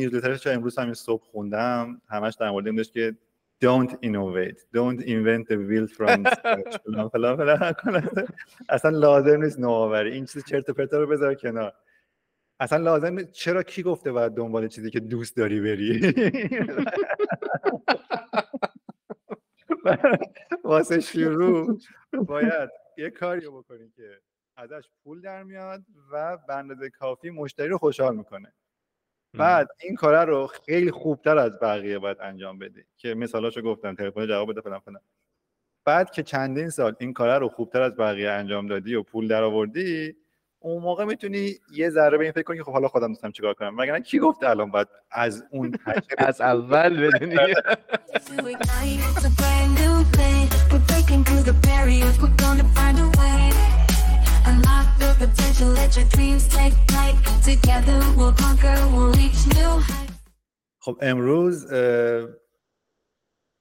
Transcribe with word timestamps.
نیوزلترش 0.00 0.46
امروز 0.46 0.78
همین 0.78 0.94
صبح 0.94 1.22
خوندم. 1.22 2.02
همش 2.08 2.34
در 2.34 2.50
مورد 2.50 2.66
این 2.66 2.82
که 2.82 3.16
don't 3.64 3.90
innovate 3.90 4.58
don't 4.76 5.00
invent 5.00 5.48
the 5.48 5.56
wheel 5.68 5.86
from 5.96 6.20
اصلا 8.68 8.90
لازم 8.90 9.42
نیست 9.42 9.60
نوآوری. 9.60 10.12
این 10.12 10.24
چیز 10.24 10.44
چرت 10.44 10.68
و 10.68 10.72
پرتا 10.72 10.98
رو 10.98 11.06
بذار 11.06 11.34
کنار. 11.34 11.72
اصلا 12.60 12.78
لازم 12.78 13.24
چرا 13.24 13.62
کی 13.62 13.82
گفته 13.82 14.12
باید 14.12 14.32
دنبال 14.32 14.68
چیزی 14.68 14.90
که 14.90 15.00
دوست 15.00 15.36
داری 15.36 15.60
بری؟ 15.60 16.14
واسه 20.64 21.00
شروع 21.00 21.78
باید 22.12 22.70
یه 22.98 23.10
کاری 23.10 23.48
بکنی 23.48 23.90
که 23.96 24.20
ازش 24.56 24.84
پول 25.04 25.20
در 25.20 25.42
میاد 25.42 25.82
و 26.12 26.38
به 26.80 26.90
کافی 26.90 27.30
مشتری 27.30 27.68
رو 27.68 27.78
خوشحال 27.78 28.16
می‌کنه. 28.16 28.52
بعد 29.34 29.68
این 29.80 29.94
کار 29.94 30.26
رو 30.26 30.46
خیلی 30.46 30.90
خوبتر 30.90 31.38
از 31.38 31.52
بقیه 31.62 31.98
باید 31.98 32.16
انجام 32.20 32.58
بده. 32.58 32.84
که 32.96 33.14
مثالاشو 33.14 33.62
گفتم 33.62 33.94
تلفن 33.94 34.26
جواب 34.26 34.50
بده 34.50 34.60
فلان 34.60 34.78
فلان. 34.78 35.00
بعد 35.84 36.10
که 36.10 36.22
چندین 36.22 36.70
سال 36.70 36.94
این 37.00 37.12
کار 37.12 37.40
رو 37.40 37.48
خوبتر 37.48 37.82
از 37.82 37.96
بقیه 37.96 38.30
انجام 38.30 38.66
دادی 38.66 38.94
و 38.94 39.02
پول 39.02 39.28
در 39.28 39.42
آوردی 39.42 40.16
اون 40.58 40.82
موقع 40.82 41.04
می‌تونی 41.04 41.54
یه 41.72 41.90
ذره 41.90 42.18
به 42.18 42.24
این 42.24 42.32
فکر 42.32 42.42
کنی 42.42 42.58
که 42.58 42.64
خب 42.64 42.72
حالا 42.72 42.88
خودم 42.88 43.08
دوستم 43.08 43.30
چیکار 43.30 43.54
کنم؟ 43.54 43.80
مگر 43.80 44.00
کی 44.00 44.18
گفته 44.18 44.48
الان 44.48 44.70
باید 44.70 44.88
از 45.10 45.44
اون 45.50 45.74
از 46.18 46.40
اول 46.40 47.06
بدونی؟ 47.06 47.36
خب 60.78 60.98
امروز 61.00 61.66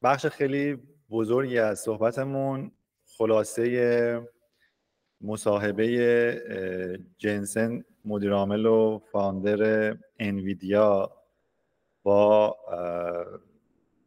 بخش 0.04 0.26
خیلی 0.26 0.78
بزرگی 1.10 1.60
از 1.60 1.80
صحبتمون 1.80 2.72
خلاصه 3.18 4.22
مصاحبه 5.22 7.08
جنسن 7.18 7.84
مدیر 8.06 8.34
عامل 8.34 8.66
و 8.66 9.00
فاندر 9.12 9.98
انویدیا 10.20 11.12
با 12.04 12.58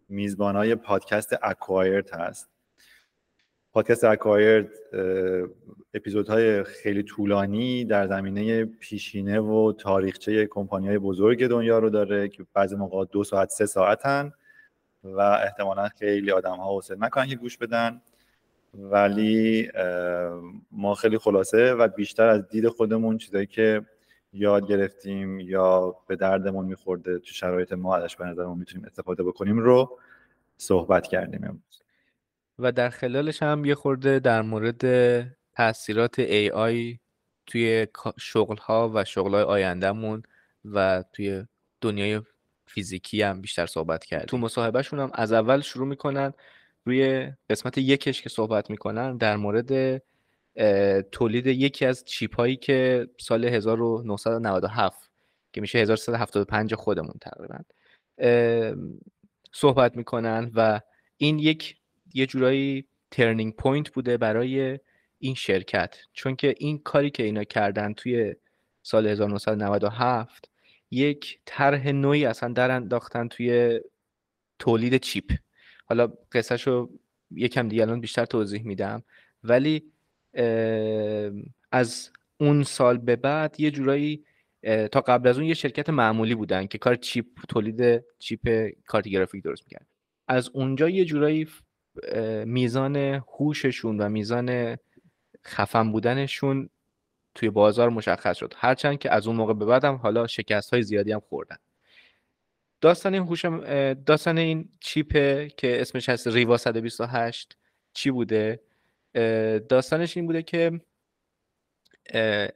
میزبان 0.09 0.57
های 0.57 0.75
پادکست 0.75 1.37
اکوایرد 1.43 2.11
هست. 2.15 2.52
پادکست 3.73 4.05
اکوایرد 4.05 4.69
اپیزودهای 5.95 6.63
خیلی 6.65 7.03
طولانی 7.03 7.85
در 7.85 8.07
زمینه 8.07 8.65
پیشینه 8.65 9.41
و 9.41 9.73
تاریخچه 9.73 10.47
کمپانی 10.47 10.89
های 10.89 10.99
بزرگ 10.99 11.47
دنیا 11.47 11.79
رو 11.79 11.91
داره 11.91 12.29
که 12.29 12.47
بعضی 12.55 12.77
موقع 12.77 13.05
دو 13.05 13.25
ساعت 13.25 13.51
سه 13.51 13.67
ساعتن 13.67 14.33
و 15.05 15.21
احتمالا 15.21 15.89
خیلی 15.89 16.31
آدم 16.31 16.57
ها 16.57 16.75
حوصله 16.75 16.99
نکنن 17.01 17.27
که 17.27 17.37
گوش 17.37 17.59
بدن. 17.59 18.01
ولی 18.75 19.69
ما 20.71 20.95
خیلی 20.95 21.19
خلاصه 21.19 21.73
و 21.73 21.89
بیشتر 21.89 22.29
از 22.29 22.49
دید 22.49 22.69
خودمون 22.69 23.19
چیزایی 23.19 23.47
که 23.47 23.83
یاد 24.33 24.69
گرفتیم 24.69 25.41
یا 25.41 25.97
به 26.07 26.17
دردمون 26.17 26.67
میخورده 26.67 27.19
تو 27.19 27.33
شرایط 27.33 27.73
ما 27.73 27.97
ازش 27.97 28.17
به 28.17 28.25
نظرمون 28.25 28.59
می‌تونیم 28.59 28.87
استفاده 28.87 29.23
بکنیم 29.23 29.59
رو 29.59 29.99
صحبت 30.57 31.07
کردیم 31.07 31.45
امروز. 31.45 31.83
و 32.59 32.73
در 32.73 32.91
خلالش 32.91 33.43
هم 33.43 33.65
یه 33.65 33.75
خورده 33.75 34.19
در 34.19 34.43
مورد 34.43 34.83
تاثیرات 35.53 36.21
AI 36.21 36.99
توی 37.47 37.87
شغل 38.19 38.57
ها 38.57 38.91
و 38.95 39.05
شغل 39.05 39.35
های 39.35 39.43
آیندهمون 39.43 40.23
و 40.65 41.05
توی 41.13 41.45
دنیای 41.81 42.21
فیزیکی 42.67 43.23
هم 43.23 43.41
بیشتر 43.41 43.67
صحبت 43.67 44.05
کرد 44.05 44.25
تو 44.25 44.39
مصاحبهشون 44.39 44.99
هم 45.01 45.11
از 45.15 45.33
اول 45.33 45.61
شروع 45.61 45.87
می‌کنن 45.87 46.33
روی 46.85 47.33
قسمت 47.51 47.79
یکش 47.79 48.23
که 48.23 48.29
صحبت 48.29 48.71
می‌کنن 48.71 49.17
در 49.17 49.37
مورد 49.37 50.03
تولید 51.13 51.47
یکی 51.47 51.87
از 51.87 52.05
چیپ 52.05 52.37
هایی 52.37 52.57
که 52.57 53.09
سال 53.21 53.45
1997 53.45 55.11
که 55.53 55.61
میشه 55.61 55.79
1375 55.79 56.75
خودمون 56.75 57.15
تقریبا 57.21 57.59
صحبت 59.53 59.97
می‌کنن 59.97 60.51
و 60.55 60.81
این 61.17 61.39
یک 61.39 61.77
یه 62.15 62.27
جورایی 62.27 62.85
turning 63.11 63.57
point 63.57 63.91
بوده 63.93 64.17
برای 64.17 64.79
این 65.19 65.35
شرکت. 65.35 65.97
چون 66.13 66.37
که 66.37 66.55
این 66.59 66.79
کاری 66.79 67.11
که 67.11 67.23
اینا 67.23 67.45
کردن 67.45 67.93
توی 67.93 68.35
سال 68.83 69.07
1997 69.07 70.51
یک 70.91 71.39
طرح 71.45 71.89
نوعی 71.89 72.25
اصلا 72.25 72.53
در 72.53 72.71
انداختن 72.71 73.29
توی 73.29 73.81
تولید 74.59 74.97
چیپ. 74.97 75.33
حالا 75.87 76.13
قصهش 76.33 76.67
رو 76.67 76.91
یکم 77.31 77.69
دیگه 77.69 77.83
الان 77.83 78.01
بیشتر 78.01 78.25
توضیح 78.25 78.63
میدم. 78.63 79.03
ولی 79.45 79.93
از 81.73 82.11
اون 82.41 82.63
سال 82.63 82.99
به 82.99 83.17
بعد 83.17 83.61
یه 83.61 83.71
جورایی 83.71 84.25
تا 84.93 85.01
قبل 85.01 85.29
از 85.29 85.39
اون 85.39 85.47
یه 85.47 85.55
شرکت 85.55 85.91
معمولی 85.91 86.35
بودن 86.35 86.67
که 86.67 86.79
کار 86.79 86.97
چیپ 86.97 87.27
تولید 87.49 88.05
چیپ 88.19 88.71
کارت 88.87 89.09
گرافیک 89.09 89.45
درست 89.45 89.63
می‌کرد. 89.65 89.87
از 90.29 90.51
اونجا 90.53 90.89
یه 90.89 91.05
جورایی 91.05 91.49
میزان 92.45 92.97
هوششون 92.97 94.01
و 94.01 94.09
میزان 94.09 94.77
خفن 95.47 95.93
بودنشون 95.93 96.71
توی 97.35 97.51
بازار 97.51 97.91
مشخص 97.91 98.37
شد. 98.37 98.55
هرچند 98.57 98.99
که 98.99 99.11
از 99.11 99.27
اون 99.27 99.37
موقع 99.37 99.55
به 99.55 99.65
بعدم 99.65 99.95
حالا 99.95 100.27
شکست 100.27 100.73
های 100.73 100.83
زیادی 100.83 101.13
هم 101.13 101.21
خوردن. 101.21 101.57
داستان 102.81 103.15
این 103.15 103.23
هوش 103.23 103.45
داستان 104.07 104.39
این 104.39 104.69
چیپه 104.81 105.49
که 105.57 105.81
اسمش 105.81 106.09
هست 106.09 106.29
ریوا 106.29 106.57
128 106.57 107.57
چی 107.95 108.11
بوده؟ 108.11 108.61
داستانش 109.69 110.17
این 110.17 110.27
بوده 110.27 110.43
که 110.43 110.81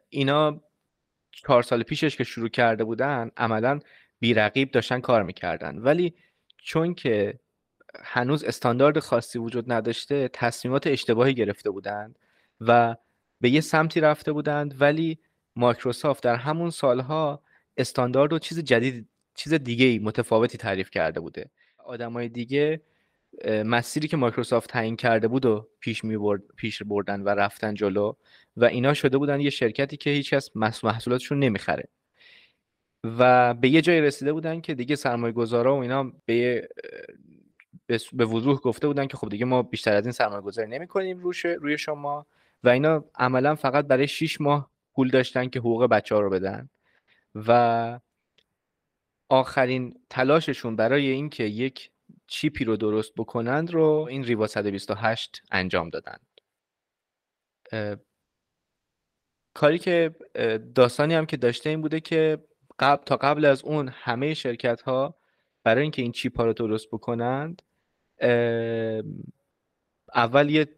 اینا 0.08 0.62
چهار 1.30 1.62
سال 1.62 1.82
پیشش 1.82 2.16
که 2.16 2.24
شروع 2.24 2.48
کرده 2.48 2.84
بودن 2.84 3.30
عملا 3.36 3.80
بیرقیب 4.20 4.70
داشتن 4.70 5.00
کار 5.00 5.22
می‌کردن. 5.22 5.78
ولی 5.78 6.14
چون 6.58 6.94
که 6.94 7.38
هنوز 8.05 8.45
استاندارد 8.45 8.99
خاصی 8.99 9.39
وجود 9.39 9.73
نداشته 9.73 10.31
تصمیمات 10.33 10.87
اشتباهی 10.87 11.34
گرفته 11.34 11.71
بودند 11.71 12.19
و 12.61 12.97
به 13.41 13.51
یه 13.51 13.61
سمتی 13.61 14.01
رفته 14.01 14.33
بودند 14.33 14.81
ولی 14.81 15.19
مایکروسافت 15.57 16.23
در 16.23 16.37
همون 16.37 16.71
سالها 16.71 17.43
استاندارد 17.77 18.33
و 18.33 18.39
چیز 18.39 18.59
جدید 18.59 19.09
چیز 19.34 19.55
دیگه 19.55 19.99
متفاوتی 19.99 20.59
تعریف 20.59 20.91
کرده 20.91 21.21
بوده. 21.21 21.51
آدمای 21.79 22.29
دیگه 22.29 22.81
مسیری 23.65 24.09
که 24.09 24.17
مایکروسافت 24.17 24.71
تعیین 24.71 24.97
کرده 24.97 25.28
بود 25.28 25.47
و 25.47 25.69
پیش 25.81 26.05
می 26.05 26.17
برد، 26.17 26.43
پیش 26.57 26.83
بردن 26.83 27.21
و 27.21 27.28
رفتن 27.28 27.75
جلو 27.75 28.13
و 28.57 28.65
اینا 28.65 28.95
شده 28.95 29.19
بودن 29.19 29.41
یه 29.41 29.51
شرکتی 29.51 29.97
که 29.97 30.11
هیچ 30.11 30.34
کس 30.34 30.51
محصولاتشون 30.57 31.39
نمی‌خره. 31.39 31.89
و 33.05 33.55
به 33.55 33.69
یه 33.69 33.83
جای 33.83 34.01
رسیده 34.01 34.33
بودن 34.33 34.61
که 34.61 34.75
دیگه 34.75 34.97
سرمایه 34.97 35.33
گذارا 35.33 35.77
و 35.77 35.83
اینا 35.83 36.13
به 36.27 36.69
به 38.12 38.24
وضوح 38.26 38.58
گفته 38.58 38.86
بودن 38.86 39.06
که 39.06 39.16
خب 39.16 39.28
دیگه 39.28 39.44
ما 39.44 39.62
بیشتر 39.62 39.97
از 39.97 40.04
این 40.04 40.12
سرمایه 40.12 40.41
گذاری 40.41 40.70
نمی 40.70 40.86
کنیم 40.86 41.19
روی 41.60 41.78
شما 41.78 42.26
و 42.64 42.69
اینا 42.69 43.04
عملا 43.14 43.54
فقط 43.54 43.86
برای 43.86 44.08
6 44.08 44.41
ماه 44.41 44.70
پول 44.94 45.10
داشتن 45.10 45.48
که 45.48 45.58
حقوق 45.58 45.86
بچه 45.86 46.14
ها 46.14 46.20
رو 46.20 46.30
بدن 46.30 46.69
و 47.34 48.00
آخرین 49.28 49.94
تلاششون 50.10 50.76
برای 50.76 51.10
اینکه 51.10 51.44
یک 51.44 51.91
چیپی 52.26 52.64
رو 52.64 52.76
درست 52.76 53.14
بکنند 53.14 53.70
رو 53.70 54.06
این 54.10 54.24
ریوا 54.24 54.47
128 54.47 55.42
انجام 55.50 55.91
دادند 55.91 56.26
کاری 59.54 59.78
که 59.78 60.14
داستانی 60.74 61.14
هم 61.14 61.26
که 61.26 61.36
داشته 61.36 61.70
این 61.70 61.80
بوده 61.80 62.00
که 62.00 62.44
قبل 62.78 63.04
تا 63.04 63.16
قبل 63.16 63.44
از 63.44 63.64
اون 63.64 63.88
همه 63.88 64.34
شرکت 64.34 64.82
ها 64.82 65.16
برای 65.64 65.82
اینکه 65.82 66.03
این 66.03 66.12
چیپ 66.12 66.36
ها 66.36 66.44
رو 66.44 66.53
درست 66.53 66.89
بکنند 66.92 67.62
اول 70.15 70.51
یه 70.51 70.68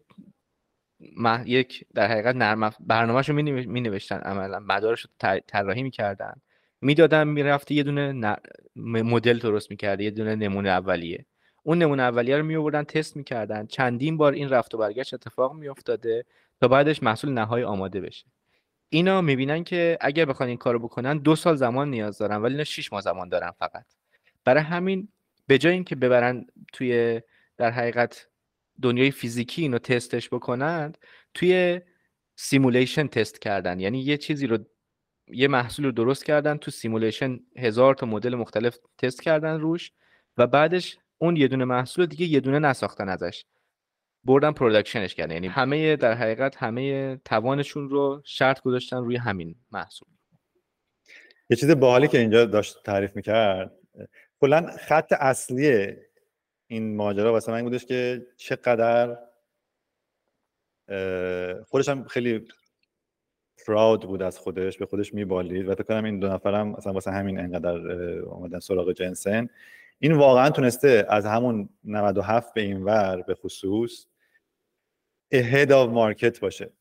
یک 1.45 1.85
در 1.93 2.07
حقیقت 2.07 2.35
نرم 2.35 2.73
برنامهشو 2.79 3.33
می 3.33 3.81
نوشتن 3.81 4.17
عملا 4.17 4.59
مدارش 4.59 5.01
رو 5.01 5.39
طراحی 5.47 5.83
می‌کردن 5.83 6.33
می‌دادن 6.81 7.27
می‌رفته 7.27 7.75
یه 7.75 7.83
دونه 7.83 8.35
مدل 8.75 9.39
درست 9.39 9.71
می‌کرده 9.71 10.03
یه 10.03 10.11
دونه 10.11 10.35
نمونه 10.35 10.69
اولیه. 10.69 11.25
اون 11.63 11.77
نمونه 11.77 12.03
اولیه 12.03 12.37
رو 12.37 12.43
میوردن 12.45 12.83
تست 12.83 13.17
می‌کردن 13.17 13.65
چندین 13.65 14.17
بار 14.17 14.33
این 14.33 14.49
رفت 14.49 14.75
و 14.75 14.77
برگشت 14.77 15.13
اتفاق 15.13 15.53
میافتاده 15.53 16.25
تا 16.61 16.67
بعدش 16.67 17.03
محصول 17.03 17.31
نهایی 17.31 17.63
آماده 17.63 18.01
بشه. 18.01 18.25
اینا 18.89 19.21
می‌بینن 19.21 19.63
که 19.63 19.97
اگر 20.01 20.25
بخوان 20.25 20.49
این 20.49 20.57
کارو 20.57 20.79
بکنن 20.79 21.17
دو 21.17 21.35
سال 21.35 21.55
زمان 21.55 21.89
نیاز 21.89 22.17
دارن 22.17 22.35
ولی 22.35 22.53
اینا 22.53 22.63
6 22.63 22.93
ماه 22.93 23.01
زمان 23.01 23.29
دارن 23.29 23.51
فقط. 23.51 23.85
برای 24.45 24.63
همین 24.63 25.07
به 25.47 25.57
جای 25.57 25.73
اینکه 25.73 25.95
ببرن 25.95 26.45
توی 26.73 27.21
در 27.59 27.71
حقیقت 27.71 28.27
دنیای 28.81 29.11
فیزیکی 29.11 29.61
اینو 29.61 29.79
تستش 29.79 30.29
بکنند 30.29 30.97
توی 31.33 31.81
simulation 32.35 33.07
تست 33.07 33.41
کردن. 33.41 33.79
یعنی 33.79 33.99
یه 33.99 34.17
چیزی 34.17 34.47
رو 34.47 34.57
یه 35.27 35.47
محصول 35.47 35.85
رو 35.85 35.91
درست 35.91 36.25
کردن 36.25 36.57
تو 36.57 36.71
simulation 36.71 37.39
هزار 37.57 37.95
تا 37.95 38.05
مدل 38.05 38.35
مختلف 38.35 38.77
تست 38.97 39.21
کردن 39.21 39.59
روش 39.59 39.91
و 40.37 40.47
بعدش 40.47 40.97
اون 41.17 41.35
یه 41.35 41.47
دونه 41.47 41.65
محصول 41.65 42.05
دیگه 42.05 42.25
یه 42.25 42.39
دونه 42.39 42.59
نساختن 42.59 43.09
ازش. 43.09 43.45
بردن 44.23 44.51
production 44.51 45.04
ش 45.04 45.15
کردن. 45.15 45.33
یعنی 45.33 45.47
همه 45.47 45.95
در 45.95 46.13
حقیقت 46.13 46.57
همه 46.57 47.15
توانشون 47.25 47.89
رو 47.89 48.21
شرط 48.25 48.61
گذاشتن 48.61 48.97
روی 48.97 49.17
همین 49.17 49.55
محصول. 49.71 50.09
یه 51.49 51.57
چیز 51.57 51.71
باحالی 51.71 52.07
که 52.07 52.19
اینجا 52.19 52.45
داشت 52.45 52.83
تعریف 52.83 53.15
می‌کرد 53.15 53.71
کلا 54.41 54.71
خط 54.87 55.13
اصلی 55.19 55.95
این 56.71 56.95
ماجرا 56.95 57.31
واسه 57.31 57.51
من 57.51 57.63
بودش 57.63 57.85
که 57.85 58.27
چقدر 58.37 59.17
خودش 61.67 61.89
هم 61.89 62.03
خیلی 62.03 62.47
پراود 63.67 64.01
بود 64.01 64.21
از 64.21 64.39
خودش 64.39 64.77
به 64.77 64.85
خودش 64.85 65.13
میبالید 65.13 65.69
و 65.69 65.75
فکر 65.75 65.83
کنم 65.83 66.05
این 66.05 66.19
دو 66.19 66.27
نفرم 66.27 66.67
مثلا 66.67 66.93
واسه 66.93 67.11
همین 67.11 67.39
انقدر 67.39 67.77
اومدن 68.19 68.59
سراغ 68.59 68.91
جنسن. 68.91 69.49
این 69.99 70.13
واقعا 70.13 70.49
تونسته 70.49 71.05
از 71.09 71.25
همون 71.25 71.69
97 71.83 72.53
به 72.53 72.61
این 72.61 72.83
ور 72.83 73.21
به 73.21 73.35
خصوص 73.35 74.05
ahead 75.35 75.69
of 75.69 75.89
market 75.93 76.39
باشه. 76.39 76.71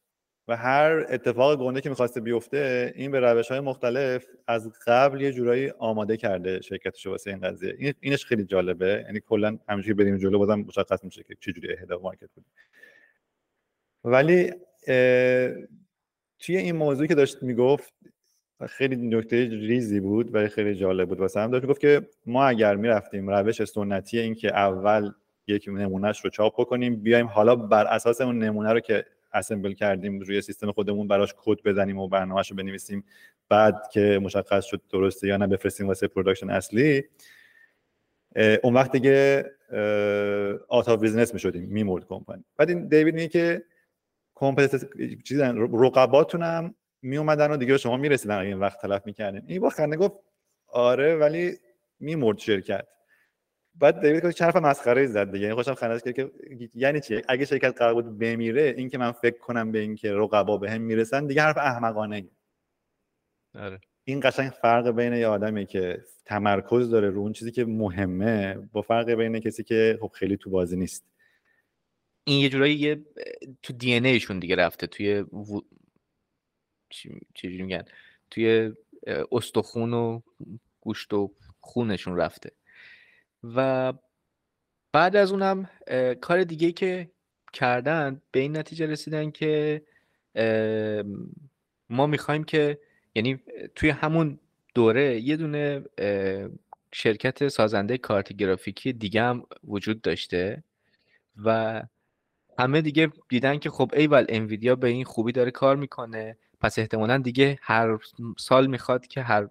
و 0.48 0.56
هر 0.56 1.06
اتفاق 1.08 1.58
گنده 1.58 1.80
که 1.80 1.88
می‌خواسته 1.88 2.20
بیفته 2.20 2.92
این 2.96 3.10
به 3.10 3.20
روش 3.20 3.50
های 3.50 3.60
مختلف 3.60 4.26
از 4.46 4.72
قبل 4.86 5.20
یه 5.20 5.32
جورایی 5.32 5.70
آماده 5.78 6.16
کرده 6.16 6.60
شرکتش 6.60 7.06
واسه 7.06 7.30
این 7.30 7.40
قضیه. 7.40 7.74
این 7.78 7.94
اینش 8.00 8.24
خیلی 8.24 8.44
جالبه. 8.44 9.04
یعنی 9.06 9.20
کلا 9.20 9.58
همینجوری 9.68 9.94
بریم 9.94 10.16
جلو 10.16 10.38
بازم 10.38 10.60
مشخص 10.60 11.04
میشه 11.04 11.22
که 11.22 11.34
چه 11.40 11.52
جوری 11.52 11.72
اهدا 11.72 11.98
مارکت 11.98 12.28
بود 12.34 12.44
ولی 14.04 14.52
توی 16.38 16.56
این 16.56 16.76
موضوعی 16.76 17.08
که 17.08 17.14
داشت 17.14 17.42
می‌گفت 17.42 17.94
خیلی 18.68 18.96
نکته 18.96 19.48
ریزی 19.48 20.00
بود 20.00 20.34
و 20.34 20.48
خیلی 20.48 20.74
جالب 20.74 21.08
بود. 21.08 21.20
واسه 21.20 21.40
هم 21.40 21.50
داشت 21.50 21.64
می‌گفت 21.64 21.80
که 21.80 22.08
ما 22.26 22.46
اگر 22.46 22.76
می‌رفتیم 22.76 23.30
روش 23.30 23.64
سنتی 23.64 24.18
این 24.18 24.34
که 24.34 24.56
اول 24.56 25.12
یک 25.46 25.68
نمونهش 25.68 26.24
رو 26.24 26.30
چاپ 26.30 26.60
بکنیم 26.60 26.96
بیایم 26.96 27.26
حالا 27.26 27.56
بر 27.56 27.86
اساس 27.86 28.20
اون 28.20 28.38
نمونه 28.38 28.72
رو 28.72 28.80
که 28.80 29.04
assemble 29.32 29.72
کردیم 29.72 30.20
روی 30.20 30.40
سیستم 30.40 30.72
خودمون 30.72 31.08
براش 31.08 31.34
کد 31.36 31.62
بزنیم 31.64 31.98
و 31.98 32.08
برنامهش 32.08 32.52
بنویسیم. 32.52 33.04
بعد 33.48 33.88
که 33.92 34.20
مشخص 34.22 34.64
شد 34.64 34.80
درسته 34.90 35.26
یا 35.26 35.36
نه 35.36 35.46
بفرستیم 35.46 35.86
واسه 35.86 36.08
production 36.08 36.50
اصلی. 36.50 37.04
اون 38.62 38.74
وقت 38.74 38.92
دیگه 38.92 39.44
out 40.68 40.96
of 40.96 41.04
business 41.04 41.34
می‌شدیم 41.34 41.68
میمورد 41.68 42.06
کمپانی. 42.06 42.44
بعد 42.56 42.68
این 42.68 42.88
دیوید 42.88 43.14
میگه 43.14 43.28
که 43.28 43.62
چیزن 45.24 45.56
رقباتونم 45.58 46.74
می 47.02 47.16
اومدن 47.16 47.50
و 47.50 47.56
دیگه 47.56 47.78
شما 47.78 47.96
می‌رسیدن 47.96 48.38
این 48.38 48.58
وقت 48.58 48.80
تلف 48.80 49.06
می‌کردین. 49.06 49.42
این 49.46 49.60
با 49.60 49.70
خنده 49.70 49.96
گفت 49.96 50.14
آره 50.66 51.16
ولی 51.16 51.58
میمرد 52.00 52.38
شرکت. 52.38 52.86
بعد 53.78 54.00
دیوید 54.00 54.22
که 54.22 54.32
حرف 54.32 54.56
مسخره 54.56 55.06
زد 55.06 55.32
دیگه. 55.32 55.54
خودشم 55.54 55.74
خندش 55.74 56.02
کرد 56.02 56.14
که 56.14 56.30
یعنی 56.74 57.00
چی؟ 57.00 57.22
اگه 57.28 57.44
شرکت 57.44 57.78
قرار 57.78 57.94
بود 57.94 58.18
بمیره 58.18 58.74
این 58.76 58.88
که 58.88 58.98
من 58.98 59.12
فکر 59.12 59.38
کنم 59.38 59.72
به 59.72 59.78
اینکه 59.78 60.12
رقبا 60.12 60.56
به 60.56 60.70
هم 60.70 60.80
می‌رسن 60.80 61.26
دیگه 61.26 61.42
حرف 61.42 61.56
احمقانه 61.56 62.28
آره. 63.54 63.80
این 64.04 64.20
قشنگ 64.20 64.50
فرق 64.50 64.90
بین 64.90 65.12
یه 65.12 65.26
آدمی 65.26 65.66
که 65.66 66.04
تمرکز 66.24 66.90
داره 66.90 67.10
رو 67.10 67.20
اون 67.20 67.32
چیزی 67.32 67.50
که 67.52 67.64
مهمه 67.64 68.54
با 68.72 68.82
فرق 68.82 69.10
بین 69.10 69.40
کسی 69.40 69.64
که 69.64 69.98
خب 70.00 70.10
خیلی 70.14 70.36
تو 70.36 70.50
بازی 70.50 70.76
نیست. 70.76 71.04
این 72.24 72.40
یه 72.40 72.48
جورایی 72.48 72.74
یه 72.74 73.04
تو 73.62 73.72
دی 73.72 73.94
ان 73.94 74.04
ایشون 74.04 74.38
دیگه 74.38 74.56
رفته 74.56 74.86
توی 74.86 75.20
و... 75.20 75.60
چی 77.34 77.62
میگن؟ 77.62 77.84
توی 78.30 78.72
استخون 79.32 79.92
و 79.92 80.20
گوشت 80.80 81.12
و 81.12 81.34
خونشون 81.60 82.16
رفته. 82.16 82.52
و 83.44 83.92
بعد 84.92 85.16
از 85.16 85.32
اونم 85.32 85.70
کار 86.20 86.44
دیگه 86.44 86.72
که 86.72 87.10
کردن 87.52 88.22
به 88.30 88.40
این 88.40 88.56
نتیجه 88.56 88.86
رسیدن 88.86 89.30
که 89.30 89.82
ما 91.90 92.06
می‌خوایم 92.06 92.44
که 92.44 92.78
یعنی 93.14 93.40
توی 93.74 93.90
همون 93.90 94.38
دوره 94.74 95.20
یه 95.20 95.36
دونه 95.36 95.82
شرکت 96.92 97.48
سازنده 97.48 97.98
کارت 97.98 98.32
گرافیکی 98.32 98.92
دیگه 98.92 99.22
هم 99.22 99.42
وجود 99.64 100.00
داشته 100.02 100.62
و 101.44 101.82
همه 102.58 102.80
دیگه 102.80 103.12
دیدن 103.28 103.58
که 103.58 103.70
خب 103.70 103.90
ایول 103.96 104.26
انویدیا 104.28 104.76
به 104.76 104.88
این 104.88 105.04
خوبی 105.04 105.32
داره 105.32 105.50
کار 105.50 105.76
می‌کنه. 105.76 106.36
پس 106.60 106.78
احتمالا 106.78 107.18
دیگه 107.18 107.58
هر 107.62 107.98
سال 108.38 108.66
می‌خواد 108.66 109.06
که 109.06 109.22
هر 109.22 109.48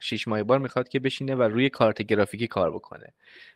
شیش 0.00 0.28
ماه 0.28 0.42
بار 0.42 0.58
می‌خواد 0.58 0.88
که 0.88 1.00
بشینه 1.00 1.34
و 1.34 1.42
روی 1.42 1.68
کارت 1.68 2.02
گرافیکی 2.02 2.46
کار 2.46 2.70
بکنه. 2.70 3.12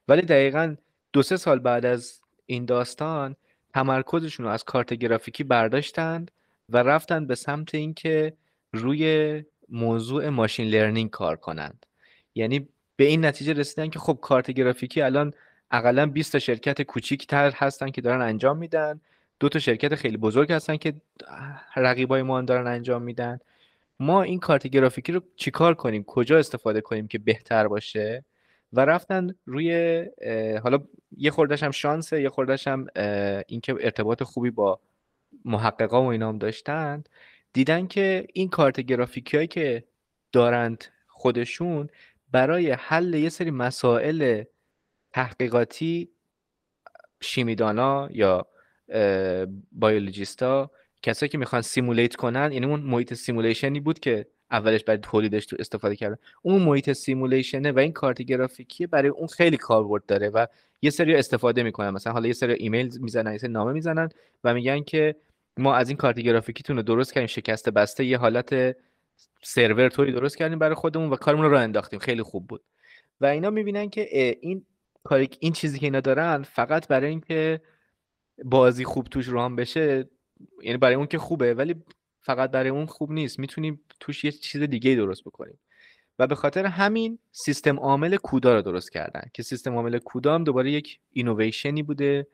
ولی 0.08 0.22
دقیقا 0.22 0.76
دو 1.12 1.22
سه 1.22 1.36
سال 1.36 1.58
بعد 1.58 1.86
از 1.86 2.20
این 2.46 2.64
داستان 2.64 3.36
تمرکزشون 3.74 4.46
رو 4.46 4.52
از 4.52 4.64
کارت 4.64 4.94
گرافیکی 4.94 5.44
برداشتند 5.44 6.30
و 6.68 6.76
رفتن 6.76 7.26
به 7.26 7.34
سمت 7.34 7.74
اینکه 7.74 8.32
روی 8.72 9.42
موضوع 9.68 10.28
ماشین 10.28 10.68
لرنینگ 10.68 11.10
کار 11.10 11.36
کنند. 11.36 11.86
یعنی 12.34 12.68
به 12.96 13.04
این 13.04 13.24
نتیجه 13.24 13.52
رسیدن 13.52 13.90
که 13.90 13.98
خب 13.98 14.18
کارت 14.22 14.50
گرافیکی 14.50 15.02
الان 15.02 15.32
اقلا 15.70 16.06
20 16.06 16.32
تا 16.32 16.38
شرکت 16.38 16.82
کوچیکتر 16.82 17.50
هستن 17.50 17.90
که 17.90 18.00
دارن 18.00 18.22
انجام 18.22 18.58
میدن 18.58 19.00
دو 19.40 19.48
تا 19.48 19.58
شرکت 19.58 19.94
خیلی 19.94 20.16
بزرگ 20.16 20.52
هستن 20.52 20.76
که 20.76 20.94
رقیبای 21.76 22.22
ما 22.22 22.42
دارن 22.42 22.66
انجام 22.66 23.02
میدن. 23.02 23.38
ما 24.00 24.22
این 24.22 24.38
کارت 24.40 24.66
گرافیکی 24.66 25.12
رو 25.12 25.20
چیکار 25.36 25.74
کنیم؟ 25.74 26.04
کجا 26.04 26.38
استفاده 26.38 26.80
کنیم 26.80 27.08
که 27.08 27.18
بهتر 27.18 27.68
باشه؟ 27.68 28.24
و 28.72 28.80
رفتن 28.80 29.34
روی 29.44 30.04
حالا 30.62 30.78
یه 31.16 31.30
خوردش 31.30 31.62
هم 31.62 31.70
شانسه 31.70 32.22
یه 32.22 32.28
خوردش 32.28 32.68
هم 32.68 32.86
اینکه 33.46 33.72
ارتباط 33.80 34.22
خوبی 34.22 34.50
با 34.50 34.80
محققا 35.44 36.02
و 36.02 36.06
اینا 36.06 36.28
هم 36.28 36.38
داشتن. 36.38 37.04
دیدن 37.52 37.86
که 37.86 38.26
این 38.32 38.48
کارت 38.48 38.80
گرافیکی 38.80 39.36
هایی 39.36 39.48
که 39.48 39.84
دارند 40.32 40.84
خودشون 41.06 41.88
برای 42.30 42.70
حل 42.70 43.14
یه 43.14 43.28
سری 43.28 43.50
مسائل 43.50 44.44
تحقیقاتی 45.12 46.10
شیمیدانا 47.20 48.08
یا 48.12 48.46
biologist 49.72 50.61
ا 50.61 50.70
کسایی 51.04 51.30
که 51.30 51.38
می‌خوان 51.38 51.62
simulate 51.62 52.16
کنن 52.16 52.52
یعنی 52.52 52.66
اون 52.66 52.80
محیط 52.80 53.14
simulation 53.14 53.74
ی 53.74 53.80
بود 53.80 53.98
که 53.98 54.26
اولش 54.50 54.84
بعد 54.84 55.00
تولیدش 55.00 55.46
تو 55.46 55.56
استفاده 55.58 55.96
کردن. 55.96 56.16
اون 56.42 56.62
محیط 56.62 56.92
simulation 56.92 57.65
ه 57.65 57.72
و 57.72 57.78
این 57.78 57.92
کارت 57.92 58.22
گرافیکی 58.22 58.86
برای 58.86 59.08
اون 59.08 59.26
خیلی 59.26 59.56
کاربرد 59.56 60.06
داره 60.06 60.28
و 60.28 60.46
یه 60.82 60.90
سری 60.90 61.14
استفاده 61.14 61.62
می‌کنن. 61.62 61.90
مثلا 61.90 62.12
حالا 62.12 62.26
یه 62.26 62.32
سری 62.32 62.52
ایمیل 62.52 62.98
می‌زنن 63.00 63.32
یه 63.32 63.38
سری 63.38 63.52
نامه 63.52 63.72
می‌زنن 63.72 64.08
و 64.44 64.54
میگن 64.54 64.82
که 64.82 65.16
ما 65.56 65.74
از 65.74 65.88
این 65.88 65.96
کارت 65.96 66.20
گرافیکیتون 66.20 66.76
رو 66.76 66.82
درست 66.82 67.12
کردیم 67.12 67.26
شکسته 67.26 67.70
بسته 67.70 68.04
یه 68.04 68.18
حالت 68.18 68.76
سرور 69.42 69.88
توری 69.88 70.12
درست 70.12 70.36
کردیم 70.36 70.58
برای 70.58 70.74
خودمون 70.74 71.10
و 71.10 71.16
کارمون 71.16 71.50
رو 71.50 71.56
انداختیم. 71.58 71.98
خیلی 71.98 72.22
خوب 72.22 72.46
بود. 72.46 72.62
و 73.20 73.26
اینا 73.26 73.50
می‌بینن 73.50 73.90
که 73.90 74.36
این 74.40 74.66
این 75.40 75.52
چیزی 75.52 75.78
که 75.78 75.86
اینا 75.86 76.00
دارن 76.00 76.42
فقط 76.42 76.88
برای 76.88 77.10
اینکه 77.10 77.60
بازی 78.44 78.84
خوب 78.84 79.06
توش 79.06 79.28
رام 79.28 79.56
بشه 79.56 80.08
یعنی 80.62 80.78
برای 80.78 80.94
اون 80.94 81.06
که 81.06 81.18
خوبه 81.18 81.54
ولی 81.54 81.74
فقط 82.20 82.50
برای 82.50 82.68
اون 82.68 82.86
خوب 82.86 83.12
نیست. 83.12 83.38
می‌تونیم 83.38 83.80
توش 84.00 84.24
یه 84.24 84.32
چیز 84.32 84.62
دیگه 84.62 84.94
درست 84.94 85.24
بکنیم. 85.24 85.58
و 86.18 86.26
به 86.26 86.34
خاطر 86.34 86.66
همین 86.66 87.18
سیستم 87.32 87.78
عامل 87.78 88.16
کودا 88.16 88.54
رو 88.54 88.62
درست 88.62 88.92
کردن. 88.92 89.22
که 89.34 89.42
سیستم 89.42 89.74
عامل 89.74 89.98
کودا 89.98 90.34
هم 90.34 90.44
دوباره 90.44 90.70
یک 90.70 90.98
اینویشنی 91.10 91.82
بوده 91.82 92.26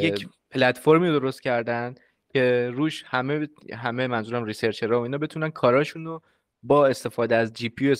یک 0.00 0.28
پلتفرمی 0.50 1.08
رو 1.08 1.20
درست 1.20 1.42
کردن 1.42 1.94
که 2.28 2.70
روش 2.74 3.04
همه 3.06 3.48
همه 3.74 4.06
منظورم 4.06 4.44
ریسرچرها 4.44 5.00
و 5.00 5.02
اینا 5.02 5.18
بتونن 5.18 5.50
کاراشون 5.50 6.04
رو 6.04 6.22
با 6.62 6.86
استفاده 6.86 7.36
از 7.36 7.52
GPU 7.52 7.94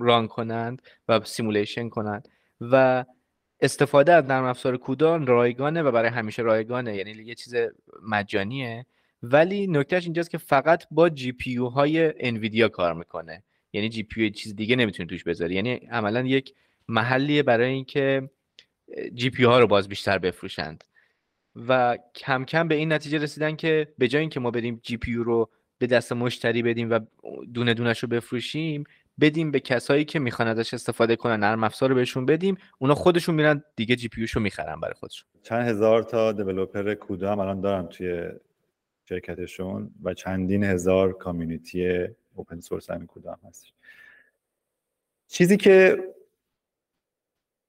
run 0.00 0.28
کنند 0.28 0.82
و 1.08 1.20
simulation 1.24 1.88
کنند. 1.88 2.28
و 2.60 3.04
استفاده 3.62 4.12
از 4.12 4.24
نرم 4.24 4.44
افزار 4.44 4.76
CUDA 4.76 5.26
رایگانه 5.26 5.82
و 5.82 5.90
برای 5.90 6.10
همیشه 6.10 6.42
رایگانه 6.42 6.96
یعنی 6.96 7.10
یه 7.10 7.34
چیز 7.34 7.54
مجانیه. 8.02 8.86
ولی 9.22 9.66
نکتهش 9.66 10.04
اینجاست 10.04 10.30
که 10.30 10.38
فقط 10.38 10.84
با 10.90 11.08
GPU 11.08 11.56
های 11.56 12.14
انویدیا 12.20 12.68
کار 12.68 12.94
می‌کنه. 12.94 13.42
یعنی 13.72 13.88
GPU 13.88 14.30
چیز 14.30 14.56
دیگه 14.56 14.76
نمی‌تونی 14.76 15.08
توش 15.08 15.24
بذاری. 15.24 15.54
یعنی 15.54 15.74
عملا 15.74 16.20
یک 16.20 16.54
محلیه 16.88 17.42
برای 17.42 17.72
اینکه 17.72 18.30
GPU 19.14 19.44
ها 19.44 19.58
رو 19.58 19.66
باز 19.66 19.88
بیشتر 19.88 20.18
بفروشند. 20.18 20.84
و 21.68 21.98
کم 22.14 22.44
کم 22.44 22.68
به 22.68 22.74
این 22.74 22.92
نتیجه 22.92 23.18
رسیدن 23.18 23.56
که 23.56 23.88
به 23.98 24.08
جای 24.08 24.20
اینکه 24.20 24.40
ما 24.40 24.50
بریم 24.50 24.80
GPU 24.82 25.14
رو 25.14 25.50
به 25.78 25.86
دست 25.86 26.12
مشتری 26.12 26.62
بدیم 26.62 26.90
و 26.90 27.00
دونه 27.54 27.74
دونش 27.74 27.98
رو 27.98 28.08
بفروشیم 28.08 28.84
بدیم 29.20 29.50
به 29.50 29.60
کسایی 29.60 30.04
که 30.04 30.18
می‌خوان 30.18 30.48
ازش 30.48 30.74
استفاده 30.74 31.16
کنن 31.16 31.40
نرم 31.40 31.64
افزار 31.64 31.88
رو 31.88 31.94
بهشون 31.94 32.26
بدیم 32.26 32.56
اونا 32.78 32.94
خودشون 32.94 33.34
میرن 33.34 33.64
دیگه 33.76 33.96
جی 33.96 34.08
پی 34.08 34.26
رو 34.26 34.40
می‌خرن 34.40 34.80
برای 34.80 34.94
خودشون. 34.94 35.28
چند 35.42 35.68
هزار 35.68 36.02
تا 36.02 36.32
دیولپر 36.32 36.94
کودا 36.94 37.32
هم 37.32 37.38
الان 37.40 37.60
دارن 37.60 37.86
توی 37.86 38.28
شرکتشون 39.08 39.90
و 40.02 40.14
چندین 40.14 40.64
هزار 40.64 41.12
کامیونیتی 41.12 42.08
اوپن 42.34 42.60
سورس 42.60 42.90
همین 42.90 43.06
کدام 43.06 43.38
هستش 43.48 43.72
چیزی 45.28 45.56
که 45.56 46.04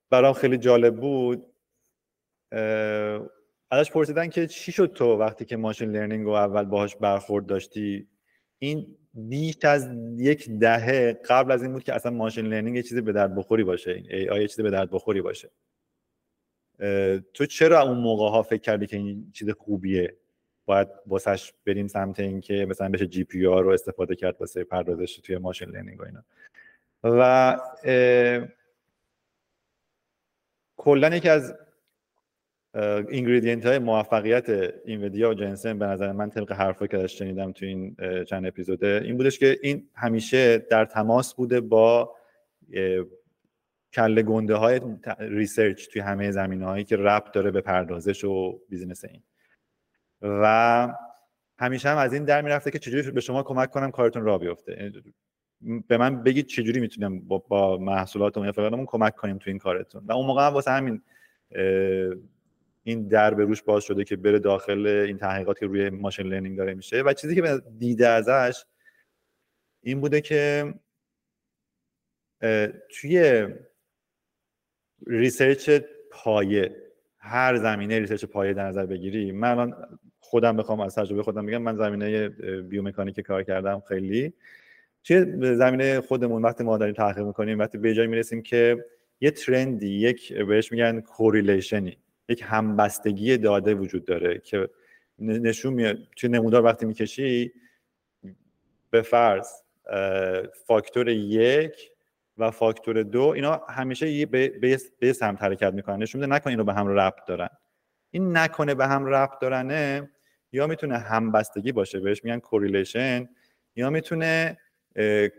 برام 0.09 0.33
خیلی 0.33 0.57
جالب 0.57 0.95
بود 0.95 1.45
ازش 3.71 3.91
پرسیدن 3.91 4.29
که 4.29 4.47
چی 4.47 4.71
شد 4.71 4.93
تو 4.93 5.17
وقتی 5.17 5.45
که 5.45 5.57
machine 5.57 5.91
learning 5.91 6.25
رو 6.25 6.31
اول 6.31 6.65
باهاش 6.65 6.95
برخورد 6.95 7.45
داشتی؟ 7.45 8.07
این 8.59 8.97
بیش 9.13 9.57
از 9.63 9.89
یک 10.17 10.49
دهه 10.49 11.13
قبل 11.13 11.51
از 11.51 11.63
این 11.63 11.73
بود 11.73 11.83
که 11.83 11.93
اصلا 11.93 12.11
machine 12.11 12.45
learning 12.45 12.75
یه 12.75 12.83
چیزی 12.83 13.01
به 13.01 13.11
درد 13.11 13.35
بخوری 13.35 13.63
باشه. 13.63 13.91
این 13.91 14.11
AI 14.11 14.47
چیزی 14.47 14.63
به 14.63 14.69
درد 14.69 14.91
بخوری 14.91 15.21
باشه. 15.21 15.49
تو 17.33 17.45
چرا 17.45 17.81
اون 17.81 17.97
موقع 17.97 18.29
ها 18.29 18.43
فکر 18.43 18.61
کردی 18.61 18.87
که 18.87 18.97
این 18.97 19.31
چیز 19.33 19.49
خوبیه؟ 19.49 20.17
باید 20.65 20.87
واسش 21.07 21.53
بریم 21.65 21.87
سمت 21.87 22.19
اینکه 22.19 22.65
مثلا 22.69 22.89
بشه 22.89 23.07
GPU 23.07 23.43
رو 23.43 23.69
استفاده 23.69 24.15
کرد 24.15 24.35
واسه 24.39 24.63
پردازش 24.63 25.15
توی 25.15 25.37
machine 25.37 25.69
learning 25.69 26.01
و 26.01 26.03
اینا. 26.03 26.23
و 27.03 27.59
کلا 30.77 31.15
یکی 31.15 31.29
از 31.29 31.55
ingredient 33.09 33.65
های 33.65 33.79
موفقیت 33.79 34.49
انویدیا 34.85 35.29
و 35.29 35.33
جنسن 35.33 35.79
به 35.79 35.85
نظر 35.85 36.11
من 36.11 36.29
طبق 36.29 36.51
حرفی 36.51 36.87
که 36.87 36.97
داشت 36.97 37.17
شنیدم 37.17 37.51
تو 37.51 37.65
این 37.65 37.95
چند 38.23 38.45
اپیزوده 38.45 39.01
این 39.03 39.17
بودش 39.17 39.39
که 39.39 39.59
این 39.61 39.89
همیشه 39.95 40.57
در 40.57 40.85
تماس 40.85 41.35
بوده 41.35 41.61
با 41.61 42.15
کله 43.93 44.21
گنده 44.21 44.55
های 44.55 44.81
research 45.19 45.87
توی 45.87 46.01
همه 46.01 46.31
زمینه 46.31 46.65
هایی 46.65 46.83
که 46.83 46.97
ربط 46.97 47.31
داره 47.31 47.51
به 47.51 47.61
پردازش 47.61 48.23
و 48.23 48.59
business 48.69 49.05
این. 49.05 49.23
و 50.21 50.87
همیشه 51.59 51.89
هم 51.89 51.97
از 51.97 52.13
این 52.13 52.25
در 52.25 52.41
می‌رفته 52.41 52.71
که 52.71 52.79
چجوری 52.79 53.11
به 53.11 53.21
شما 53.21 53.43
کمک 53.43 53.69
کنم 53.69 53.91
کارتون 53.91 54.23
راه 54.23 54.37
بیفته. 54.37 54.91
به 55.87 55.97
من 55.97 56.23
بگید 56.23 56.45
چجوری 56.45 56.79
می‌تونم 56.79 57.19
با, 57.19 57.37
با 57.37 57.77
محصولاتمون 57.77 58.45
یا 58.45 58.51
فلانمون 58.51 58.85
کمک 58.85 59.15
کنیم 59.15 59.37
تو 59.37 59.49
این 59.49 59.59
کارتون. 59.59 60.03
و 60.05 60.11
اون 60.11 60.25
موقع 60.25 60.47
هم 60.47 60.53
واسه 60.53 60.71
همین 60.71 61.01
این 62.83 63.07
در 63.07 63.33
به 63.33 63.43
روش 63.43 63.61
باز 63.63 63.83
شده 63.83 64.03
که 64.03 64.15
بره 64.15 64.39
داخل 64.39 64.87
این 64.87 65.17
تحقیقات 65.17 65.59
که 65.59 65.65
روی 65.65 65.89
machine 65.89 66.27
learning 66.27 66.57
داره 66.57 66.73
میشه. 66.73 67.01
و 67.01 67.13
چیزی 67.13 67.35
که 67.35 67.61
دیده 67.77 68.07
ازش 68.07 68.65
این 69.81 70.01
بوده 70.01 70.21
که 70.21 70.73
توی 72.89 73.47
research 75.07 75.69
پایه 76.11 76.75
هر 77.17 77.55
زمینه 77.55 77.99
research 77.99 78.25
پایه 78.25 78.53
در 78.53 78.67
نظر 78.67 78.85
بگیری. 78.85 79.31
من 79.31 79.51
الان 79.51 79.99
خودم 80.19 80.57
بخوام 80.57 80.79
از 80.79 80.95
تجربه 80.95 81.23
خودم 81.23 81.45
بگم 81.45 81.61
من 81.61 81.77
زمینه 81.77 82.29
بیومکانیک 82.61 83.19
کار 83.19 83.43
کردم 83.43 83.79
خیلی. 83.79 84.33
توی 85.03 85.25
زمینه 85.55 86.01
خودمون 86.01 86.41
وقتی 86.41 86.63
ما 86.63 86.77
داریم 86.77 86.95
تحقیق 86.95 87.25
می‌کنیم 87.25 87.59
وقتی 87.59 87.77
به 87.77 87.93
جایی 87.93 88.07
می‌رسیم 88.07 88.41
که 88.41 88.85
یه 89.21 89.31
trend 89.31 89.80
ی 89.80 89.89
یک 89.89 90.33
بهش 90.33 90.71
میگن 90.71 91.01
correlation 91.01 91.89
ی 91.89 91.97
یک 92.29 92.43
همبستگی 92.45 93.37
داده 93.37 93.73
وجود 93.73 94.05
داره 94.05 94.39
که 94.39 94.69
نشون 95.19 95.73
میاد 95.73 95.97
توی 96.15 96.29
نمودار 96.29 96.63
وقتی 96.63 96.85
می‌کشی 96.85 97.53
به 98.89 99.01
فرض 99.01 99.47
فاکتور 100.65 101.09
یک 101.09 101.91
و 102.37 102.51
فاکتور 102.51 103.03
دو 103.03 103.23
اینا 103.23 103.61
همیشه 103.69 104.25
به 104.25 104.79
یه 105.01 105.13
سمت 105.13 105.41
حرکت 105.41 105.73
می‌کنن. 105.73 106.01
نشون 106.01 106.21
میده 106.21 106.35
نکنه 106.35 106.51
اینو 106.51 106.63
به 106.63 106.73
هم 106.73 106.87
ربط 106.87 107.25
دارن. 107.27 107.49
این 108.11 108.37
نکنه 108.37 108.75
به 108.75 108.87
هم 108.87 109.05
ربط 109.05 109.39
دارنه 109.41 110.11
یا 110.51 110.67
می‌تونه 110.67 110.97
همبستگی 110.97 111.71
باشه 111.71 111.99
بهش 111.99 112.23
میگن 112.23 112.39
correlation 112.39 113.29
یا 113.75 113.89
می‌تونه 113.89 114.57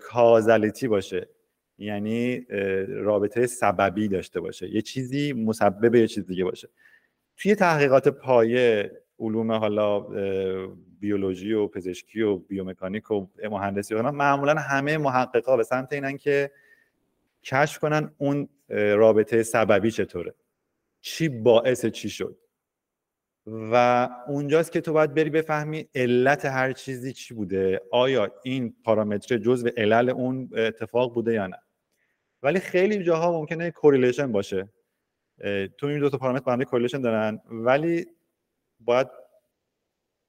causality 0.00 0.88
باشه. 0.88 1.28
یعنی 1.78 2.46
رابطه 2.88 3.46
سببی 3.46 4.08
داشته 4.08 4.40
باشه. 4.40 4.68
یه 4.74 4.82
چیزی 4.82 5.32
مسبب 5.32 5.94
یه 5.94 6.06
چیز 6.06 6.26
دیگه 6.26 6.44
باشه. 6.44 6.68
توی 7.36 7.54
تحقیقات 7.54 8.08
پایه 8.08 8.92
علوم 9.18 9.52
حالا 9.52 10.00
بیولوژی 11.00 11.52
و 11.52 11.66
پزشکی 11.66 12.22
و 12.22 12.36
بیومکانیک 12.36 13.10
و 13.10 13.26
مهندسی 13.50 13.94
و 13.94 14.02
معمولا 14.02 14.54
همه 14.54 14.98
محققا 14.98 15.56
به 15.56 15.62
سمت 15.62 15.92
اینن 15.92 16.16
که 16.16 16.50
کشف 17.42 17.78
کنن 17.78 18.14
اون 18.18 18.48
رابطه 18.68 19.42
سببی 19.42 19.90
چطوره. 19.90 20.34
چی 21.00 21.28
باعث 21.28 21.86
چی 21.86 22.10
شد. 22.10 22.38
و 23.46 24.08
اونجاست 24.28 24.72
که 24.72 24.80
تو 24.80 24.92
باید 24.92 25.14
بری 25.14 25.30
بفهمی 25.30 25.88
علت 25.94 26.44
هر 26.44 26.72
چیزی 26.72 27.12
چی 27.12 27.34
بوده. 27.34 27.80
آیا 27.92 28.32
این 28.42 28.74
پارامتر 28.84 29.38
جزو 29.38 29.68
علل 29.76 30.10
اون 30.10 30.50
اتفاق 30.52 31.14
بوده 31.14 31.32
یا 31.32 31.46
نه؟ 31.46 31.56
ولی 32.44 32.60
خیلی 32.60 33.04
جاها 33.04 33.32
ممکنه 33.32 33.70
correlation 33.70 34.32
باشه. 34.32 34.68
تو 35.78 35.86
این 35.86 35.98
دو 35.98 36.10
تا 36.10 36.18
پارامتر 36.18 36.44
با 36.44 36.52
هم 36.52 36.64
correlation 36.64 37.00
دارن 37.00 37.40
ولی 37.50 38.06
باید 38.80 39.06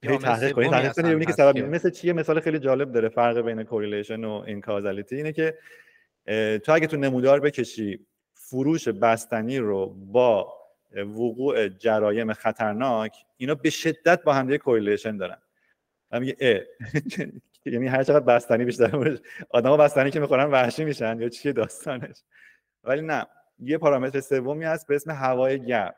هی 0.03 0.17
تحقیق 0.17 0.51
کنی. 0.51 0.69
تحقیق 0.69 0.93
کنی 0.93 1.09
ببینی 1.09 1.25
که 1.25 1.31
سبب 1.31 1.57
مثل 1.57 1.89
چیه؟ 1.89 2.13
مثال 2.13 2.39
خیلی 2.39 2.59
جالب 2.59 2.91
داره 2.91 3.09
فرق 3.09 3.37
بین 3.37 3.63
correlation 3.63 4.23
و 4.23 4.31
این 4.31 4.61
causality 4.61 5.15
اینه 5.15 5.31
که 5.31 5.57
تو 6.59 6.71
اگه 6.71 6.87
تو 6.87 6.97
نمودار 6.97 7.39
بکشی 7.39 8.05
فروش 8.33 8.87
بستنی 8.87 9.57
رو 9.57 9.89
با 9.89 10.53
وقوع 10.95 11.67
جرایم 11.67 12.33
خطرناک 12.33 13.15
اینا 13.37 13.55
به 13.55 13.69
شدت 13.69 14.23
با 14.23 14.33
هم 14.33 14.57
کوریلیشن 14.57 15.17
دارن. 15.17 15.37
من 16.11 16.19
میگه 16.19 16.67
یعنی 17.65 17.87
هر 17.87 18.03
چقدر 18.03 18.25
بستنی 18.25 18.65
بیشتر 18.65 19.19
آدما 19.49 19.77
بستنی 19.77 20.11
که 20.11 20.19
می‌خورن 20.19 20.51
وحشی 20.51 20.85
میشن 20.85 21.19
یا 21.19 21.29
چیه 21.29 21.53
داستانش. 21.53 22.23
ولی 22.83 23.01
نه 23.01 23.25
یه 23.59 23.77
پارامتر 23.77 24.19
سومی 24.19 24.65
هست 24.65 24.87
به 24.87 24.95
اسم 24.95 25.11
هوای 25.11 25.65
گرم. 25.65 25.95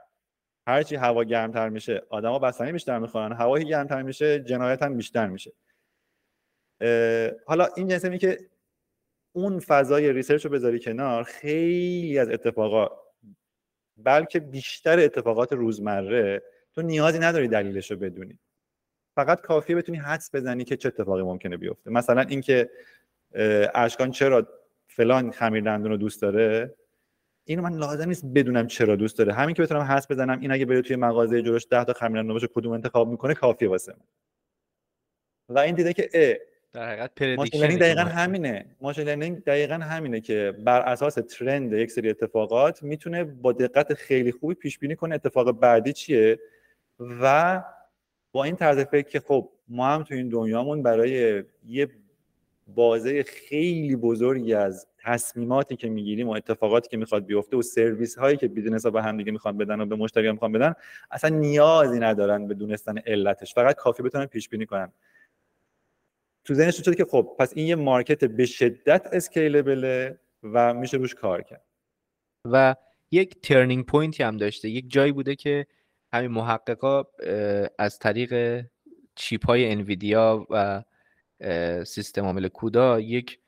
هرچی 0.68 0.96
هوا 0.96 1.24
گرمتر 1.24 1.70
میشه 1.70 2.04
آدما 2.10 2.40
بستنی 2.40 2.72
بیشتر 2.72 3.00
می‌خورن. 3.00 3.34
هوای 3.34 3.66
گرمتر 3.66 4.02
میشه 4.02 4.40
جنایت 4.40 4.84
هم 4.84 4.98
بیشتر 4.98 5.28
میشه. 5.28 5.52
حالا 7.46 7.68
این 7.76 7.88
جنسه 7.88 8.18
که 8.18 8.38
اون 9.32 9.60
فضای 9.60 10.14
research 10.14 10.46
رو 10.46 10.52
بذاری 10.52 10.80
کنار 10.80 11.24
خیلی 11.24 12.20
از 12.20 12.30
اتفاقات 12.30 12.92
بلکه 13.98 14.40
بیشتر 14.40 15.00
اتفاقات 15.00 15.54
روزمره 15.54 16.44
تو 16.74 16.82
نیازی 16.82 17.20
نداری 17.20 17.48
دلیلش 17.48 17.92
رو 17.92 17.98
بدونی. 17.98 18.40
فقط 19.18 19.42
کافیه 19.42 19.76
بتونی 19.76 19.98
حدس 19.98 20.36
بزنی 20.36 20.64
که 20.64 20.78
چه 20.78 20.88
اتفاقی 20.88 21.22
ممکنه 21.22 21.58
بیفته. 21.58 21.90
مثلا 21.90 22.22
اینکه 22.22 22.70
اشکان 23.76 24.12
چرا 24.12 24.48
فلان 24.88 25.32
خمیر 25.32 25.64
دندون 25.64 25.92
رو 25.92 25.98
دوست 25.98 26.22
داره؟ 26.22 26.76
اینو 27.46 27.62
من 27.62 27.74
لازم 27.74 28.08
نیست 28.08 28.26
بدونم 28.36 28.68
چرا 28.68 28.96
دوست 28.96 29.18
داره. 29.18 29.34
همین 29.34 29.56
که 29.56 29.62
بتونم 29.62 29.82
حدس 29.82 30.12
بزنم 30.12 30.40
این 30.40 30.52
اگه 30.52 30.66
بره 30.66 30.82
توی 30.82 30.96
مغازه 30.96 31.42
جلوش 31.42 31.68
10 31.72 31.84
تا 31.84 31.94
خمیر 31.94 32.22
دندون 32.22 32.34
باشه 32.34 32.48
کدوم 32.48 32.72
انتخاب 32.72 33.10
می‌کنه؟ 33.10 33.34
کافیه 33.34 33.70
واسه 33.70 33.92
من. 33.92 34.06
و 35.50 35.60
این 35.60 35.76
دیده 35.76 35.94
که 35.94 36.10
ا 36.14 36.36
در 36.74 36.88
حقیقت 36.88 37.16
دقیقا 37.80 38.02
همینه. 38.02 38.76
machine 38.82 39.04
learning 39.04 39.44
دقیقا 39.44 39.76
همینه 39.76 40.22
که 40.22 40.54
بر 40.60 40.82
اساس 40.82 41.14
trend 41.14 41.74
یک 41.74 41.92
سری 41.92 42.10
اتفاقات 42.10 42.84
می‌تونه 42.84 43.24
با 43.24 43.52
دقت 43.52 43.94
خیلی 43.94 44.32
خوبی 44.32 44.54
پیش 44.54 44.80
بینی 44.80 44.96
کنه 44.96 45.16
اتفاق 45.16 45.60
بعدی 45.60 45.94
چیه 45.94 46.40
و 47.00 47.64
با 48.38 48.44
این 48.44 48.56
طرز 48.56 48.80
فکر 48.80 49.10
که 49.10 49.20
خب 49.20 49.50
ما 49.68 49.88
هم 49.88 50.04
تو 50.04 50.14
این 50.14 50.30
دنیامون 50.30 50.84
برای 50.84 51.44
یه 51.66 51.88
بازه 52.68 53.24
خیلی 53.24 53.96
بزرگی 53.96 54.54
از 54.54 54.88
تصمیماتی 54.98 55.76
که 55.76 55.90
می‌گیریم 55.90 56.28
و 56.28 56.32
اتفاقاتی 56.32 56.90
که 56.90 56.98
می‌خواد 56.98 57.26
بیفته 57.26 57.58
و 57.58 57.62
سرویس 57.62 58.18
هایی 58.18 58.38
که 58.38 58.48
business 58.48 58.86
ها 58.86 58.92
به 58.92 59.04
هم 59.04 59.18
دیگه 59.18 59.32
می‌خوان 59.32 59.58
بدن 59.58 59.82
و 59.82 59.86
به 59.86 59.96
مشتری 59.96 60.32
می‌خوان 60.32 60.52
بدن 60.52 60.74
اصلا 61.12 61.30
نیازی 61.30 62.00
ندارن 62.00 62.48
به 62.48 62.54
دونستن 62.54 62.98
علتش. 62.98 63.54
فقط 63.54 63.76
کافی 63.76 64.04
بتونن 64.04 64.26
پیش 64.26 64.50
بینی 64.50 64.66
کنن. 64.66 64.92
تو 66.44 66.54
ذهنش 66.54 66.78
شده 66.78 66.96
که 66.96 67.06
خب 67.06 67.36
پس 67.40 67.54
این 67.56 67.68
یه 67.68 67.76
market 67.76 68.26
به 68.26 68.46
شدت 68.46 69.08
scalable 69.12 70.08
ه 70.08 70.20
و 70.44 70.74
میشه 70.74 70.98
روش 70.98 71.16
کار 71.16 71.42
کرد. 71.42 71.66
و 72.46 72.76
یک 73.12 73.42
turning 73.42 73.86
point 73.86 74.17
ی 74.17 74.24
هم 74.24 74.38
داشته. 74.38 74.70
یک 74.70 74.86
جایی 74.92 75.12
بوده 75.12 75.36
که 75.36 75.68
همین 76.14 76.32
محققا 76.32 77.04
از 77.80 78.00
طریق 78.00 78.64
chip 79.16 79.46
های 79.46 79.72
انویدیا 79.72 80.48
و 80.50 80.84
سیستم 81.86 82.26
عامل 82.26 82.48
CUDA 82.48 83.00
یک 83.00 83.40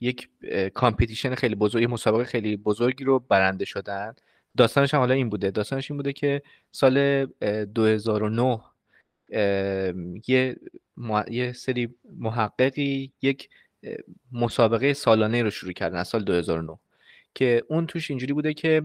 یک 0.00 0.28
competition 0.74 1.34
خیلی 1.34 1.54
بزرگ 1.54 1.86
مسابقه 1.90 2.24
خیلی 2.24 2.56
بزرگی 2.56 3.04
رو 3.04 3.18
برنده 3.18 3.64
شدن. 3.64 4.14
داستانش 4.56 4.94
هم 4.94 5.00
حالا 5.00 5.14
این 5.14 5.30
بوده. 5.30 5.50
داستانش 5.50 5.90
این 5.90 5.96
بوده 5.96 6.12
که 6.12 6.42
سال 6.72 7.26
2009 7.64 8.60
یه, 10.28 10.56
یه 11.30 11.52
سری 11.52 11.94
محققی 12.18 13.12
یک 13.22 13.48
مسابقه 14.32 14.92
سالانه 14.92 15.42
رو 15.42 15.50
شروع 15.50 15.72
کردن 15.72 15.98
از 15.98 16.08
سال 16.08 16.24
2009 16.24 16.78
که 17.34 17.62
اون 17.68 17.86
توش 17.86 18.10
اینجوری 18.10 18.32
بوده 18.32 18.54
که 18.54 18.82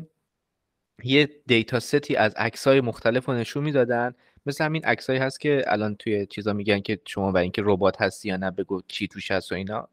یه 1.03 1.29
دیتا 1.47 1.79
ستی 1.79 2.15
از 2.15 2.33
عکسای 2.35 2.81
مختلف 2.81 3.25
رو 3.25 3.33
نشون 3.33 3.63
می‌دادن. 3.63 4.13
مثل 4.45 4.65
همین 4.65 4.85
عکسایی 4.85 5.19
هست 5.19 5.39
که 5.39 5.63
الان 5.67 5.95
توی 5.95 6.25
چیزا 6.25 6.53
میگن 6.53 6.79
که 6.79 6.99
شما 7.05 7.31
برای 7.31 7.43
اینکه 7.43 7.61
ربات 7.65 8.01
هستی 8.01 8.29
یا 8.29 8.37
نه 8.37 8.51
بگو 8.51 8.81
چی 8.87 9.07
توش 9.07 9.31
هست 9.31 9.51
و 9.51 9.55
اینا. 9.55 9.87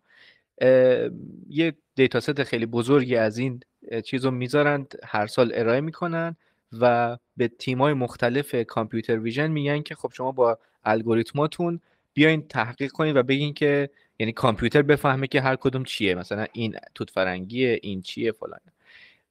یه 1.49 1.75
دیتاست 1.95 2.43
خیلی 2.43 2.67
بزرگی 2.67 3.17
از 3.17 3.39
این 3.39 3.61
چیز 4.05 4.25
رو 4.25 4.31
می‌ذارند 4.31 4.95
هر 5.05 5.27
سال 5.27 5.53
ارائه 5.55 5.81
می‌کنن 5.81 6.37
و 6.81 7.17
به 7.37 7.49
تیمای 7.49 7.93
مختلف 7.93 8.55
کامپیوتر 8.55 9.19
ویژن 9.19 9.47
میگن 9.47 9.83
که 9.83 9.95
خب 9.95 10.13
شما 10.13 10.33
با 10.33 10.59
الگوریتماتون 10.85 11.81
بیاین 12.15 12.49
تحقیق 12.49 12.91
کنید 12.91 13.17
و 13.17 13.23
بگین 13.23 13.55
که 13.55 13.91
یعنی 14.19 14.33
کامپیوتر 14.33 14.83
بفهمه 14.83 15.27
که 15.27 15.41
هر 15.41 15.57
کدوم 15.57 15.85
چیه. 15.85 16.15
مثلا 16.15 16.47
این 16.53 16.77
توت 16.95 17.11
فرنگیه 17.11 17.79
این 17.83 18.03
چیه 18.03 18.33
فلان. 18.33 18.61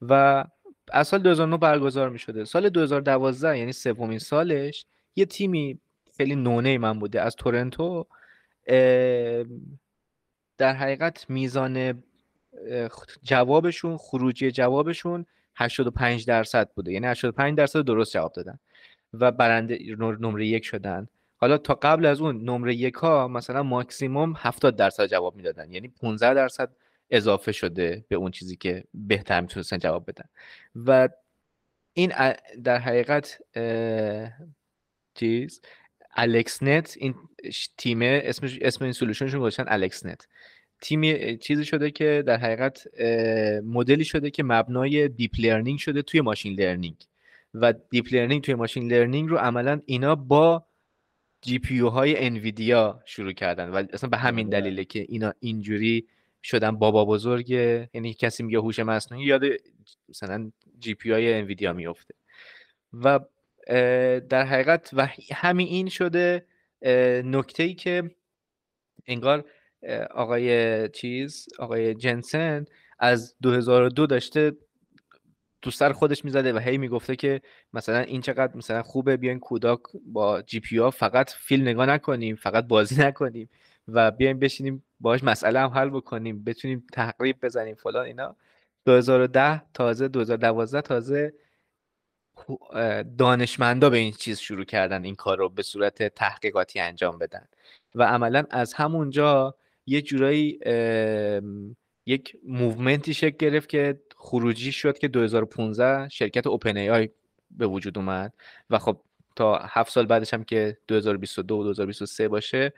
و 0.01 0.43
از 0.91 1.07
سال 1.07 1.19
2009 1.21 1.57
برگزار 1.57 2.09
می 2.09 2.19
شده 2.19 2.45
سال 2.45 2.69
2012 2.69 3.57
یعنی 3.57 3.71
سومین 3.71 4.19
سالش 4.19 4.85
یه 5.15 5.25
تیمی 5.25 5.79
خیلی 6.17 6.35
نونه 6.35 6.77
من 6.77 6.99
بوده 6.99 7.21
از 7.21 7.35
تورنتو 7.35 8.05
در 10.57 10.73
حقیقت 10.73 11.29
میزان 11.29 12.03
جوابشون 13.23 13.97
خروجی 13.97 14.51
جوابشون 14.51 15.25
85 15.55 16.25
درصد 16.25 16.69
بوده. 16.75 16.91
یعنی 16.91 17.07
85 17.07 17.57
درصد 17.57 17.81
درست 17.81 18.13
جواب 18.13 18.33
دادن 18.33 18.59
و 19.13 19.31
برنده 19.31 19.95
نمره 19.97 20.47
یک 20.47 20.65
شدن. 20.65 21.07
حالا 21.37 21.57
تا 21.57 21.73
قبل 21.73 22.05
از 22.05 22.21
اون 22.21 22.43
نمره 22.43 22.75
یک 22.75 22.93
ها 22.93 23.27
مثلا 23.27 23.63
ماکسیموم 23.63 24.33
70 24.37 24.75
درصد 24.75 25.05
جواب 25.05 25.35
می‌دادن. 25.35 25.71
یعنی 25.71 25.87
15 25.87 26.33
درصد 26.33 26.69
اضافه 27.09 27.51
شده 27.51 28.05
به 28.07 28.15
اون 28.15 28.31
چیزی 28.31 28.55
که 28.55 28.83
بهتر 28.93 29.41
می‌تونستن 29.41 29.77
جواب 29.77 30.05
بدن. 30.09 30.25
و 30.75 31.09
این 31.93 32.13
در 32.63 32.77
حقیقت 32.77 33.39
چیز 35.15 35.61
AlexNet 36.15 36.95
این 36.99 37.15
تیم 37.77 37.99
اسم 38.01 38.47
اسم 38.61 38.83
این 38.83 38.93
solution 38.93 39.24
شون 39.24 39.39
گذاشتن 39.39 39.65
AlexNet 39.67 40.27
تیم 40.81 41.35
چیزی 41.37 41.65
شده 41.65 41.91
که 41.91 42.23
در 42.27 42.37
حقیقت 42.37 42.87
مدلی 43.63 44.05
شده 44.05 44.31
که 44.31 44.43
مبنای 44.43 45.07
deep 45.07 45.31
learning 45.39 45.79
شده 45.79 46.01
توی 46.01 46.21
machine 46.21 46.53
learning 46.53 46.95
و 47.53 47.73
deep 47.89 48.05
learning 48.11 48.43
توی 48.43 48.55
machine 48.55 48.91
learning 48.91 49.29
رو 49.29 49.37
عملا 49.37 49.81
اینا 49.85 50.15
با 50.15 50.65
GPU 51.41 51.79
های 51.79 52.25
انویدیا 52.25 53.01
شروع 53.05 53.31
کردن. 53.31 53.69
و 53.69 53.83
اصلا 53.93 54.09
به 54.09 54.17
همین. 54.17 54.49
دلیله 54.49 54.85
که 54.85 55.05
اینا 55.09 55.33
اینجوری 55.39 56.07
شدن 56.47 56.71
بابا 56.71 57.05
بزرگ 57.05 57.49
یعنی 57.49 58.13
کسی 58.13 58.43
میگه 58.43 58.57
هوش 58.57 58.79
مصنوعی 58.79 59.25
یاد 59.25 59.43
مثلا 60.09 60.51
GPU 60.79 61.11
های 61.11 61.33
انویدیا 61.33 61.73
میفته 61.73 62.13
و 62.93 63.19
در 64.29 64.45
حقیقت 64.45 64.89
و 64.93 65.07
همین 65.31 65.67
این 65.67 65.89
شده 65.89 66.45
نکته 67.25 67.63
ای 67.63 67.73
که 67.73 68.11
انگار 69.07 69.45
آقای 70.11 70.89
چیز 70.89 71.47
آقای 71.59 71.95
جنسن 71.95 72.65
از 72.99 73.35
2002 73.41 74.07
داشته 74.07 74.51
تو 75.61 75.71
سر 75.71 75.91
خودش 75.91 76.25
می‌زده 76.25 76.53
و 76.53 76.59
هی 76.59 76.77
می‌گفته 76.77 77.15
که 77.15 77.41
مثلا 77.73 77.99
این 77.99 78.21
چقدر 78.21 78.57
مثلا 78.57 78.83
خوبه 78.83 79.17
بیاین 79.17 79.39
کوداک 79.39 79.79
با 80.05 80.41
جی 80.41 80.59
پی 80.59 80.91
فقط 80.91 81.31
فیلم 81.31 81.67
نگاه 81.67 81.85
نکنیم 81.85 82.35
فقط 82.35 82.67
بازی 82.67 83.01
نکنیم 83.01 83.49
و 83.87 84.11
بیایم 84.11 84.39
بشینیم 84.39 84.83
باهاش 84.99 85.23
مسئله 85.23 85.59
هم 85.59 85.69
حل 85.69 85.89
بکنیم 85.89 86.43
بتونیم 86.43 86.85
تقریب 86.93 87.45
بزنیم 87.45 87.75
فلان 87.75 88.05
اینا. 88.05 88.35
2010 88.85 89.61
تازه 89.73 90.07
2012 90.07 90.81
تازه 90.81 91.33
دانشمندا 93.17 93.89
به 93.89 93.97
این 93.97 94.13
چیز 94.13 94.39
شروع 94.39 94.65
کردن 94.65 95.05
این 95.05 95.15
کار 95.15 95.37
رو 95.37 95.49
به 95.49 95.63
صورت 95.63 96.03
تحقیقاتی 96.07 96.79
انجام 96.79 97.17
بدن. 97.17 97.47
و 97.95 98.03
عملا 98.03 98.43
از 98.49 98.73
همونجا 98.73 99.55
یه 99.85 100.01
جورایی 100.01 100.59
یک 102.05 102.37
movement 102.43 103.05
ی 103.05 103.13
شکل 103.13 103.37
گرفت 103.37 103.69
که 103.69 104.01
خروجی 104.15 104.71
شد 104.71 104.97
که 104.97 105.07
2015 105.07 106.09
شرکت 106.09 106.47
OpenAI 106.47 107.09
به 107.51 107.67
وجود 107.67 107.97
اومد. 107.97 108.33
و 108.69 108.79
خب 108.79 109.01
تا 109.35 109.57
هفت 109.57 109.91
سال 109.91 110.05
بعدش 110.05 110.33
هم 110.33 110.43
که 110.43 110.77
2022 110.87 111.55
و 111.55 111.63
2023 111.63 112.27
باشه 112.27 112.73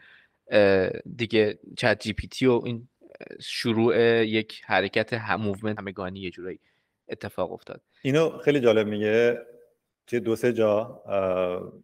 دیگه 1.16 1.60
ChatGPT 1.78 2.46
و 2.46 2.62
این 2.66 2.88
شروع 3.40 3.96
یک 4.26 4.62
حرکت 4.66 5.14
هم 5.14 5.42
movement 5.42 5.80
همگانی 5.80 6.20
یه 6.20 6.30
جورایی 6.30 6.60
اتفاق 7.10 7.52
افتاد. 7.52 7.82
اینو 8.02 8.38
خیلی 8.38 8.60
جالب 8.60 8.88
میگه. 8.88 9.42
توی 10.08 10.20
دو 10.20 10.36
سه 10.36 10.54
جا 10.54 11.04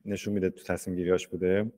نشون 0.06 0.34
میده 0.34 0.50
تو 0.50 0.64
تصمیم 0.64 0.98
گیریاش 0.98 1.28
بوده. 1.28 1.72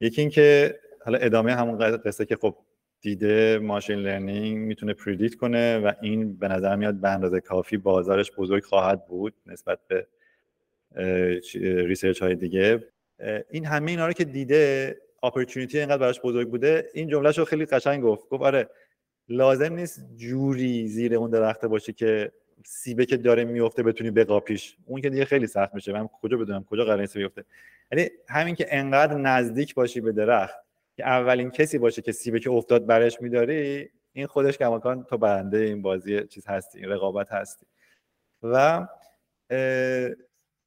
یکی 0.00 0.20
اینکه 0.20 0.78
حالا 1.04 1.18
ادامه 1.18 1.54
همون 1.54 1.96
قصه 1.96 2.24
که 2.24 2.36
خب 2.36 2.56
دیده 3.00 3.58
machine 3.58 3.98
learning 3.98 4.58
می‌تونه 4.58 4.94
predict 4.94 5.34
کنه 5.34 5.78
و 5.78 5.92
این 6.02 6.36
به 6.36 6.48
نظر 6.48 6.76
میاد 6.76 6.94
به 6.94 7.08
اندازه 7.08 7.40
کافی 7.40 7.76
بازارش 7.76 8.32
بزرگ 8.32 8.64
خواهد 8.64 9.06
بود 9.06 9.34
نسبت 9.46 9.78
به 9.88 10.06
research 11.86 12.22
های 12.22 12.34
دیگه. 12.34 12.84
این 13.50 13.66
همه 13.66 13.90
اینا 13.90 14.06
رو 14.06 14.12
که 14.12 14.24
دیده 14.24 14.96
opportunity 15.22 15.78
اینقدر 15.78 15.98
براش 15.98 16.20
بزرگ 16.20 16.48
بوده. 16.50 16.90
این 16.94 17.08
جمله 17.08 17.30
رو 17.30 17.44
خیلی 17.44 17.66
قشنگ 17.66 18.02
گفت. 18.02 18.28
گفت 18.28 18.42
آره 18.42 18.68
لازم 19.28 19.74
نیست 19.74 20.00
جوری 20.16 20.88
زیر 20.88 21.14
اون 21.14 21.30
درخته 21.30 21.68
باشه 21.68 21.92
که 21.92 22.32
سیبه 22.64 23.06
که 23.06 23.16
داره 23.16 23.44
میفته 23.44 23.82
بتونی 23.82 24.10
بقاپیش. 24.10 24.76
اون 24.86 25.00
که 25.00 25.10
دیگه 25.10 25.24
خیلی 25.24 25.46
سخت 25.46 25.74
میشه. 25.74 25.92
من 25.92 26.08
کجا 26.08 26.36
بدونم 26.36 26.64
کجا 26.64 26.84
قرار 26.84 27.00
نیست 27.00 27.16
بیفته. 27.18 27.44
یعنی 27.92 28.10
همین 28.28 28.54
که 28.54 28.66
انقدر 28.70 29.16
نزدیک 29.16 29.74
باشی 29.74 30.00
به 30.00 30.12
درخت 30.12 30.54
که 30.96 31.06
اولین 31.06 31.50
کسی 31.50 31.78
باشه 31.78 32.02
که 32.02 32.12
سیبه 32.12 32.40
که 32.40 32.50
افتاد 32.50 32.86
برش 32.86 33.20
میداری 33.20 33.88
این 34.12 34.26
خودش 34.26 34.58
کماکان 34.58 35.04
تو 35.04 35.18
برنده 35.18 35.58
این 35.58 35.82
بازی 35.82 36.26
چیز 36.26 36.46
هستی 36.46 36.78
این 36.78 36.88
رقابت 36.88 37.32
هستی. 37.32 37.66
و 38.42 38.86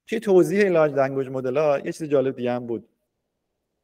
توی 0.07 0.19
توضیح 0.19 0.69
لارج 0.69 0.93
لنگویج 0.93 1.27
مدل 1.27 1.57
ها 1.57 1.79
یه 1.79 1.91
چیز 1.91 2.03
جالب 2.03 2.35
دیگه 2.35 2.51
هم 2.51 2.67
بود. 2.67 2.87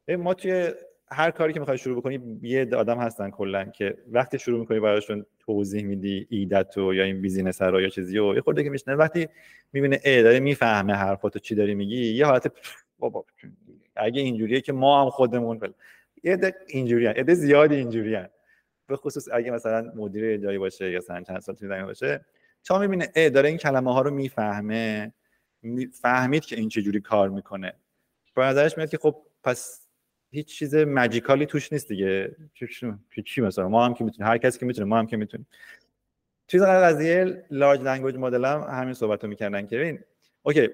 ما 0.08 0.34
توی 0.34 0.72
هر 1.10 1.30
کاری 1.30 1.52
که 1.52 1.60
می‌خوای 1.60 1.78
شروع 1.78 1.96
بکنی 1.96 2.38
یه 2.42 2.68
آدم 2.76 2.98
هستن 2.98 3.30
کلا 3.30 3.64
که 3.64 3.98
وقتی 4.08 4.38
شروع 4.38 4.60
می‌کنی 4.60 4.80
براشون 4.80 5.26
توضیح 5.38 5.84
میدی 5.84 6.26
ایدت 6.30 6.76
یا 6.76 7.04
این 7.04 7.20
بیزینس 7.20 7.62
رو 7.62 7.80
یا 7.80 7.88
چیزی 7.88 8.18
و 8.18 8.34
یه 8.34 8.40
خورده 8.40 8.64
که 8.64 8.70
میشنه 8.70 8.94
وقتی 8.94 9.28
می‌بینه 9.72 10.00
ای 10.04 10.22
داره 10.22 10.40
می‌فهمه 10.40 10.94
حرفاتو 10.94 11.38
چی 11.38 11.54
داری 11.54 11.74
میگی 11.74 12.14
یه 12.14 12.26
حالت 12.26 12.52
بابا 12.98 13.24
اگه 13.96 14.20
اینجوریه 14.20 14.60
که 14.60 14.72
ما 14.72 15.02
هم 15.02 15.10
خودمون 15.10 15.58
بل. 15.58 15.72
یه 16.22 16.36
ده 16.36 16.54
اینجوری 16.68 17.06
هن. 17.06 17.14
یه 17.28 17.34
زیادی 17.34 17.74
اینجوری 17.74 18.14
هن. 18.14 18.28
به 18.86 18.96
خصوص 18.96 19.28
اگه 19.32 19.50
مثلا 19.50 19.92
مدیر 19.96 20.36
جایی 20.36 20.58
باشه 20.58 20.90
یا 20.90 20.98
مثلا 20.98 21.22
چند 21.22 21.40
سال 21.40 21.54
توی 21.54 21.82
باشه 21.82 22.24
تا 22.64 22.78
می‌بینه 22.78 23.12
AI 23.16 23.30
داره 23.30 23.48
این 23.48 23.58
کلمه 23.58 23.94
ها 23.94 24.00
رو 24.02 24.10
می‌فهمه 24.10 25.12
فهمید 26.02 26.44
که 26.44 26.56
این 26.56 26.68
چجوری 26.68 27.00
کار 27.00 27.28
می‌کنه 27.28 27.72
به 28.34 28.42
نظرش 28.42 28.76
میاد 28.76 28.90
که 28.90 28.98
خب 28.98 29.22
پس 29.44 29.81
هیچ 30.32 30.58
چیز 30.58 30.74
magicalی 30.74 31.46
توش 31.46 31.72
نیست 31.72 31.88
دیگه. 31.88 32.36
چی, 32.54 33.22
چی 33.24 33.40
مثلا؟ 33.40 33.68
ما 33.68 33.84
هم 33.84 33.94
که 33.94 34.04
می‌تونیم. 34.04 34.30
هر 34.30 34.38
کسی 34.38 34.58
که 34.58 34.66
می‌تونه 34.66 34.86
ما 34.86 34.98
هم 34.98 35.06
که 35.06 35.16
می‌تونیم. 35.16 35.46
سر 36.46 36.62
قضیه 36.62 37.44
large 37.50 37.80
language 37.80 38.16
model 38.16 38.44
هم 38.44 38.60
همین 38.70 38.94
صحبت 38.94 39.24
رو 39.24 39.30
می‌کردن 39.30 39.66
که 39.66 39.78
ببین 39.78 40.00
okay 40.42 40.68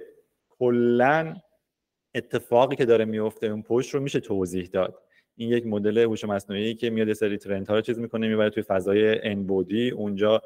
کلا 0.50 1.36
اتفاقی 2.14 2.76
که 2.76 2.84
داره 2.84 3.04
میفته 3.04 3.46
اون 3.46 3.62
پشت 3.62 3.94
رو 3.94 4.00
میشه 4.00 4.20
توضیح 4.20 4.66
داد. 4.72 5.02
این 5.38 5.50
یک 5.50 5.66
مدل 5.66 5.98
هوش 5.98 6.24
مصنوعی 6.24 6.74
که 6.74 6.90
میاد 6.90 7.12
سری 7.12 7.38
ترند 7.38 7.68
ها 7.68 7.74
رو 7.74 7.80
چیز 7.80 7.98
می‌کنه 7.98 8.28
می‌بره 8.28 8.50
توی 8.50 8.62
فضای 8.62 9.28
n 9.28 9.46
بعدی 9.46 9.90
اونجا 9.90 10.42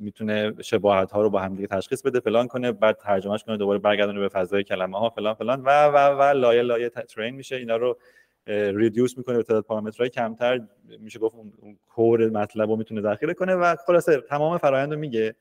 می‌تونه 0.00 0.52
شباهت 0.62 1.10
ها 1.10 1.22
رو 1.22 1.30
با 1.30 1.40
هم 1.40 1.54
دیگه 1.54 1.66
تشخیص 1.66 2.02
بده 2.02 2.20
فلان 2.20 2.48
کنه 2.48 2.72
بعد 2.72 2.96
ترجمهش 2.96 3.44
کنه 3.44 3.56
دوباره 3.56 3.78
برگردونه 3.78 4.20
به 4.20 4.28
فضای 4.28 4.64
کلمه 4.64 4.98
ها 4.98 5.10
فلان 5.10 5.34
فلان 5.34 5.60
و 5.60 5.68
و 5.86 5.96
و 6.18 6.22
لایه 6.22 6.62
لایه 6.62 6.88
train 6.88 7.34
میشه. 7.34 7.56
اینا 7.56 7.76
رو 7.76 7.98
reduce 8.46 9.18
می‌کنه 9.18 9.36
به 9.36 9.42
تعداد 9.42 9.64
پارامترهای 9.64 10.10
کمتر. 10.10 10.60
میشه 11.00 11.18
گفت 11.18 11.34
اون 11.34 11.78
core 11.86 12.28
مطلب 12.30 12.70
رو 12.70 12.76
می‌تونه 12.76 13.00
ذخیره 13.00 13.34
کنه 13.34 13.54
و 13.54 13.76
خلاصه 13.86 14.20
تمام 14.20 14.58
فرایند 14.58 14.92
رو 14.92 14.98
میگه. 14.98 15.34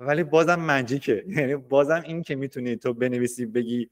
ولی 0.00 0.24
بازم 0.24 0.54
منجیکه 0.60 1.24
یعنی 1.36 1.56
بازم 1.56 2.02
این 2.06 2.22
که 2.22 2.34
می‌تونی 2.36 2.76
تو 2.76 2.92
بنویسی 2.92 3.46
بگی 3.46 3.90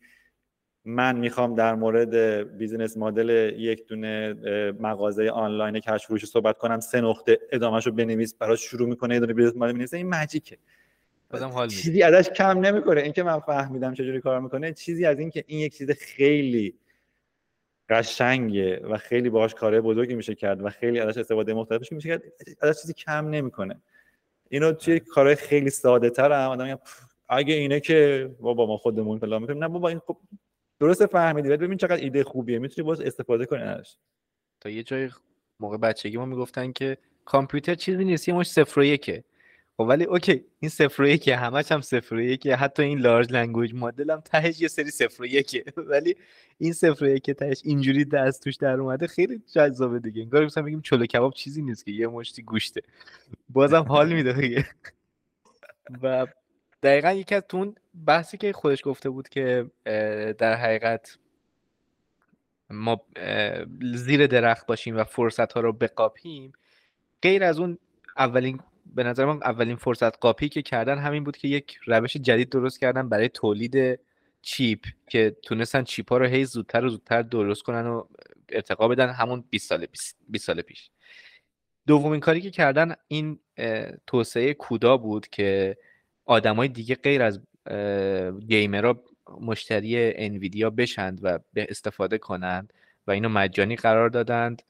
من 0.88 1.16
می‌خوام 1.16 1.54
در 1.54 1.74
مورد 1.74 2.14
business 2.58 2.96
model 2.96 3.54
یک 3.58 3.86
دونه 3.86 4.34
مغازه 4.80 5.30
آنلاین 5.30 5.80
کشف 5.80 6.06
فروش 6.06 6.24
صحبت 6.24 6.58
کنم. 6.58 6.80
سه 6.80 7.00
نقطه 7.00 7.38
ادامهشو 7.52 7.90
بنویس 7.90 8.34
براش 8.34 8.60
شروع 8.60 8.88
می‌کنه 8.88 9.14
یه 9.14 9.20
دونه 9.20 9.32
بیزینس 9.32 9.56
مدل 9.56 9.72
بنویسه. 9.72 9.96
این 9.96 10.08
ماجیکه 10.08 10.58
حال 11.32 11.68
چیزی 11.68 12.02
ازش 12.02 12.30
کم 12.30 12.58
نمی‌کنه. 12.58 13.00
اینکه 13.00 13.22
من 13.22 13.40
فهمیدم 13.40 13.94
چجوری 13.94 14.20
کار 14.20 14.40
می‌کنه 14.40 14.72
چیزی 14.72 15.04
از 15.04 15.18
اینکه 15.18 15.44
این 15.46 15.60
یک 15.60 15.76
چیز 15.78 15.90
خیلی 15.90 16.74
قشنگه 17.88 18.80
و 18.86 18.96
خیلی 18.96 19.30
باهاش 19.30 19.54
کارهای 19.54 19.80
بزرگی 19.80 20.14
میشه 20.14 20.34
کرد 20.34 20.62
و 20.62 20.70
خیلی 20.70 21.00
ازش 21.00 21.18
استفاده 21.18 21.54
مختلفش 21.54 21.92
میشه 21.92 22.08
کرد 22.08 22.22
ازش 22.60 22.80
چیزی 22.80 22.92
کم 22.92 23.28
نمی‌کنه. 23.28 23.80
اینو 24.48 24.72
توی 24.72 25.00
کارهای 25.00 25.36
خیلی 25.36 25.70
ساده 25.70 26.10
تر 26.10 26.32
هم 26.32 26.50
آدم 26.50 26.78
اگه 27.28 27.54
اینه 27.54 27.80
که 27.80 28.30
بابا 28.40 28.66
ما 28.66 28.76
خودمون 28.76 29.18
فلان 29.18 29.40
می‌کنیم. 29.40 29.64
نه 29.64 29.68
بابا 29.68 29.88
این 29.88 29.98
خب 29.98 30.16
درست 30.80 31.06
فهمیدی. 31.06 31.48
ببین 31.48 31.78
چقدر 31.78 31.96
ایده 31.96 32.24
خوبیه. 32.24 32.58
می‌تونی 32.58 32.86
باز 32.86 33.00
استفاده 33.00 33.46
کنی 33.46 33.62
ازش. 33.62 33.96
تا 34.60 34.70
یه 34.70 34.82
جای 34.82 35.10
موقع 35.60 35.76
بچگی 35.76 36.16
ما 36.16 36.24
می‌گفتن 36.24 36.72
که 36.72 36.98
کامپیوتر 37.24 37.74
چیزی 37.74 38.04
نیست 38.04 38.28
یه 38.28 38.34
مشت 38.34 38.50
صفر 38.50 38.80
و 38.80 38.84
یکه. 38.84 39.24
خب 39.76 39.86
ولی 39.88 40.04
okay 40.04 40.44
این 40.60 40.68
صفر 40.68 41.02
و 41.02 41.08
یکه. 41.08 41.36
همش 41.36 41.72
هم 41.72 41.80
صفر 41.80 42.14
و 42.14 42.20
یکه. 42.20 42.56
حتی 42.56 42.82
این 42.82 42.98
large 42.98 43.32
language 43.32 43.74
model 43.74 44.10
هم 44.10 44.20
تهش 44.20 44.60
یه 44.60 44.68
سری 44.68 44.90
صفر 44.90 45.22
و 45.22 45.26
یکه. 45.26 45.64
ولی 45.90 46.16
این 46.58 46.72
صفر 46.72 47.04
و 47.04 47.08
یکه 47.08 47.34
تهش 47.34 47.60
اینجوری 47.64 48.04
دست 48.04 48.44
توش 48.44 48.56
در 48.56 48.80
اومده. 48.80 49.06
خیلی 49.06 49.42
جذابه 49.52 49.98
دیگه. 49.98 50.22
انگار 50.22 50.44
مثلا 50.44 50.62
بگیم 50.62 50.80
چلو 50.80 51.06
کباب 51.06 51.34
چیزی 51.34 51.62
نیست 51.62 51.84
که 51.84 51.92
یه 51.92 52.06
مشتی 52.06 52.42
گوشته. 52.42 52.82
بازم 53.48 53.82
حال 53.82 54.12
میده 54.12 54.32
دیگه. 54.32 54.66
و 56.02 56.26
دقیقا 56.82 57.12
یکی 57.12 57.34
از 57.34 57.42
تون 57.48 57.74
بحثی 58.06 58.36
که 58.36 58.52
خودش 58.52 58.80
گفته 58.84 59.10
بود 59.10 59.28
که 59.28 59.70
در 60.38 60.54
حقیقت 60.54 61.18
ما 62.70 63.00
زیر 63.80 64.26
درخت 64.26 64.66
باشیم 64.66 64.96
و 64.96 65.04
فرصت 65.04 65.52
ها 65.52 65.60
رو 65.60 65.72
بقاپیم 65.72 66.52
غیر 67.22 67.44
از 67.44 67.58
اون 67.58 67.78
اولین 68.16 68.60
به 68.94 69.04
نظر 69.04 69.24
من 69.24 69.42
اولین 69.42 69.76
فرصت 69.76 70.18
قاپی 70.18 70.48
که 70.48 70.62
کردن 70.62 70.98
همین 70.98 71.24
بود 71.24 71.36
که 71.36 71.48
یک 71.48 71.78
روش 71.86 72.16
جدید 72.16 72.48
درست 72.48 72.80
کردن 72.80 73.08
برای 73.08 73.28
تولید 73.28 74.00
چیپ 74.42 74.84
که 75.10 75.36
تونستن 75.42 75.84
چیپ 75.84 76.10
ها 76.10 76.18
رو 76.18 76.26
هی 76.26 76.44
زودتر 76.44 76.84
و 76.84 76.88
زودتر 76.88 77.22
درست 77.22 77.62
کنن 77.62 77.86
و 77.86 78.04
ارتقا 78.48 78.88
بدن 78.88 79.08
همون 79.08 79.44
20 79.50 79.68
سال 79.68 79.86
20 80.28 80.46
سال 80.46 80.62
پیش. 80.62 80.90
دومین 81.86 82.20
کاری 82.20 82.40
که 82.40 82.50
کردن 82.50 82.94
این 83.08 83.38
توسعه 84.06 84.54
کودا 84.54 84.96
بود 84.96 85.28
که 85.28 85.76
آدمای 86.26 86.68
دیگه 86.68 86.94
غیر 86.94 87.22
از 87.22 87.40
گیمرها 88.48 89.04
مشتری 89.40 90.14
انویدیا 90.14 90.70
بشند 90.70 91.20
و 91.22 91.38
به 91.52 91.66
استفاده 91.70 92.18
کنند 92.18 92.72
و 93.06 93.10
اینو 93.10 93.28
مجانی 93.28 93.76
قرار 93.76 94.08
دادند. 94.08 94.62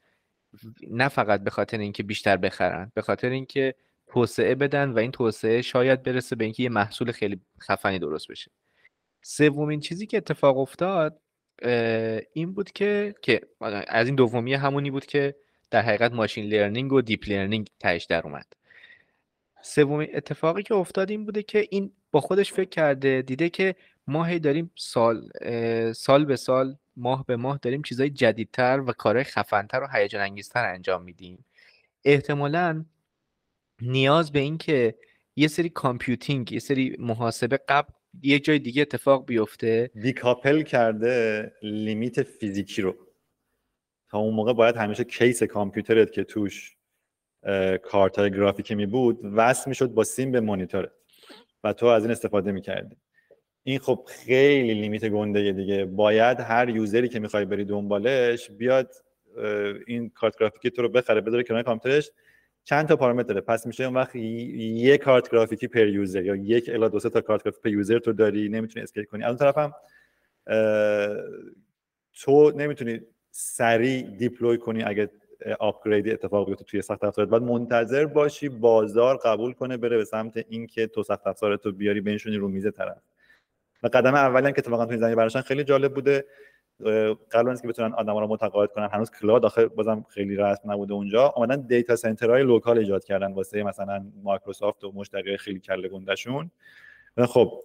نه 0.89 1.07
فقط 1.07 1.43
به 1.43 1.49
خاطر 1.49 1.77
اینکه 1.77 2.03
بیشتر 2.03 2.37
بخرند 2.37 2.91
به 2.93 3.01
خاطر 3.01 3.29
اینکه 3.29 3.75
توسعه 4.07 4.55
بدن 4.55 4.91
و 4.91 4.99
این 4.99 5.11
توسعه 5.11 5.61
شاید 5.61 6.03
برسه 6.03 6.35
به 6.35 6.43
اینکه 6.43 6.63
یه 6.63 6.69
محصول 6.69 7.11
خیلی 7.11 7.41
خفنی 7.61 7.99
درست 7.99 8.27
بشه. 8.27 8.51
سومین 9.21 9.79
چیزی 9.79 10.05
که 10.05 10.17
اتفاق 10.17 10.57
افتاد 10.57 11.21
این 12.33 12.53
بود 12.53 12.71
که 12.71 13.15
که 13.21 13.41
از 13.87 14.07
این 14.07 14.15
دومی 14.15 14.53
همونی 14.53 14.91
بود 14.91 15.05
که 15.05 15.35
در 15.71 15.81
حقیقت 15.81 16.11
machine 16.11 16.45
learning 16.45 16.93
و 16.93 17.01
deep 17.01 17.29
learning 17.29 17.67
تهش 17.79 18.05
در 18.05 18.21
اومد. 18.23 18.45
سومین 19.61 20.09
اتفاقی 20.13 20.63
که 20.63 20.75
افتاد 20.75 21.09
این 21.09 21.25
بوده 21.25 21.43
که 21.43 21.67
این 21.69 21.91
با 22.11 22.21
خودش 22.21 22.53
فکر 22.53 22.69
کرده 22.69 23.21
دیده 23.21 23.49
که 23.49 23.75
ما 24.07 24.23
هی 24.23 24.39
داریم 24.39 24.71
سال 24.75 25.29
سال 25.93 26.25
به 26.25 26.35
سال 26.35 26.77
ماه 26.97 27.25
به 27.25 27.35
ماه 27.35 27.59
داریم 27.61 27.81
چیزای 27.81 28.09
جدیدتر 28.09 28.79
و 28.79 28.91
کارهای 28.91 29.23
خفنتر 29.23 29.83
و 29.83 29.87
هیجان 29.93 30.21
انگیزتر 30.21 30.65
انجام 30.65 31.03
میدیم. 31.03 31.45
احتمالا 32.05 32.85
نیاز 33.81 34.31
به 34.31 34.39
این 34.39 34.57
که 34.57 34.95
یه 35.35 35.47
سری 35.47 35.69
computing 35.69 36.51
یه 36.51 36.59
سری 36.59 36.95
محاسبه 36.99 37.59
قبل 37.69 37.93
یه 38.21 38.39
جای 38.39 38.59
دیگه 38.59 38.81
اتفاق 38.81 39.25
بیفته. 39.25 39.91
decouple 40.01 40.61
کرده 40.61 41.51
limit 41.63 42.23
فیزیکی 42.23 42.81
رو. 42.81 42.95
تا 44.09 44.17
اون 44.17 44.33
موقع 44.33 44.53
باید 44.53 44.75
همیشه 44.75 45.03
کیس 45.03 45.43
کامپیوترت 45.43 46.11
که 46.11 46.23
توش 46.23 46.76
کارت 47.83 48.19
های 48.19 48.31
گرافیکی 48.31 48.75
می 48.75 48.85
بود 48.85 49.19
وصل 49.23 49.69
می 49.69 49.75
شد 49.75 49.87
با 49.89 50.03
سیم 50.03 50.31
به 50.31 50.39
مانیتورت 50.39 50.91
و 51.63 51.73
تو 51.73 51.85
از 51.85 52.03
این 52.03 52.11
استفاده 52.11 52.51
می 52.51 52.61
کردی. 52.61 52.97
این 53.63 53.79
خب 53.79 54.07
خیلی 54.07 54.73
limit 54.73 55.09
گنده 55.09 55.51
دیگه. 55.51 55.85
باید 55.85 56.39
هر 56.39 56.69
userی 56.69 57.09
که 57.09 57.19
می‌خوای 57.19 57.45
بری 57.45 57.65
دنبالش 57.65 58.51
بیاد 58.51 58.91
این 59.87 60.09
کارت 60.09 60.39
گرافیکی 60.39 60.69
تو 60.69 60.81
رو 60.81 60.89
بخره 60.89 61.21
بذاره 61.21 61.43
کنار 61.43 61.63
کامپیوترش. 61.63 62.11
چند 62.63 62.87
تا 62.87 62.95
پارامتر 62.95 63.27
داره 63.27 63.41
پس 63.41 63.67
میشه 63.67 63.83
اون 63.83 63.93
وقت 63.93 64.15
یک 64.15 65.01
کارت 65.01 65.31
گرافیکی 65.31 65.67
per 65.67 65.87
user 65.87 66.25
یا 66.25 66.35
یک 66.35 66.69
الی 66.69 66.89
دو 66.89 66.99
تا 66.99 67.21
کارت 67.21 67.43
گرافیکی 67.43 67.63
per 67.63 67.69
user 67.69 67.99
تو 67.99 68.13
داری 68.13 68.49
نمی‌تونی 68.49 68.83
scale 68.83 69.03
کنی. 69.03 69.23
از 69.23 69.29
اون 69.29 69.37
طرف 69.37 69.57
هم 69.57 69.73
تو 72.13 72.51
نمی‌تونی 72.51 72.99
سریع 73.31 74.01
deploy 74.01 74.57
کنی 74.57 74.83
اگه 74.83 75.09
upgrade 75.59 76.09
اتفاق 76.09 76.47
بیفته 76.47 76.63
توی 76.63 76.81
سخت 76.81 77.03
افزارت 77.03 77.29
بعد 77.29 77.41
منتظر 77.41 78.05
باشی 78.05 78.49
بازار 78.49 79.17
قبول 79.17 79.53
کنه 79.53 79.77
بره 79.77 79.97
به 79.97 80.05
سمت 80.05 80.45
اینکه 80.49 80.87
تو 80.87 81.03
سخت 81.03 81.27
افزارت 81.27 81.65
رو 81.65 81.71
بیاری 81.71 82.01
بنشونی 82.01 82.37
رو 82.37 82.47
میز 82.47 82.67
طرف. 82.67 82.97
و 83.83 83.87
قدم 83.87 84.15
اولی 84.15 84.53
که 84.53 84.59
اتفاقا 84.59 84.85
تو 84.85 84.97
زمینه 84.97 85.15
براشون 85.15 85.41
خیلی 85.41 85.63
جالب 85.63 85.93
بوده. 85.93 86.25
قبل 87.31 87.55
که 87.55 87.67
بتونن 87.67 87.93
آدما 87.93 88.19
رو 88.19 88.27
متقاعد 88.27 88.71
کنن 88.71 88.89
هنوز 88.93 89.11
cloud 89.11 89.45
آخه 89.45 89.65
بازم 89.65 90.05
خیلی 90.09 90.35
رسم 90.35 90.71
نبوده 90.71 90.93
اونجا. 90.93 91.33
اومدن 91.35 91.61
data 91.61 91.95
center 91.95 92.31
های 92.31 92.43
local 92.43 92.77
ایجاد 92.77 93.03
کردن 93.03 93.33
واسه 93.33 93.63
مثلا 93.63 94.05
مایکروسافت 94.23 94.83
و 94.83 94.91
مشتری 94.91 95.37
خیلی 95.37 95.59
کله 95.59 95.87
گندشون 95.87 96.51
خب 97.27 97.63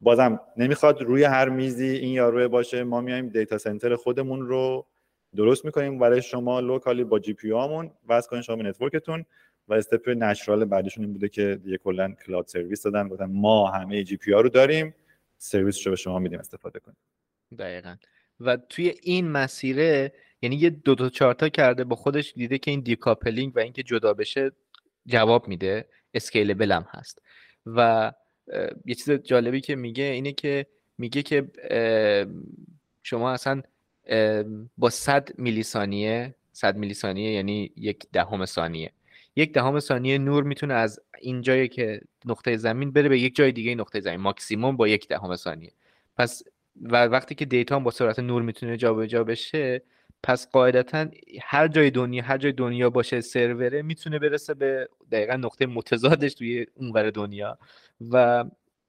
بازم 0.00 0.40
نمی‌خواد 0.56 1.02
روی 1.02 1.24
هر 1.24 1.48
میزی 1.48 1.86
این 1.86 2.12
یاروه 2.12 2.48
باشه. 2.48 2.84
ما 2.84 3.00
میایم 3.00 3.28
data 3.28 3.58
center 3.58 3.96
خودمون 3.96 4.40
رو 4.46 4.86
درست 5.36 5.64
می‌کنیم. 5.64 5.98
برای 5.98 6.22
شما 6.22 6.60
locally 6.60 7.04
با 7.04 7.18
GPU 7.18 7.50
هامون 7.50 7.90
وصل 8.06 8.28
کنین 8.28 8.42
شما 8.42 8.62
networkتون. 8.62 9.24
و 9.68 9.74
step 9.74 10.08
natural 10.08 10.64
بعدشون 10.64 11.04
این 11.04 11.12
بوده 11.12 11.28
که 11.28 11.60
دیگه 11.64 11.76
کلا 11.76 12.14
cloud 12.26 12.46
service 12.46 12.82
دادن. 12.82 13.08
گفتن 13.08 13.24
ما 13.24 13.70
همه 13.70 14.04
GPU 14.04 14.30
رو 14.30 14.48
داریم. 14.48 14.94
سرویس 15.38 15.86
رو 15.86 15.90
به 15.92 15.96
شما 15.96 16.18
میدیم 16.18 16.38
استفاده 16.38 16.78
کنیم. 16.78 16.96
دقیقا. 17.58 17.96
و 18.40 18.56
توی 18.56 18.94
این 19.02 19.28
مسیره 19.28 20.12
یعنی 20.42 20.56
یه 20.56 20.70
دو 20.70 20.94
تا 20.94 21.08
چارتا 21.08 21.48
کرده 21.48 21.84
با 21.84 21.96
خودش 21.96 22.32
دیده 22.36 22.58
که 22.58 22.70
این 22.70 22.80
decoupling 22.80 23.56
و 23.56 23.60
اینکه 23.60 23.82
جدا 23.82 24.14
بشه 24.14 24.52
جواب 25.06 25.48
میده. 25.48 25.88
اسکیلبل 26.14 26.72
هم 26.72 26.86
هست. 26.88 27.22
و 27.66 28.12
یه 28.86 28.94
چیز 28.94 29.10
جالبی 29.10 29.60
که 29.60 29.76
میگه 29.76 30.04
اینه 30.04 30.32
که 30.32 30.66
میگه 30.98 31.22
که 31.22 31.50
شما 33.02 33.32
اصلا 33.32 33.62
با 34.78 34.90
100 34.90 35.28
میلی 35.38 35.62
ثانیه 35.62 36.34
100 36.52 36.76
میلی 36.76 36.94
ثانیه 36.94 37.30
یعنی 37.32 37.72
یک 37.76 38.06
دهم 38.12 38.44
ثانیه. 38.44 38.92
یک 39.36 39.52
دهم 39.52 39.80
ثانیه 39.80 40.18
نور 40.18 40.42
می‌تونه 40.44 40.74
از 40.74 41.00
این 41.20 41.40
جایی 41.42 41.68
که 41.68 42.00
نقطه 42.24 42.56
زمین 42.56 42.92
بره 42.92 43.08
به 43.08 43.18
یک 43.18 43.36
جای 43.36 43.52
دیگه 43.52 43.74
نقطه 43.74 44.00
زمین. 44.00 44.20
ماکسیموم 44.20 44.76
با 44.76 44.88
یک 44.88 45.08
دهم 45.08 45.36
ثانیه. 45.36 45.72
پس 46.16 46.42
و 46.82 47.04
وقتی 47.06 47.34
که 47.34 47.44
دیتا 47.44 47.78
با 47.78 47.90
سرعت 47.90 48.18
نور 48.18 48.42
می‌تونه 48.42 48.76
جابجا 48.76 49.24
بشه 49.24 49.82
پس 50.22 50.50
قاعدتا 50.50 51.06
هر 51.42 51.68
جای 51.68 51.90
دنیا 51.90 52.24
هر 52.24 52.38
جای 52.38 52.52
دنیا 52.52 52.90
باشه 52.90 53.20
سروره 53.20 53.82
می‌تونه 53.82 54.18
برسه 54.18 54.54
به 54.54 54.88
دقیقا 55.12 55.36
نقطه 55.36 55.66
متضادش 55.66 56.34
توی 56.34 56.66
اونور 56.74 57.10
دنیا. 57.10 57.58
و 58.10 58.44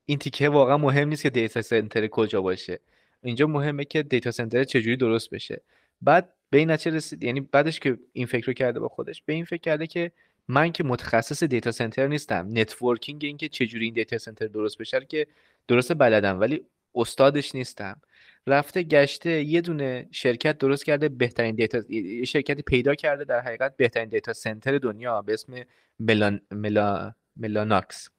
این 0.05 0.17
تیکه 0.17 0.49
واقعا 0.49 0.77
مهم 0.77 1.07
نیست 1.09 1.23
که 1.23 1.29
data 1.29 1.61
center 1.61 2.07
کجا 2.07 2.41
باشه. 2.41 2.79
اینجا 3.25 3.47
مهمه 3.47 3.85
که 3.85 4.03
data 4.03 4.31
center 4.31 4.63
چجوری 4.63 4.97
درست 4.97 5.29
بشه. 5.29 5.61
بعد 6.01 6.33
به 6.49 6.57
این 6.57 6.69
رسید 6.69 7.23
یعنی 7.23 7.41
بعدش 7.41 7.79
که 7.79 7.97
این 8.13 8.25
فکر 8.25 8.47
رو 8.47 8.53
کرده 8.53 8.79
با 8.79 8.87
خودش 8.87 9.23
به 9.25 9.33
این 9.33 9.45
فکر 9.45 9.61
کرده 9.61 9.87
که 9.87 10.11
من 10.47 10.71
که 10.71 10.83
متخصص 10.83 11.43
data 11.43 11.71
center 11.71 12.07
نیستم. 12.07 12.47
networking 12.51 13.25
این 13.25 13.37
که 13.37 13.49
چجوری 13.49 13.85
این 13.85 13.93
data 13.93 14.17
center 14.17 14.47
درست 14.47 14.77
بشه 14.77 15.05
که 15.05 15.27
درست 15.67 15.93
بلدم 15.93 16.39
ولی 16.39 16.65
استادش 16.95 17.55
نیستم. 17.55 18.01
رفته 18.47 18.83
گشته 18.83 19.43
یه 19.43 19.61
دونه 19.61 20.07
شرکت 20.11 20.57
درست 20.57 20.85
کرده 20.85 21.09
بهترین 21.09 21.55
data 21.55 21.81
شرکتی 22.25 22.61
پیدا 22.61 22.95
کرده 22.95 23.23
در 23.23 23.39
حقیقت 23.39 23.77
بهترین 23.77 24.09
data 24.09 24.33
center 24.33 24.77
دنیا 24.77 25.21
به 25.21 25.33
اسم 25.33 25.53
Mellan... 25.99 26.41
Mella... 26.51 27.13
Mellanox. 27.37 28.09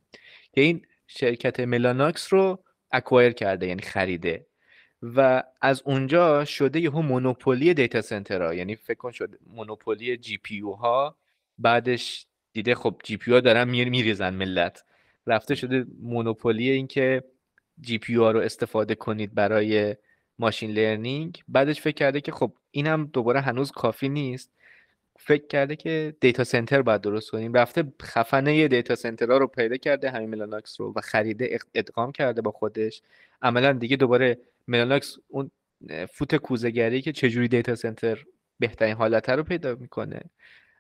که 0.53 0.61
این 0.61 0.87
شرکت 1.07 1.61
Mellanox 1.61 2.33
رو 2.33 2.65
acquire 2.93 3.33
کرده 3.33 3.67
یعنی 3.67 3.83
خریده. 3.83 4.47
و 5.03 5.43
از 5.61 5.83
اونجا 5.85 6.45
شده 6.45 6.81
یهو 6.81 7.03
monopoly 7.03 7.75
data 7.75 8.01
center 8.01 8.41
ها. 8.41 8.55
یعنی 8.55 8.77
فکر 8.77 8.99
کن 8.99 9.11
شده 9.11 9.39
monopoly 9.47 10.17
GPU 10.17 10.61
ها 10.61 11.17
بعدش 11.59 12.27
دیده 12.53 12.75
خب 12.75 13.01
GPU 13.05 13.33
ها 13.33 13.41
دارن 13.41 13.65
میر 13.65 13.89
میریزن 13.89 14.35
ملت. 14.35 14.85
رفته 15.27 15.55
شده 15.55 15.87
monopoly 16.01 16.71
اینکه 16.71 17.25
GPU 17.81 18.15
رو 18.15 18.39
استفاده 18.39 18.95
کنید 18.95 19.35
برای 19.35 19.97
machine 20.39 20.71
learning. 20.71 21.43
بعدش 21.49 21.81
فکر 21.81 21.95
کرده 21.95 22.21
که 22.21 22.33
خب 22.33 22.53
این 22.71 22.87
هم 22.87 23.11
دوباره 23.13 23.41
هنوز 23.41 23.71
کافی 23.71 24.09
نیست. 24.09 24.51
فکر 25.19 25.47
کرده 25.47 25.77
که 25.77 26.17
data 26.21 26.45
center 26.45 26.83
باید 26.83 27.01
درست 27.01 27.31
کنیم. 27.31 27.55
رفته 27.55 27.93
خفنه 28.03 28.69
data 28.69 28.95
center 28.95 29.32
ها 29.32 29.39
رو 29.39 29.47
پیدا 29.47 29.77
کرده 29.77 30.11
همین 30.11 30.31
Mellanox 30.31 30.81
رو 30.81 30.93
و 30.97 31.01
خریده 31.01 31.59
ادغام 31.75 32.13
کرده 32.13 32.43
با 32.43 32.51
خودش. 32.51 33.03
عملا 33.43 33.73
دیگه 33.73 33.97
دوباره 33.97 34.39
Mellanox 34.69 35.17
اون 35.29 35.51
فوت 36.13 36.37
کوزه‌گری 36.37 37.03
که 37.03 37.13
چجوری 37.13 37.49
data 37.49 37.75
center 37.75 38.25
بهترین 38.59 38.95
حالت 38.95 39.29
رو 39.29 39.43
پیدا 39.43 39.75
می‌کنه. 39.75 40.21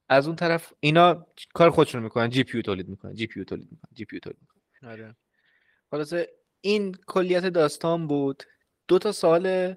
از 0.08 0.26
اون 0.26 0.36
طرف 0.36 0.72
اینا 0.80 1.26
کار 1.54 1.70
خودشون 1.70 2.02
می‌کنن 2.02 2.30
GPU 2.30 2.62
تولید 2.62 2.88
می‌کنن 2.88 3.14
GPU 3.14 3.44
تولید 3.44 3.68
می‌کنن 3.70 3.90
GPU 3.94 4.20
تولید 4.20 4.38
می‌کنن. 4.40 4.90
آره. 4.90 5.14
این 6.60 6.94
کلیت 7.06 7.46
داستان 7.46 8.06
بود. 8.06 8.42
دو 8.88 8.98
تا 8.98 9.12
سؤال 9.12 9.74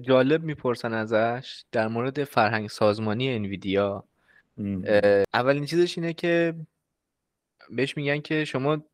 جالب 0.00 0.42
می‌پرسن 0.42 0.92
ازش 0.92 1.64
در 1.72 1.88
مورد 1.88 2.24
فرهنگ 2.24 2.68
سازمانی 2.68 3.34
انویدیا 3.34 4.04
اولین 5.34 5.66
چیزش 5.66 5.98
اینه 5.98 6.12
که 6.12 6.54
بهش 7.70 7.96
میگن 7.96 8.20
که 8.20 8.44
شما 8.44 8.84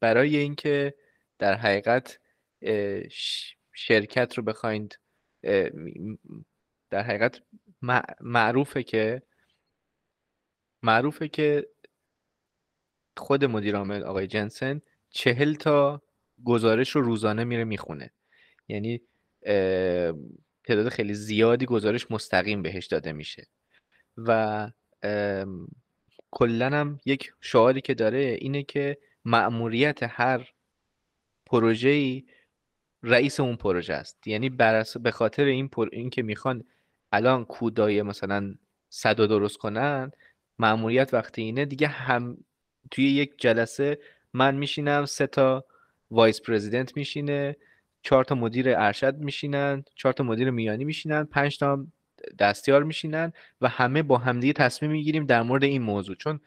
برای 0.00 0.36
اینکه 0.36 0.94
در 1.38 1.54
حقیقت 1.54 2.18
شرکت 3.72 4.34
رو 4.34 4.42
بخواید 4.42 4.98
در 6.90 7.02
حقیقت 7.02 7.42
معروفه 8.20 8.82
که 8.82 9.22
معروفه 10.82 11.28
که 11.28 11.68
خود 13.16 13.44
مدیر 13.44 13.76
عامل 13.76 14.02
آقای 14.02 14.26
جنسن 14.26 14.80
چهل 15.10 15.54
تا 15.54 16.02
گزارش 16.44 16.90
رو 16.90 17.02
روزانه 17.02 17.44
میره 17.44 17.64
می‌خونه. 17.64 18.10
یعنی 18.68 19.00
تعداد 20.64 20.88
خیلی 20.88 21.14
زیادی 21.14 21.66
گزارش 21.66 22.10
مستقیم 22.10 22.62
بهش 22.62 22.86
داده 22.86 23.12
میشه. 23.12 23.46
و 24.16 24.70
کلا 26.30 26.66
هم 26.66 27.00
یک 27.06 27.32
شعاری 27.40 27.80
که 27.80 27.94
داره 27.94 28.18
اینه 28.18 28.62
که 28.62 28.98
مأموریت 29.24 29.98
هر 30.02 30.52
پروژه‌ای 31.46 32.24
رئیس 33.02 33.40
اون 33.40 33.56
پروژه 33.56 33.94
است. 33.94 34.26
یعنی 34.26 34.50
به 35.00 35.10
خاطر 35.12 35.44
این 35.44 35.68
پر... 35.68 35.88
این 35.92 36.10
که 36.10 36.22
می‌خوان 36.22 36.64
الان 37.12 37.44
CUDAی 37.44 38.02
مثلا 38.02 38.54
صد 38.88 39.16
درست 39.16 39.56
کنن 39.58 40.10
مأموریت 40.58 41.14
وقتی 41.14 41.42
اینه 41.42 41.64
دیگه 41.64 41.88
هم 41.88 42.36
توی 42.90 43.04
یک 43.04 43.32
جلسه 43.38 43.98
من 44.32 44.54
میشینم 44.54 45.04
سه 45.04 45.26
تا 45.26 45.64
vice 46.10 46.40
president 46.40 46.96
میشینه 46.96 47.56
چهار 48.02 48.24
تا 48.24 48.34
مدیر 48.34 48.78
ارشد 48.78 49.16
میشینن 49.18 49.84
چهار 49.94 50.12
تا 50.12 50.24
مدیر 50.24 50.50
میانی 50.50 50.84
میشینن 50.84 51.24
پنج 51.24 51.58
تا 51.58 51.86
دستیار 52.38 52.82
میشینن 52.82 53.32
و 53.60 53.68
همه 53.68 54.02
با 54.02 54.18
همدیگه 54.18 54.52
تصمیم 54.52 54.92
می‌گیریم 54.92 55.26
در 55.26 55.42
مورد 55.42 55.64
این 55.64 55.82
موضوع. 55.82 56.16
چون 56.16 56.40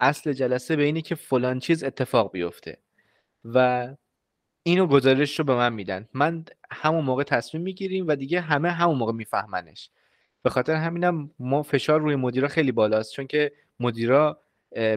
اصل 0.00 0.32
جلسه 0.32 0.76
به 0.76 0.82
اینه 0.82 1.02
که 1.02 1.14
فلان 1.14 1.58
چیز 1.58 1.84
اتفاق 1.84 2.32
بیفته. 2.32 2.78
و 3.44 3.88
اینو 4.68 4.86
گزارش 4.86 5.38
رو 5.38 5.44
به 5.44 5.54
من 5.54 5.72
میدن. 5.72 6.08
من 6.14 6.44
همون 6.70 7.04
موقع 7.04 7.22
تصمیم 7.22 7.62
می‌گیریم 7.62 8.08
و 8.08 8.14
دیگه 8.14 8.40
همه 8.40 8.70
همون 8.70 8.98
موقع 8.98 9.12
میفهمنش. 9.12 9.90
به 10.42 10.50
خاطر 10.50 10.74
همینم 10.74 11.30
ما 11.38 11.62
فشار 11.62 12.00
روی 12.00 12.16
مدیرا 12.16 12.48
خیلی 12.48 12.72
بالاست 12.72 13.12
چون 13.12 13.26
که 13.26 13.52
مدیرا 13.80 14.40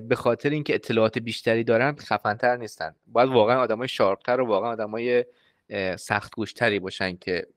به 0.07 0.15
خاطر 0.15 0.49
اینکه 0.49 0.75
اطلاعات 0.75 1.17
بیشتری 1.19 1.63
دارن 1.63 1.95
خفنتر 1.95 2.57
نیستن. 2.57 2.95
باید 3.07 3.29
واقعا 3.29 3.59
آدمای 3.59 3.87
شارپتر 3.87 4.41
و 4.41 4.45
واقعا 4.45 4.69
آدمای 4.69 5.25
سخت 5.97 6.35
گوشتری 6.35 6.79
باشن 6.79 7.17
که 7.17 7.47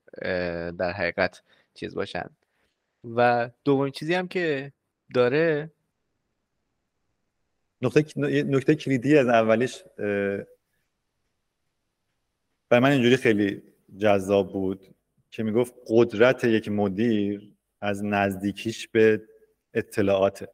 در 0.79 0.93
حقیقت 0.93 1.43
چیز 1.75 1.95
باشن. 1.95 2.31
و 3.17 3.51
دومین 3.65 3.93
چیزی 3.93 4.15
هم 4.15 4.29
که 4.29 4.73
داره 5.15 5.71
نقطه 7.83 8.05
نکته 8.27 8.75
کلیدی 8.75 9.19
از 9.19 9.29
اولیش 9.29 9.83
برای 12.69 12.83
من 12.83 12.91
اینجوری 12.91 13.17
خیلی 13.17 13.63
جذاب 13.99 14.53
بود 14.53 14.95
که 15.31 15.43
می‌گفت 15.43 15.75
قدرت 15.87 16.45
یک 16.45 16.69
مدیر 16.69 17.53
از 17.81 18.05
نزدیکیش 18.05 18.89
به 18.89 19.23
اطلاعاته. 19.75 20.49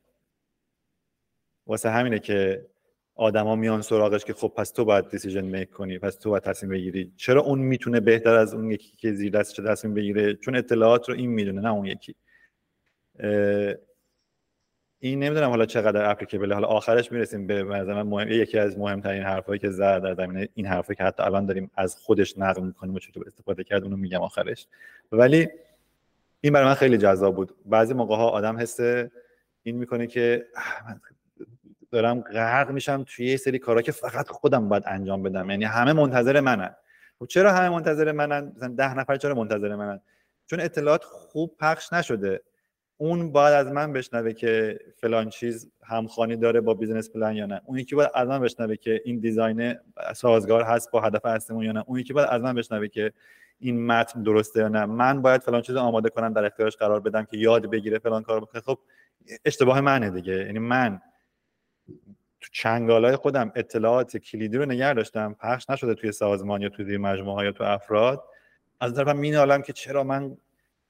واسه 1.66 1.90
همینه 1.90 2.18
که 2.18 2.66
آدما 3.14 3.56
میان 3.56 3.82
سراغش 3.82 4.24
که 4.24 4.32
خب 4.32 4.52
پس 4.56 4.70
تو 4.70 4.84
باید 4.84 5.08
دیسیژن 5.08 5.44
میک 5.44 5.70
کنی 5.70 5.98
پس 5.98 6.16
تو 6.16 6.30
باید 6.30 6.42
تصمیم 6.42 6.72
بگیری. 6.72 7.12
چرا 7.16 7.42
اون 7.42 7.58
می‌تونه 7.58 8.00
بهتر 8.00 8.34
از 8.34 8.54
اون 8.54 8.70
یکی 8.70 8.96
که 8.96 9.12
زیر 9.12 9.32
دستش 9.32 9.56
تصمیم 9.56 9.94
بگیره؟ 9.94 10.34
چون 10.34 10.56
اطلاعات 10.56 11.08
رو 11.08 11.14
این 11.14 11.30
می‌دونه 11.30 11.60
نه 11.60 11.72
اون 11.72 11.86
یکی. 11.86 12.14
این 15.02 15.18
نمی‌دونم 15.18 15.50
حالا 15.50 15.66
چقدر 15.66 16.10
اپلیکیبل 16.10 16.52
حالا 16.52 16.68
آخرش 16.68 17.12
می‌رسیم 17.12 17.46
به 17.46 17.64
مثلا 17.64 18.04
مهم 18.04 18.28
یکی 18.28 18.58
از 18.58 18.78
مهمترین 18.78 19.22
حرفایی 19.22 19.58
که 19.58 19.70
زد 19.70 20.02
در 20.02 20.14
زمینه 20.14 20.48
این 20.54 20.66
حرفی 20.66 20.94
که 20.94 21.04
حتی 21.04 21.22
الان 21.22 21.46
داریم 21.46 21.70
از 21.76 21.96
خودش 21.96 22.38
نقل 22.38 22.62
می‌کنیم 22.62 22.94
و 22.94 22.98
چطور 22.98 23.26
استفاده 23.26 23.64
کرد 23.64 23.82
اونو 23.82 23.96
میگم 23.96 24.20
آخرش. 24.20 24.66
ولی 25.12 25.48
این 26.40 26.52
برای 26.52 26.66
من 26.66 26.74
خیلی 26.74 26.98
جذاب 26.98 27.36
بود. 27.36 27.54
بعضی 27.66 27.94
موقع 27.94 28.16
ها 28.16 28.28
آدم 28.28 28.58
حس 28.58 28.80
این 29.62 29.76
می‌کنه 29.76 30.06
که 30.06 30.46
دارم 31.90 32.20
غرق 32.20 32.70
میشم 32.70 33.04
توی 33.06 33.26
یه 33.26 33.36
سری 33.36 33.58
کارا 33.58 33.82
که 33.82 33.92
فقط 33.92 34.28
خودم 34.28 34.68
باید 34.68 34.82
انجام 34.86 35.22
بدم. 35.22 35.50
یعنی 35.50 35.64
همه 35.64 35.92
منتظر 35.92 36.40
منن. 36.40 36.74
خب 37.18 37.26
چرا 37.26 37.52
همه 37.52 37.68
منتظر 37.68 38.12
منن؟ 38.12 38.52
مثلا 38.56 38.74
ده 38.76 38.94
نفر 38.94 39.16
چرا 39.16 39.34
منتظر 39.34 39.76
منن؟ 39.76 40.00
چون 40.46 40.60
اطلاعات 40.60 41.04
خوب 41.04 41.56
پخش 41.60 41.92
نشده. 41.92 42.40
اون 43.00 43.32
باید 43.32 43.54
از 43.54 43.72
من 43.72 43.92
بشنوه 43.92 44.32
که 44.32 44.78
فلان 44.96 45.28
چیز 45.28 45.70
همخوانی 45.84 46.36
داره 46.36 46.60
با 46.60 46.74
business 46.74 47.10
plan 47.10 47.36
یا 47.36 47.46
نه. 47.46 47.60
اون 47.64 47.78
یکی 47.78 47.94
باید 47.94 48.10
از 48.14 48.28
من 48.28 48.40
بشنوه 48.40 48.76
که 48.76 49.02
این 49.04 49.18
design 49.18 49.74
سازگار 50.14 50.62
هست 50.62 50.90
با 50.90 51.00
هدف 51.00 51.24
اصلیمون 51.24 51.64
یا 51.64 51.72
نه. 51.72 51.84
اون 51.86 51.98
یکی 51.98 52.12
باید 52.12 52.28
از 52.28 52.42
من 52.42 52.54
بشنوه 52.54 52.88
که 52.88 53.12
این 53.58 53.86
متن 53.86 54.22
درسته 54.22 54.60
یا 54.60 54.68
نه. 54.68 54.86
من 54.86 55.22
باید 55.22 55.40
فلان 55.40 55.62
چیز 55.62 55.76
آماده 55.76 56.08
کنم 56.10 56.32
در 56.32 56.44
اختیارش 56.44 56.76
قرار 56.76 57.00
بدم 57.00 57.24
که 57.24 57.36
یاد 57.36 57.70
بگیره 57.70 57.98
فلان 57.98 58.22
کار 58.22 58.40
بکنه 58.40 58.62
خب 58.62 58.78
اشتباه 59.44 59.80
منه 59.80 60.10
دیگه. 60.10 60.36
یعنی 60.36 60.58
من 60.58 61.00
تو 62.40 62.48
چنگالای 62.52 63.16
خودم 63.16 63.52
اطلاعات 63.54 64.16
کلیدی 64.16 64.56
رو 64.56 64.64
نگه 64.64 64.94
داشتم. 64.94 65.36
پخش 65.40 65.70
نشده 65.70 65.94
توی 65.94 66.12
سازمان 66.12 66.62
یا 66.62 66.68
توی 66.68 66.96
مجموعه 66.96 67.44
یا 67.44 67.52
تو 67.52 67.64
افراد. 67.64 68.24
از 68.80 68.94
طرفم 68.94 69.16
مینالم 69.16 69.62
که 69.62 69.72
چرا 69.72 70.04
من 70.04 70.36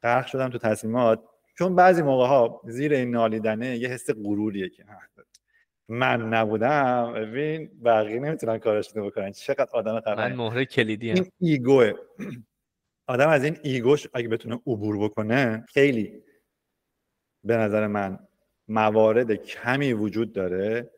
غرق 0.03 0.27
شدم 0.27 0.49
تو 0.49 0.59
تصمیمات. 0.59 1.21
چون 1.61 1.75
بعضی 1.75 2.03
موقع 2.03 2.27
ها 2.27 2.61
زیر 2.65 2.93
این 2.93 3.11
نالیدنه 3.11 3.77
یه 3.77 3.89
حس 3.89 4.11
غروریه 4.11 4.69
که 4.69 4.85
من 5.89 6.35
نبودم 6.35 7.13
ببین 7.13 7.71
بقیه 7.85 8.21
نمی‌تونن 8.21 8.59
کارش 8.59 8.97
رو 8.97 9.11
بکنن. 9.11 9.33
چقدر 9.33 9.69
آدم 9.73 10.01
خفنه. 10.01 10.15
من 10.15 10.37
مهره 10.37 10.65
کلیدی 10.65 11.11
این 11.11 11.31
ایگوه. 11.41 11.93
آدم 13.07 13.29
از 13.29 13.45
این 13.45 13.59
ایگوش 13.63 14.07
اگه 14.15 14.29
بتونه 14.29 14.55
عبور 14.55 14.99
بکنه 14.99 15.65
خیلی 15.69 16.23
به 17.45 17.57
نظر 17.57 17.87
من 17.87 18.19
موارد 18.69 19.35
کمی 19.35 19.93
وجود 19.93 20.33
داره 20.33 20.91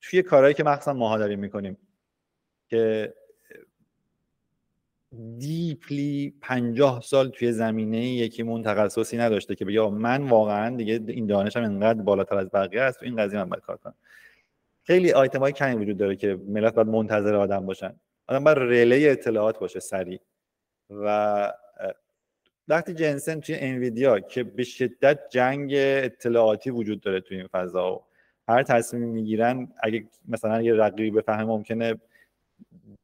توی 0.00 0.22
کارهایی 0.22 0.54
که 0.54 0.64
مخصوصا 0.64 0.92
ماها 0.92 1.18
داریم 1.18 1.38
می‌کنیم 1.38 1.78
که 2.70 3.14
دیپلی 5.38 6.34
پنجاه 6.40 7.00
سال 7.00 7.28
توی 7.28 7.52
زمینه 7.52 8.08
یکیمون 8.08 8.62
تخصصی 8.62 9.16
نداشته 9.16 9.54
که 9.54 9.64
بگه 9.64 9.88
من 9.88 10.28
واقعا 10.28 10.76
دیگه 10.76 11.00
این 11.08 11.26
دانشم 11.26 11.62
انقدر 11.62 12.02
بالاتر 12.02 12.36
از 12.36 12.50
بقیه 12.50 12.80
است 12.80 12.98
تو 12.98 13.04
این 13.04 13.16
قضیه 13.16 13.38
من 13.38 13.48
باید 13.48 13.62
کار 13.62 13.76
کنم. 13.76 13.94
خیلی 14.84 15.12
آیتم 15.12 15.38
های 15.38 15.52
کمی 15.52 15.74
وجود 15.74 15.96
داره 15.96 16.16
که 16.16 16.38
ملت 16.48 16.74
باید 16.74 16.88
منتظر 16.88 17.34
آدم 17.34 17.66
باشن. 17.66 17.94
آدم 18.28 18.44
باید 18.44 18.58
رله 18.58 19.10
اطلاعات 19.10 19.58
باشه 19.58 19.80
سریع. 19.80 20.20
و 20.90 21.52
وقتی 22.68 22.94
جنسن 22.94 23.40
توی 23.40 23.56
انویدیا 23.58 24.20
که 24.20 24.44
به 24.44 24.64
شدت 24.64 25.18
جنگ 25.30 25.72
اطلاعاتی 25.76 26.70
وجود 26.70 27.00
داره 27.00 27.20
توی 27.20 27.36
این 27.36 27.46
فضا 27.46 27.94
و 27.94 28.02
هر 28.48 28.62
تصمیم 28.62 29.08
می‌گیرن 29.08 29.68
اگه 29.82 30.06
مثلا 30.28 30.62
یه 30.62 30.74
رقیب 30.74 31.18
بفهمه 31.18 31.44
ممکنه 31.44 31.94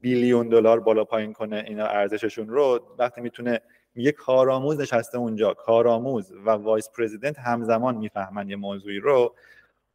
billion 0.01 0.49
دلار 0.49 0.79
بالا 0.79 1.03
پایین 1.03 1.33
کنه 1.33 1.63
اینا 1.67 1.85
ارزششون 1.85 2.47
رو 2.49 2.95
وقتی 2.99 3.21
می‌تونه 3.21 3.61
یه 3.95 4.11
کارآموز 4.11 4.79
نشسته 4.79 5.17
اونجا 5.17 5.53
کارآموز 5.53 6.31
و 6.45 6.49
vice 6.49 6.89
president 6.97 7.39
همزمان 7.39 7.97
می‌فهمن 7.97 8.49
یه 8.49 8.55
موضوعی 8.55 8.99
رو. 8.99 9.35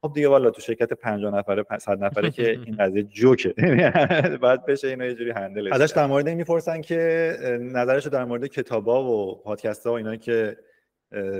خب 0.02 0.12
دیگه 0.12 0.28
والا 0.28 0.50
تو 0.50 0.60
شرکت 0.60 0.92
50 0.92 1.34
نفره 1.34 1.64
100 1.78 2.04
نفره 2.04 2.30
که 2.30 2.50
این 2.66 2.76
قضیه 2.76 3.02
جوکه. 3.02 3.54
بعد 4.42 4.66
بشه 4.66 4.88
اینو 4.88 5.04
یه 5.04 5.14
جوری 5.14 5.30
handle 5.30 5.72
ازش 5.72 5.92
در 5.92 6.06
مورد 6.06 6.28
این 6.28 6.36
می‌پرسن 6.36 6.80
که 6.80 7.36
نظرش 7.60 8.06
در 8.06 8.24
مورد 8.24 8.46
کتابا 8.46 9.04
و 9.04 9.42
پادکست 9.42 9.86
ها 9.86 9.92
و 9.92 9.96
اینا 9.96 10.16
که 10.16 10.56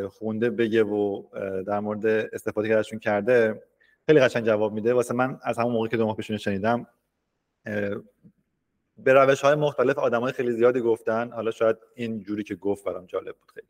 خونده 0.09 0.51
بگه 0.51 0.85
و 0.85 1.23
در 1.67 1.81
مورد 1.81 2.07
استفاده 2.07 2.69
کردشون 2.69 2.99
کرده 2.99 3.63
خیلی 4.07 4.21
قشنگ 4.21 4.45
جواب 4.45 4.73
میده. 4.73 4.95
واسه 4.95 5.15
من 5.15 5.39
از 5.43 5.59
همون 5.59 5.73
موقعی 5.73 5.91
که 5.91 5.97
دو 5.97 6.07
ماه 6.07 6.17
پیش 6.17 6.33
شنیدم 6.33 6.87
به 8.99 9.13
روش 9.13 9.41
های 9.41 9.55
مختلف 9.55 9.99
آدم 9.99 10.21
های 10.21 10.33
خیلی 10.33 10.53
زیادی 10.53 10.81
گفتن. 10.81 11.33
حالا 11.33 11.51
شاید 11.51 11.77
این 11.95 12.23
جوری 12.23 12.45
که 12.45 12.55
گفت 12.55 12.85
برام 12.85 13.07
جالب 13.07 13.37
بود 13.37 13.51
خیلی. 13.55 13.67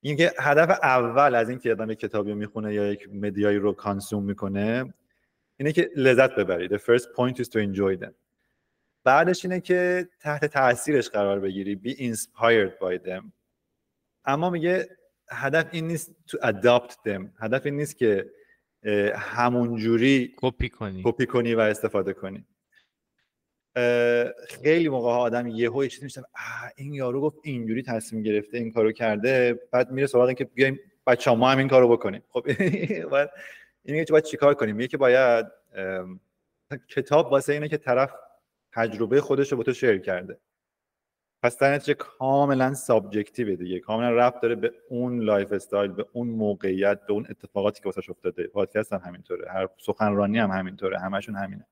اینکه 0.00 0.32
هدف 0.38 0.78
اول 0.82 1.34
از 1.34 1.48
اینکه 1.48 1.72
آدم 1.72 1.90
یک 1.90 1.98
کتابی 1.98 2.34
می‌خونه 2.34 2.74
یا 2.74 2.92
یک 2.92 3.08
مدیایی 3.12 3.58
رو 3.58 3.72
کانسوم 3.72 4.24
می‌کنه 4.24 4.94
اینه 5.56 5.72
که 5.72 5.90
لذت 5.96 6.34
ببری. 6.34 6.68
The 6.68 6.80
first 6.80 7.04
point 7.04 7.36
is 7.40 7.48
to 7.48 7.58
enjoy 7.58 8.04
them. 8.04 8.12
بعدش 9.04 9.44
اینه 9.44 9.60
که 9.60 10.08
تحت 10.20 10.44
تاثیرش 10.44 11.08
قرار 11.08 11.40
بگیری. 11.40 11.80
Be 11.84 11.98
inspired 11.98 12.72
by 12.80 13.08
them. 13.08 13.24
اما 14.24 14.50
میگه 14.50 14.88
هدف 15.30 15.68
این 15.72 15.86
نیست 15.86 16.10
to 16.30 16.36
adopt 16.36 16.92
them. 16.92 17.28
هدف 17.38 17.66
این 17.66 17.76
نیست 17.76 17.96
که 17.96 18.30
همون 19.14 19.76
جوری 19.76 20.34
کپی 20.36 20.68
کنی. 20.68 21.02
کپی 21.04 21.26
کنی 21.26 21.54
و 21.54 21.60
استفاده 21.60 22.12
کنی. 22.12 22.46
خیلی 24.48 24.88
موقع 24.88 25.10
ها 25.10 25.18
آدم 25.18 25.46
یهو 25.46 25.82
یه 25.82 25.88
چیزی 25.88 26.04
میشه 26.04 26.22
این 26.76 26.94
یارو 26.94 27.20
گفت 27.20 27.38
اینجوری 27.42 27.82
تصمیم 27.82 28.22
گرفته 28.22 28.58
این 28.58 28.72
کارو 28.72 28.92
کرده 28.92 29.60
بعد 29.72 29.90
میره 29.90 30.06
سراغ 30.06 30.26
اینکه 30.26 30.44
بیایم 30.44 30.80
بچه 31.06 31.30
ما 31.30 31.50
هم 31.50 31.58
این 31.58 31.68
کارو 31.68 31.88
بکنیم. 31.88 32.22
خب 32.28 32.46
باید 33.10 33.30
این 33.84 34.04
باید 34.10 34.24
چیکار 34.24 34.54
کنیم؟ 34.54 34.80
یکی 34.80 34.96
باید 34.96 35.46
کتاب 36.88 37.32
واسه 37.32 37.52
اینه 37.52 37.68
که 37.68 37.76
طرف 37.76 38.12
تجربه 38.72 39.20
خودش 39.20 39.52
رو 39.52 39.58
با 39.58 39.64
تو 39.64 39.72
شیر 39.72 39.98
کرده. 39.98 40.38
پس 41.42 41.58
در 41.58 41.74
نتیجه 41.74 41.94
کاملا 41.94 42.74
subjective 42.74 43.56
دیگه. 43.56 43.80
کاملا 43.80 44.10
رفت 44.10 44.40
داره 44.40 44.54
به 44.54 44.72
اون 44.88 45.20
lifestyle 45.20 45.92
به 45.92 46.06
اون 46.12 46.28
موقعیت 46.28 47.06
به 47.06 47.12
اون 47.12 47.26
اتفاقاتی 47.30 47.82
که 47.82 47.88
واسش 47.88 48.10
افتاده. 48.10 48.46
پادکست 48.46 48.92
هم 48.92 49.00
همینطوره. 49.04 49.50
هر 49.50 49.68
سخنرانی 49.78 50.38
هم 50.38 50.50
همینطوره. 50.50 50.98
همشون 50.98 51.36
همینه. 51.36 51.66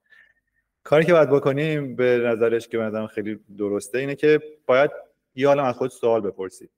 کاری 0.84 1.04
که 1.04 1.12
باید 1.12 1.30
بکنیم 1.30 1.96
به 1.96 2.18
نظرش 2.18 2.68
که 2.68 2.78
به 2.78 2.84
نظرم 2.84 3.06
خیلی 3.06 3.40
درسته 3.58 3.98
اینه 3.98 4.14
که 4.14 4.40
باید 4.66 4.90
یه 5.34 5.48
حالا 5.48 5.64
از 5.64 5.76
خود 5.76 5.90
سوال 5.90 6.20
بپرسید 6.20 6.70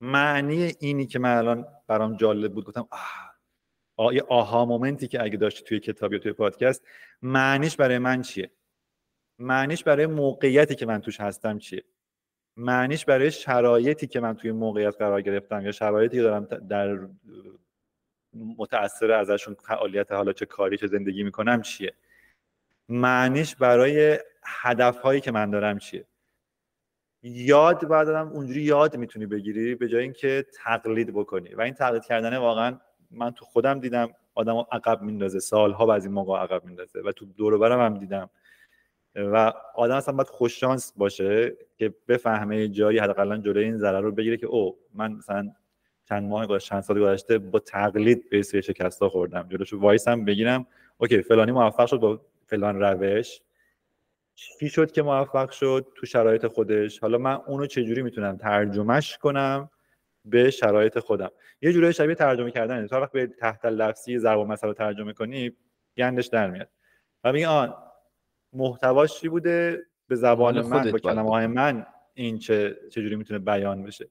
معنی 0.00 0.72
اینی 0.80 1.06
که 1.06 1.18
من 1.18 1.36
الان 1.36 1.66
برام 1.86 2.16
جالب 2.16 2.52
بود 2.52 2.64
گفتم 2.64 2.88
آه 3.96 4.14
یه 4.14 4.22
aha 4.28 4.64
moment 4.64 5.02
ی 5.02 5.08
که 5.08 5.22
اگه 5.22 5.36
داشتی 5.36 5.64
توی 5.64 5.80
کتاب 5.80 6.12
یا 6.12 6.18
توی 6.18 6.32
پادکست 6.32 6.84
معنیش 7.22 7.76
برای 7.76 7.98
من 7.98 8.22
چیه؟ 8.22 8.50
معنیش 9.38 9.84
برای 9.84 10.06
موقعیتی 10.06 10.74
که 10.74 10.86
من 10.86 11.00
توش 11.00 11.20
هستم 11.20 11.58
چیه؟ 11.58 11.84
معنیش 12.56 13.04
برای 13.04 13.30
شرایطی 13.30 14.06
که 14.06 14.20
من 14.20 14.36
توی 14.36 14.52
موقعیت 14.52 14.96
قرار 14.96 15.22
گرفتم 15.22 15.64
یا 15.64 15.72
شرایطی 15.72 16.16
که 16.16 16.22
دارم 16.22 16.44
در 16.44 17.08
متأثر 18.58 19.12
ازشون 19.12 19.54
فعالیت 19.54 20.12
حالا 20.12 20.32
چه 20.32 20.46
کاری 20.46 20.76
چه 20.76 20.86
زندگی 20.86 21.22
می‌کنم 21.22 21.62
چیه؟ 21.62 21.94
معنیش 22.92 23.56
برای 23.56 24.18
هدف 24.44 24.98
هایی 24.98 25.20
که 25.20 25.32
من 25.32 25.50
دارم 25.50 25.78
چیه؟ 25.78 26.04
یاد 27.22 27.86
باید 27.86 28.06
دارم 28.06 28.28
اونجوری 28.28 28.62
یاد 28.62 28.96
می‌تونی 28.96 29.26
بگیری 29.26 29.74
به 29.74 29.88
جای 29.88 30.02
اینکه 30.02 30.46
تقلید 30.64 31.12
بکنی. 31.14 31.54
و 31.54 31.60
این 31.60 31.74
تقلید 31.74 32.04
کردن 32.04 32.36
واقعا 32.36 32.78
من 33.10 33.30
تو 33.30 33.44
خودم 33.44 33.80
دیدم 33.80 34.10
آدم 34.34 34.56
عقب 34.72 35.02
میندازه. 35.02 35.40
سالها 35.40 35.86
بعضی 35.86 36.08
موقع 36.08 36.38
عقب 36.38 36.64
میندازه 36.64 37.00
و 37.00 37.12
تو 37.12 37.26
دور 37.26 37.58
برم 37.58 37.80
هم 37.80 37.98
دیدم. 37.98 38.30
و 39.16 39.52
آدم 39.74 39.94
اصلا 39.94 40.14
باید 40.14 40.28
خوش 40.28 40.60
شانس 40.60 40.92
باشه 40.96 41.56
که 41.76 41.94
بفهمه 42.08 42.68
جایی 42.68 42.98
حداقل 42.98 43.40
جلوی 43.40 43.64
این 43.64 43.78
ضرر 43.78 44.00
رو 44.00 44.12
بگیره 44.12 44.36
که 44.36 44.46
او 44.46 44.78
من 44.94 45.12
مثلا 45.12 45.52
چند 46.08 46.28
ماه 46.28 46.46
گذشته 46.46 46.68
چند 46.68 46.80
سال 46.80 47.00
گذشته 47.00 47.38
با 47.38 47.58
تقلید 47.58 48.30
به 48.30 48.42
سری 48.42 48.62
شکستا 48.62 49.08
خوردم. 49.08 49.48
جلوشو 49.48 49.78
وایسم 49.78 50.24
بگیرم 50.24 50.66
اوکی 50.98 51.22
فلانی 51.22 51.52
موفق 51.52 51.86
شد 51.86 51.96
با 51.96 52.20
فلان 52.52 52.80
روش. 52.80 53.40
چی 54.34 54.68
شد 54.68 54.92
که 54.92 55.02
موفق 55.02 55.50
شد 55.50 55.86
تو 55.96 56.06
شرایط 56.06 56.46
خودش؟ 56.46 56.98
حالا 56.98 57.18
من 57.18 57.34
اونو 57.34 57.66
چجوری 57.66 58.02
می‌تونم 58.02 58.36
ترجمهش 58.36 59.18
کنم 59.18 59.70
به 60.24 60.50
شرایط 60.50 60.98
خودم؟ 60.98 61.30
یه 61.62 61.72
جورایی 61.72 61.92
شبیه 61.92 62.14
ترجمه 62.14 62.50
کردن 62.50 62.86
تا 62.86 63.00
وقت 63.00 63.12
به 63.12 63.26
تحت 63.26 63.64
لفظی 63.64 64.18
ضرب 64.18 64.38
مسئله 64.38 64.74
ترجمه 64.74 65.12
کنی 65.12 65.52
گندش 65.96 66.26
در 66.26 66.50
میاد. 66.50 66.68
و 67.24 67.32
میگه 67.32 67.48
آن 67.48 67.74
محتواش 68.52 69.20
چی 69.20 69.28
بوده؟ 69.28 69.82
به 70.08 70.14
زبان 70.14 70.60
من 70.60 70.90
با 70.90 70.98
کلمه 70.98 71.30
های 71.30 71.46
من 71.46 71.86
این 72.14 72.38
چه 72.38 72.76
چجوری 72.90 73.16
می‌تونه 73.16 73.38
بیان 73.38 73.82
بشه؟ 73.82 74.08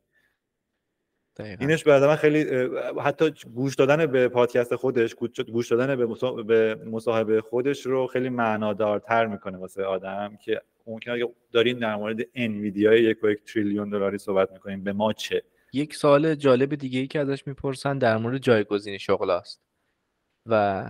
دقیقا. 1.37 1.65
اینش 1.65 1.83
به 1.83 2.07
من 2.07 2.15
خیلی 2.15 2.69
حتی 3.03 3.33
گوش 3.53 3.75
دادن 3.75 4.05
به 4.05 4.27
پادکست 4.27 4.75
خودش 4.75 5.15
گوش 5.51 5.71
دادن 5.71 5.95
به 5.95 6.75
مصاحبه 6.85 7.41
خودش 7.41 7.85
رو 7.85 8.07
خیلی 8.07 8.29
معنادارتر 8.29 9.27
می‌کنه 9.27 9.57
واسه 9.57 9.83
آدم 9.83 10.37
که 10.45 10.61
ممکنه 10.87 11.13
اگه 11.13 11.29
دارین 11.51 11.79
در 11.79 11.95
مورد 11.95 12.19
انویدیا 12.35 12.93
یک 12.93 13.23
و 13.23 13.29
یک 13.29 13.43
تریلیون 13.53 13.89
دلاری 13.89 14.17
صحبت 14.17 14.51
می‌کنیم 14.51 14.83
به 14.83 14.93
ما 14.93 15.13
چه؟ 15.13 15.43
یک 15.73 15.95
سوال 15.95 16.35
جالب 16.35 16.75
دیگه 16.75 16.99
ای 16.99 17.07
که 17.07 17.19
ازش 17.19 17.47
می‌پرسن 17.47 17.97
در 17.97 18.17
مورد 18.17 18.37
جایگزین 18.37 18.97
شغل 18.97 19.29
است 19.29 19.61
و 20.45 20.85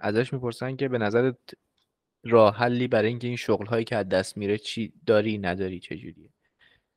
ازش 0.00 0.32
می‌پرسن 0.32 0.76
که 0.76 0.88
به 0.88 0.98
نظرت 0.98 1.36
راه 2.24 2.56
حلی 2.56 2.88
برای 2.88 3.08
اینکه 3.08 3.26
این 3.26 3.36
شغل 3.36 3.66
هایی 3.66 3.84
که 3.84 3.96
از 3.96 4.08
دست 4.08 4.36
میره 4.36 4.58
چی 4.58 4.92
داری 5.06 5.38
نداری 5.38 5.80
چجوریه؟ 5.80 6.33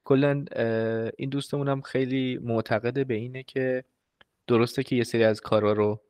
کلا 0.08 0.46
این 1.17 1.30
دوستمون 1.30 1.67
هم 1.67 1.82
خیلی 1.82 2.39
معتقده 2.41 3.04
به 3.04 3.13
اینه 3.13 3.43
که 3.43 3.84
درسته 4.48 4.84
که 4.84 4.96
یه 4.96 5.04
سری 5.04 5.24
از 5.24 5.41
کارا 5.41 5.74
رو 5.74 6.02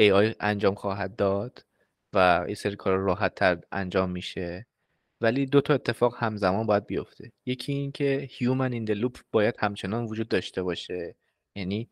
AI 0.00 0.34
انجام 0.40 0.74
خواهد 0.74 1.16
داد 1.16 1.64
و 2.12 2.44
یه 2.48 2.54
سری 2.54 2.76
کارا 2.76 3.04
راحت 3.04 3.34
تر 3.34 3.60
انجام 3.72 4.10
میشه 4.10 4.66
ولی 5.20 5.46
دو 5.46 5.60
تا 5.60 5.74
اتفاق 5.74 6.16
همزمان 6.18 6.66
باید 6.66 6.86
بیفته. 6.86 7.32
یکی 7.46 7.72
این 7.72 7.92
که 7.92 8.28
in 8.40 8.86
the 8.88 8.94
loop 9.02 9.20
باید 9.32 9.54
همچنان 9.58 10.04
وجود 10.04 10.28
داشته 10.28 10.62
باشه. 10.62 11.14
یعنی 11.54 11.88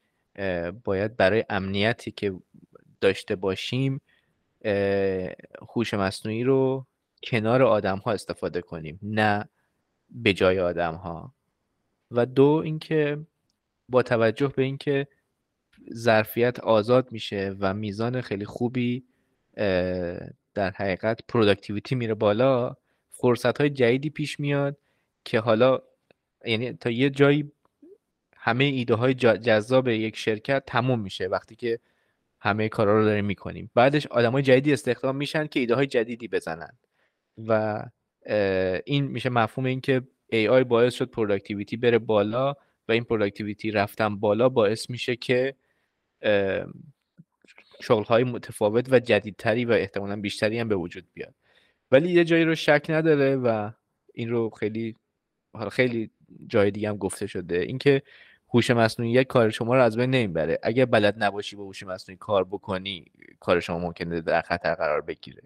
باید 0.84 1.16
برای 1.16 1.44
امنیتی 1.50 2.10
که 2.10 2.34
داشته 3.00 3.36
باشیم 3.36 4.00
هوش 5.74 5.94
مصنوعی 5.94 6.44
رو 6.44 6.86
کنار 7.22 7.62
آدم 7.62 7.98
ها 7.98 8.12
استفاده 8.12 8.60
کنیم 8.62 8.98
نه 9.02 9.48
به 10.10 10.32
جای 10.32 10.60
آدم 10.60 10.94
ها 10.94 11.34
و 12.12 12.26
دو 12.26 12.62
اینکه 12.64 13.18
با 13.88 14.02
توجه 14.02 14.48
به 14.48 14.62
اینکه 14.62 15.06
ظرفیت 15.94 16.60
آزاد 16.60 17.12
میشه 17.12 17.56
و 17.60 17.74
میزان 17.74 18.20
خیلی 18.20 18.44
خوبی 18.44 19.04
در 20.54 20.70
حقیقت 20.76 21.20
productivity 21.28 21.94
میره 21.94 22.14
بالا 22.14 22.76
فرصت 23.10 23.60
های 23.60 23.70
جدیدی 23.70 24.10
پیش 24.10 24.40
میاد 24.40 24.76
که 25.24 25.40
حالا 25.40 25.82
یعنی 26.44 26.72
تا 26.72 26.90
یه 26.90 27.10
جایی 27.10 27.52
همه 28.36 28.64
ایده 28.64 28.94
های 28.94 29.14
جذاب 29.14 29.88
یک 29.88 30.16
شرکت 30.16 30.62
تموم 30.66 31.00
میشه 31.00 31.26
وقتی 31.26 31.56
که 31.56 31.80
همه 32.40 32.68
کارا 32.68 32.98
رو 32.98 33.04
داریم 33.04 33.24
می‌کنیم. 33.24 33.70
بعدش 33.74 34.06
آدم 34.06 34.32
های 34.32 34.42
جدیدی 34.42 34.72
استخدام 34.72 35.16
میشن 35.16 35.46
که 35.46 35.60
ایده 35.60 35.74
های 35.74 35.86
جدیدی 35.86 36.28
بزنن. 36.28 36.78
و 37.46 37.82
این 38.84 39.04
میشه 39.04 39.30
مفهوم 39.30 39.66
این 39.66 39.80
که 39.80 40.02
AI 40.32 40.64
باعث 40.64 40.94
شد 40.94 41.10
productivity 41.10 41.76
بره 41.76 41.98
بالا 41.98 42.54
و 42.88 42.92
این 42.92 43.04
productivity 43.04 43.70
رفتن 43.70 44.16
بالا 44.16 44.48
باعث 44.48 44.90
میشه 44.90 45.16
که 45.16 45.54
شغل 47.82 48.04
های 48.04 48.24
متفاوت 48.24 48.92
و 48.92 48.98
جدیدتری 48.98 49.64
و 49.64 49.72
احتمالا 49.72 50.16
بیشتری 50.16 50.58
هم 50.58 50.68
به 50.68 50.76
وجود 50.76 51.04
بیاد. 51.14 51.34
ولی 51.90 52.10
یه 52.10 52.24
جایی 52.24 52.44
رو 52.44 52.54
شک 52.54 52.86
نداره 52.88 53.36
و 53.36 53.70
این 54.14 54.30
رو 54.30 54.50
خیلی 54.50 54.96
خیلی 55.70 56.10
جای 56.46 56.70
دیگه 56.70 56.88
هم 56.88 56.96
گفته 56.96 57.26
شده. 57.26 57.58
اینکه 57.58 58.02
هوش 58.48 58.70
مصنوعی 58.70 59.24
کار 59.24 59.50
شما 59.50 59.74
رو 59.74 59.82
از 59.82 59.96
بین 59.96 60.10
نمی‌بره. 60.10 60.58
اگه 60.62 60.86
بلد 60.86 61.22
نباشی 61.22 61.56
با 61.56 61.64
هوش 61.64 61.82
مصنوعی 61.82 62.16
کار 62.16 62.44
بکنی 62.44 63.04
کار 63.40 63.60
شما 63.60 63.78
ممکنه 63.78 64.20
در 64.20 64.42
خطر 64.42 64.74
قرار 64.74 65.00
بگیره. 65.00 65.42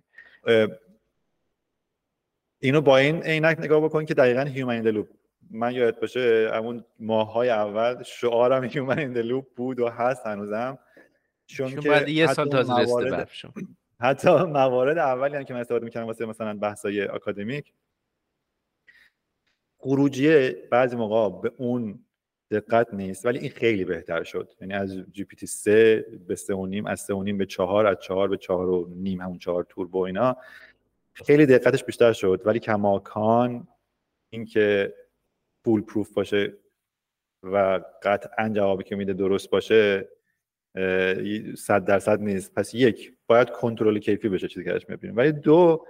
اینو 2.67 2.81
با 2.81 2.97
این 2.97 3.23
عینک 3.23 3.59
نگاه 3.61 3.81
بکن 3.81 4.05
که 4.05 4.15
دقیقا 4.15 4.41
human 4.41 4.75
in 4.75 4.89
loop 4.89 5.09
من 5.51 5.75
یادت 5.75 6.01
باشه 6.01 6.51
همون 6.55 6.85
ماهای 7.01 7.49
اول 7.49 8.03
شعارم 8.03 8.65
human 8.65 8.99
in 8.99 9.19
loop 9.19 9.45
بود 9.57 9.81
و 9.81 9.89
هست 9.89 10.27
هنوزم. 10.27 10.79
چون, 11.47 11.77
که 11.77 11.89
بعد 11.89 12.09
یه 12.09 12.27
سال 12.27 12.49
تازه 12.49 12.73
موارد... 12.73 13.31
حتی 14.01 14.31
موارد 14.31 14.99
اولی 14.99 15.37
هم 15.37 15.45
که 15.45 15.55
من 15.55 15.61
استفاده 15.61 15.85
می‌کردم 15.85 16.07
واسه 16.07 16.27
مثلا 16.27 16.55
بحثای 16.55 17.01
اکادمیک 17.09 17.73
خروجیه 19.79 20.69
بعضی 20.71 20.97
موقع 20.97 21.41
به 21.43 21.53
اون 21.57 22.05
دقت 22.51 22.95
نیست 22.95 23.27
ولی 23.27 23.39
این 23.39 23.51
خیلی 23.51 23.85
بهتر 23.85 24.23
شد. 24.23 24.53
یعنی 24.61 24.75
از 24.75 24.99
GPT 25.13 25.47
3 25.47 26.05
به 26.29 26.35
3 26.35 26.55
و 26.55 26.67
نیم 26.67 26.87
از 26.87 27.01
3 27.01 27.15
و 27.15 27.23
نیم 27.23 27.39
به 27.39 27.47
4 27.47 27.87
از 27.87 27.97
4 28.01 28.29
به 28.29 28.37
4 28.37 28.69
و 28.69 28.89
نیم 28.95 29.21
همون 29.21 29.39
4 29.39 29.67
Turbo 29.69 29.99
اینا. 29.99 30.37
خیلی 31.25 31.47
دقتش 31.47 31.85
بیشتر 31.85 32.13
شد 32.13 32.43
ولی 32.45 32.59
کماکان 32.59 33.69
اینکه 34.31 34.95
foolproof 35.65 36.15
باشه 36.15 36.53
و 37.43 37.81
قطعا 38.03 38.49
جوابی 38.49 38.85
که 38.85 38.97
میده 38.97 39.13
درست 39.13 39.51
باشه 39.51 40.09
صد 41.57 41.85
درصد 41.85 42.21
نیست. 42.21 42.55
پس 42.55 42.75
یک 42.75 43.17
باید 43.27 43.51
کنترل 43.51 43.99
کیفی 43.99 44.29
بشه 44.29 44.49
چیزی 44.49 44.65
که 44.65 44.81
می‌بینیم. 44.89 45.17
ولی 45.17 45.33
دو 45.33 45.87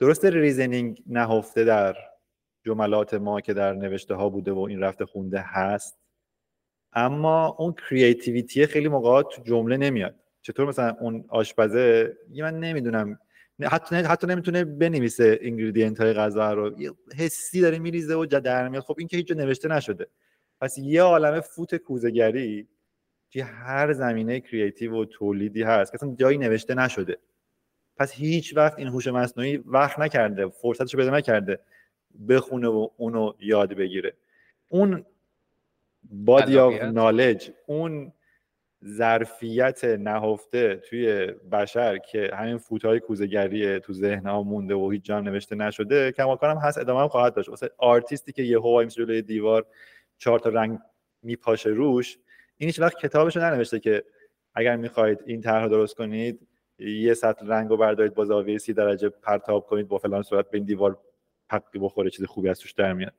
درست 0.00 0.24
reasoning 0.24 1.02
نهفته 1.06 1.64
در 1.64 1.96
جملات 2.66 3.14
ما 3.14 3.40
که 3.40 3.54
در 3.54 3.72
نوشته 3.72 4.14
ها 4.14 4.28
بوده 4.28 4.52
و 4.52 4.58
این 4.58 4.80
رفته 4.80 5.06
خونده 5.06 5.44
هست. 5.46 5.98
اما 6.92 7.56
اون 7.58 7.72
creativity 7.72 8.66
خیلی 8.66 8.88
موقعات 8.88 9.36
تو 9.36 9.42
جمله 9.42 9.76
نمیاد. 9.76 10.14
چطور 10.42 10.66
مثلا 10.66 10.96
اون 11.00 11.24
آشپزه؟ 11.28 12.16
من 12.42 12.60
نمی‌دونم 12.60 13.18
حتی 13.62 13.96
حتی 13.96 14.26
نمی‌تونه 14.26 14.64
بنویسه 14.64 15.38
ingredient 15.42 16.00
های 16.00 16.12
غذا 16.12 16.52
رو 16.52 16.76
حسی 17.16 17.60
داره 17.60 17.78
میریزه 17.78 18.14
و 18.14 18.26
در 18.26 18.68
میاد. 18.68 18.82
خب 18.82 18.94
این 18.98 19.08
که 19.08 19.16
هیچ 19.16 19.30
نوشته 19.30 19.68
نشده. 19.68 20.06
پس 20.60 20.78
یه 20.78 21.02
عالم 21.02 21.40
فوت 21.40 21.74
کوزه‌گری 21.74 22.68
که 23.30 23.44
هر 23.44 23.92
زمینه 23.92 24.40
creative 24.40 25.02
و 25.02 25.04
تولیدی 25.04 25.62
هست 25.62 25.92
که 25.92 25.96
اصلا 25.96 26.14
جایی 26.14 26.38
نوشته 26.38 26.74
نشده. 26.74 27.16
پس 27.96 28.12
هیچ 28.12 28.56
وقت 28.56 28.78
این 28.78 28.88
هوش 28.88 29.06
مصنوعی 29.06 29.56
وقت 29.56 29.98
نکرده 29.98 30.48
فرصتش 30.48 30.96
پیدا 30.96 31.10
نکرده 31.10 31.58
بخونه 32.28 32.68
و 32.68 32.88
اونو 32.96 33.32
یاد 33.40 33.74
بگیره. 33.74 34.14
اون 34.68 35.04
body 36.10 36.58
of 36.58 36.82
knowledge 36.82 37.50
اون 37.66 38.12
ظرفیت 38.84 39.84
نهفته 39.84 40.76
توی 40.76 41.26
بشر 41.26 41.98
که 41.98 42.30
همین 42.34 42.58
فوتهای 42.58 43.00
کوزه‌گری 43.00 43.80
تو 43.80 43.92
ذهن 43.92 44.26
ها 44.26 44.42
مونده 44.42 44.74
و 44.74 44.90
هیچ 44.90 45.02
جام 45.02 45.24
نوشته 45.24 45.56
نشده 45.56 46.12
کماکان 46.12 46.50
هم 46.50 46.56
هست 46.56 46.78
ادامه 46.78 47.00
هم 47.00 47.08
خواهد 47.08 47.34
داشت. 47.34 47.48
مثلا 47.48 47.68
آرتیستی 47.78 48.32
که 48.32 48.42
یهویی 48.42 48.86
جلوی 48.86 49.22
دیوار 49.22 49.66
چهار 50.18 50.38
تا 50.38 50.50
رنگ 50.50 50.78
میپاشه 51.22 51.70
روش 51.70 52.18
این 52.56 52.68
هیچ 52.68 52.80
وقت 52.80 52.98
کتابش 52.98 53.36
رو 53.36 53.42
ننوشته 53.42 53.80
که 53.80 54.04
اگر 54.54 54.76
می‌خواهید 54.76 55.18
این 55.26 55.40
طرح 55.40 55.68
درست 55.68 55.96
کنید 55.96 56.40
یه 56.78 57.14
سطح 57.14 57.46
رنگ 57.46 57.68
رو 57.68 57.76
بردارید 57.76 58.14
با 58.14 58.24
زاویه 58.24 58.58
سی 58.58 58.72
درجه 58.72 59.08
پرتاب 59.08 59.66
کنید 59.66 59.88
با 59.88 59.98
فلان 59.98 60.22
صورت 60.22 60.50
به 60.50 60.58
این 60.58 60.66
دیوار 60.66 60.98
پقی 61.50 61.78
بخوره 61.78 62.10
چیز 62.10 62.24
خوبی 62.24 62.48
از 62.48 62.60
توش 62.60 62.72
در 62.72 62.92
میاد. 62.92 63.12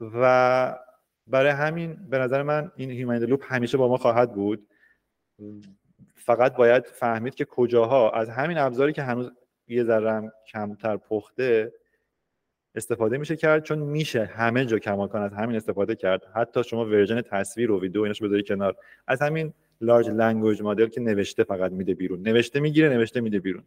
و 0.00 0.78
برای 1.26 1.50
همین 1.50 1.94
به 2.10 2.18
نظر 2.18 2.42
من 2.42 2.72
این 2.76 2.90
human 2.90 3.18
loop 3.18 3.44
همیشه 3.48 3.78
با 3.78 3.88
ما 3.88 3.96
خواهد 3.96 4.34
بود. 4.34 4.66
فقط 6.14 6.56
باید 6.56 6.86
فهمید 6.86 7.34
که 7.34 7.44
کجاها 7.44 8.10
از 8.10 8.28
همین 8.28 8.58
ابزاری 8.58 8.92
که 8.92 9.02
هنوز 9.02 9.30
یه 9.68 9.84
ذره 9.84 10.32
کمتر 10.52 10.96
پخته 10.96 11.72
استفاده 12.74 13.18
میشه 13.18 13.36
کرد 13.36 13.62
چون 13.62 13.78
میشه 13.78 14.24
همه 14.24 14.64
جا 14.64 14.78
کماکان 14.78 15.22
از 15.22 15.32
همین 15.32 15.56
استفاده 15.56 15.94
کرد. 15.94 16.22
حتی 16.34 16.64
شما 16.64 16.84
version 16.84 17.20
تصویر 17.20 17.70
و 17.70 17.80
ویدیو 17.80 18.02
ایناش 18.02 18.22
بذاری 18.22 18.42
کنار. 18.42 18.76
از 19.06 19.22
همین 19.22 19.54
large 19.80 20.08
language 20.08 20.62
model 20.62 20.86
که 20.86 21.00
نوشته 21.00 21.44
فقط 21.44 21.72
میده 21.72 21.94
بیرون. 21.94 22.22
نوشته 22.22 22.60
می‌گیره 22.60 22.88
نوشته 22.88 23.20
میده 23.20 23.38
بیرون. 23.38 23.64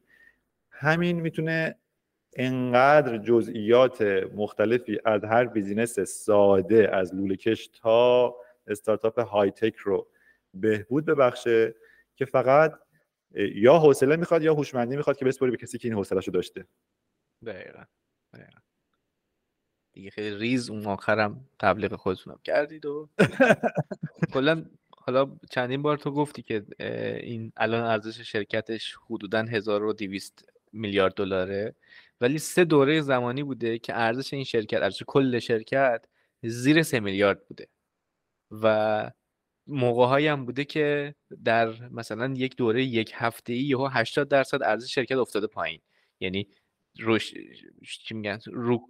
همین 0.71 1.19
می‌تونه 1.19 1.75
انقدر 2.33 3.17
جزئیات 3.17 4.01
مختلفی 4.35 4.99
از 5.05 5.23
هر 5.23 5.45
business 5.45 5.99
ساده 5.99 6.95
از 6.95 7.15
لوله‌کش 7.15 7.67
تا 7.67 8.35
استارتاپ 8.67 9.19
های 9.19 9.51
tech 9.51 9.75
رو 9.75 10.07
بهبود 10.53 11.05
ببخشه 11.05 11.75
که 12.15 12.25
فقط 12.25 12.73
یا 13.35 13.79
حوصله 13.79 14.15
می‌خواد 14.15 14.43
یا 14.43 14.53
هوشمندی 14.53 14.95
می‌خواد 14.95 15.17
که 15.17 15.25
بسپری 15.25 15.51
به 15.51 15.57
کسی 15.57 15.77
که 15.77 15.87
این 15.87 15.97
حوصله 15.97 16.19
رو 16.19 16.33
داشته 16.33 16.65
دقیقا. 17.45 17.83
دقیقا 18.33 18.59
دیگه 19.93 20.09
خیلی 20.09 20.35
ریز 20.35 20.69
اون 20.69 20.85
آخرم 20.85 21.45
تبلیغ 21.59 21.95
خودتونم 21.95 22.39
کردید 22.43 22.85
و 22.85 23.09
کلا 24.33 24.65
حالا 24.97 25.37
چندین 25.49 25.81
بار 25.81 25.97
تو 25.97 26.11
گفتی 26.11 26.41
که 26.41 26.65
این 27.23 27.51
الان 27.57 27.83
ارزش 27.83 28.21
شرکتش 28.21 28.95
حدودا 29.09 29.43
1200 29.43 30.45
میلیارد 30.73 31.13
دلاره 31.13 31.75
ولی 32.21 32.37
سه 32.37 32.65
دوره 32.65 33.01
زمانی 33.01 33.43
بوده 33.43 33.79
که 33.79 33.97
ارزش 33.97 34.33
این 34.33 34.43
شرکت 34.43 34.81
ارزش 34.81 35.03
کل 35.07 35.39
شرکت 35.39 36.05
زیر 36.43 36.83
سه 36.83 36.99
میلیارد 36.99 37.47
بوده. 37.47 37.67
و 38.51 39.11
موقع 39.67 40.27
هم 40.27 40.45
بوده 40.45 40.65
که 40.65 41.15
در 41.43 41.89
مثلا 41.89 42.33
یک 42.37 42.55
دوره 42.55 42.83
یک 42.83 43.11
هفته 43.15 43.53
ای 43.53 43.59
یهو 43.59 43.87
80 43.91 44.27
درصد 44.27 44.63
ارزش 44.63 44.95
شرکت 44.95 45.15
افتاده 45.15 45.47
پایین. 45.47 45.81
یعنی 46.19 46.47
روش 46.99 47.33
چی 48.05 48.13
میگن؟ 48.13 48.39
رو 48.45 48.89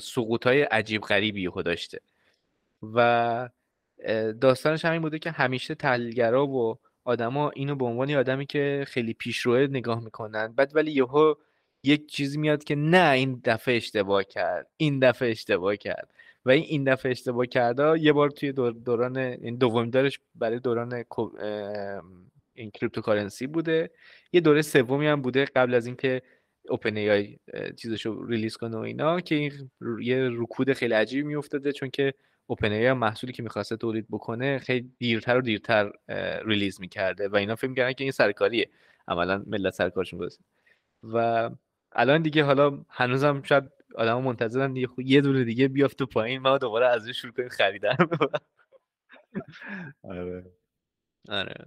سقوط 0.00 0.46
های 0.46 0.62
عجیب 0.62 1.02
غریبی 1.02 1.42
یهو 1.42 1.62
داشته. 1.62 2.00
و 2.82 3.48
داستانش 4.40 4.84
همین 4.84 5.02
بوده 5.02 5.18
که 5.18 5.30
همیشه 5.30 5.74
تحلیلگرا 5.74 6.46
و 6.46 6.78
آدما 7.04 7.50
اینو 7.50 7.76
به 7.76 7.84
عنوان 7.84 8.10
آدمی 8.10 8.46
که 8.46 8.84
خیلی 8.88 9.12
پیشروه 9.14 9.58
نگاه 9.58 10.04
می‌کنن 10.04 10.52
بعد 10.52 10.76
ولی 10.76 10.92
یهو 10.92 11.34
یک 11.88 12.08
چیزی 12.08 12.38
میاد 12.38 12.64
که 12.64 12.74
نه 12.74 13.10
این 13.10 13.40
دفعه 13.44 13.76
اشتباه 13.76 14.24
کرد 14.24 14.66
این 14.76 14.98
دفعه 14.98 15.30
اشتباه 15.30 15.76
کرد. 15.76 16.10
و 16.44 16.50
این 16.50 16.64
این 16.64 16.84
دفعه 16.84 17.12
اشتباه 17.12 17.46
کرده 17.46 18.00
یه 18.00 18.12
بار 18.12 18.30
توی 18.30 18.52
دوران 18.52 19.16
این 19.16 19.56
دومین 19.56 19.90
دارش 19.90 20.20
برای 20.34 20.58
دوران 20.58 21.04
این 22.54 22.70
cryptocurrency 22.70 23.46
بوده. 23.46 23.90
یه 24.32 24.40
دوره 24.40 24.62
سومی 24.62 25.06
هم 25.06 25.22
بوده 25.22 25.44
قبل 25.44 25.74
از 25.74 25.86
اینکه 25.86 26.22
OpenAI 26.68 27.38
چیزشو 27.76 28.24
release 28.28 28.56
کنه 28.56 28.76
و 28.76 28.80
اینا 28.80 29.20
که 29.20 29.34
این 29.34 29.70
یه 30.00 30.28
رکود 30.32 30.72
خیلی 30.72 30.94
عجیبی 30.94 31.28
میافتاده 31.28 31.72
چون 31.72 31.90
که 31.90 32.14
اوپن 32.46 32.72
ای 32.72 32.92
محصولی 32.92 33.32
که 33.32 33.42
می‌خواسته 33.42 33.76
تولید 33.76 34.06
بکنه 34.10 34.58
خیلی 34.58 34.92
دیرتر 34.98 35.36
و 35.38 35.40
دیرتر 35.40 35.92
ریلیز 36.46 36.80
می‌کرده. 36.80 37.28
و 37.28 37.36
اینا 37.36 37.56
فکر 37.56 37.68
می‌کردن 37.68 37.92
که 37.92 38.04
این 38.04 38.12
سرکاریه. 38.12 38.70
عملا 39.08 39.44
ملت 39.46 39.74
سرکارشون 39.74 40.18
گذاشته. 40.18 40.44
و 41.02 41.50
الان 41.92 42.22
دیگه 42.22 42.44
حالا 42.44 42.84
هنوزم 42.88 43.42
شاید 43.42 43.64
آدم 43.94 44.22
منتظرن 44.22 44.72
دیگه 44.72 44.88
یه 44.98 45.20
دونه 45.20 45.44
دیگه 45.44 45.68
بیافت 45.68 46.02
پایین 46.02 46.40
ما 46.40 46.58
دوباره 46.58 46.86
از 46.86 47.08
شروع 47.08 47.32
کنیم 47.32 47.48
خریدن 47.48 47.96
آره. 50.02 50.44
آره. 51.28 51.66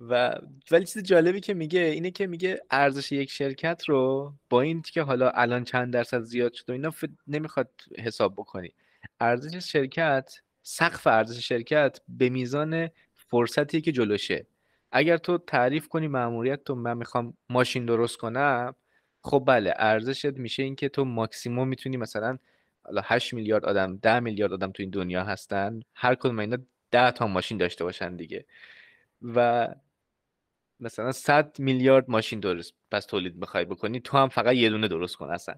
و 0.00 0.38
ولی 0.70 0.86
چیز 0.86 1.02
جالبی 1.02 1.40
که 1.40 1.54
میگه 1.54 1.80
اینه 1.80 2.10
که 2.10 2.26
میگه 2.26 2.62
ارزش 2.70 3.12
یک 3.12 3.30
شرکت 3.30 3.84
رو 3.84 4.34
با 4.50 4.60
این 4.60 4.82
که 4.82 5.02
حالا 5.02 5.30
الان 5.30 5.64
چند 5.64 5.92
درصد 5.92 6.20
زیاد 6.20 6.52
شد 6.52 6.70
و 6.70 6.72
اینا 6.72 6.92
نمی‌خواد 7.26 7.70
حساب 7.98 8.34
بکنی. 8.34 8.72
ارزش 9.20 9.72
شرکت 9.72 10.40
سقف 10.62 11.06
ارزش 11.06 11.48
شرکت 11.48 12.00
به 12.08 12.28
میزان 12.28 12.88
فرصتی 13.14 13.80
که 13.80 13.92
جلوشه. 13.92 14.46
اگر 14.92 15.16
تو 15.16 15.38
تعریف 15.38 15.88
کنی 15.88 16.08
ماموریت 16.08 16.64
تو 16.64 16.74
من 16.74 16.96
می‌خوام 16.96 17.36
ماشین 17.50 17.86
درست 17.86 18.16
کنم 18.16 18.74
خب 19.26 19.44
بله 19.46 19.74
ارزشت 19.76 20.26
میشه 20.26 20.62
اینکه 20.62 20.88
تو 20.88 21.04
ماکسیموم 21.04 21.68
می‌تونی 21.68 21.96
مثلا 21.96 22.38
حالا 22.82 23.02
8 23.04 23.34
میلیارد 23.34 23.64
آدم 23.64 23.96
10 23.96 24.20
میلیارد 24.20 24.52
آدم 24.52 24.72
تو 24.72 24.82
این 24.82 24.90
دنیا 24.90 25.24
هستن 25.24 25.80
هر 25.94 26.14
کدوم 26.14 26.38
اینا 26.38 26.58
10 26.90 27.10
تا 27.10 27.26
ماشین 27.26 27.58
داشته 27.58 27.84
باشن 27.84 28.16
دیگه. 28.16 28.46
و 29.22 29.68
مثلا 30.80 31.12
100 31.12 31.56
میلیارد 31.58 32.10
ماشین 32.10 32.40
درست 32.40 32.74
پس 32.90 33.06
تولید 33.06 33.40
بخوای 33.40 33.64
بکنی 33.64 34.00
تو 34.00 34.18
هم 34.18 34.28
فقط 34.28 34.54
یه 34.54 34.70
دونه 34.70 34.88
درست 34.88 35.16
کن 35.16 35.30
اصلا. 35.30 35.54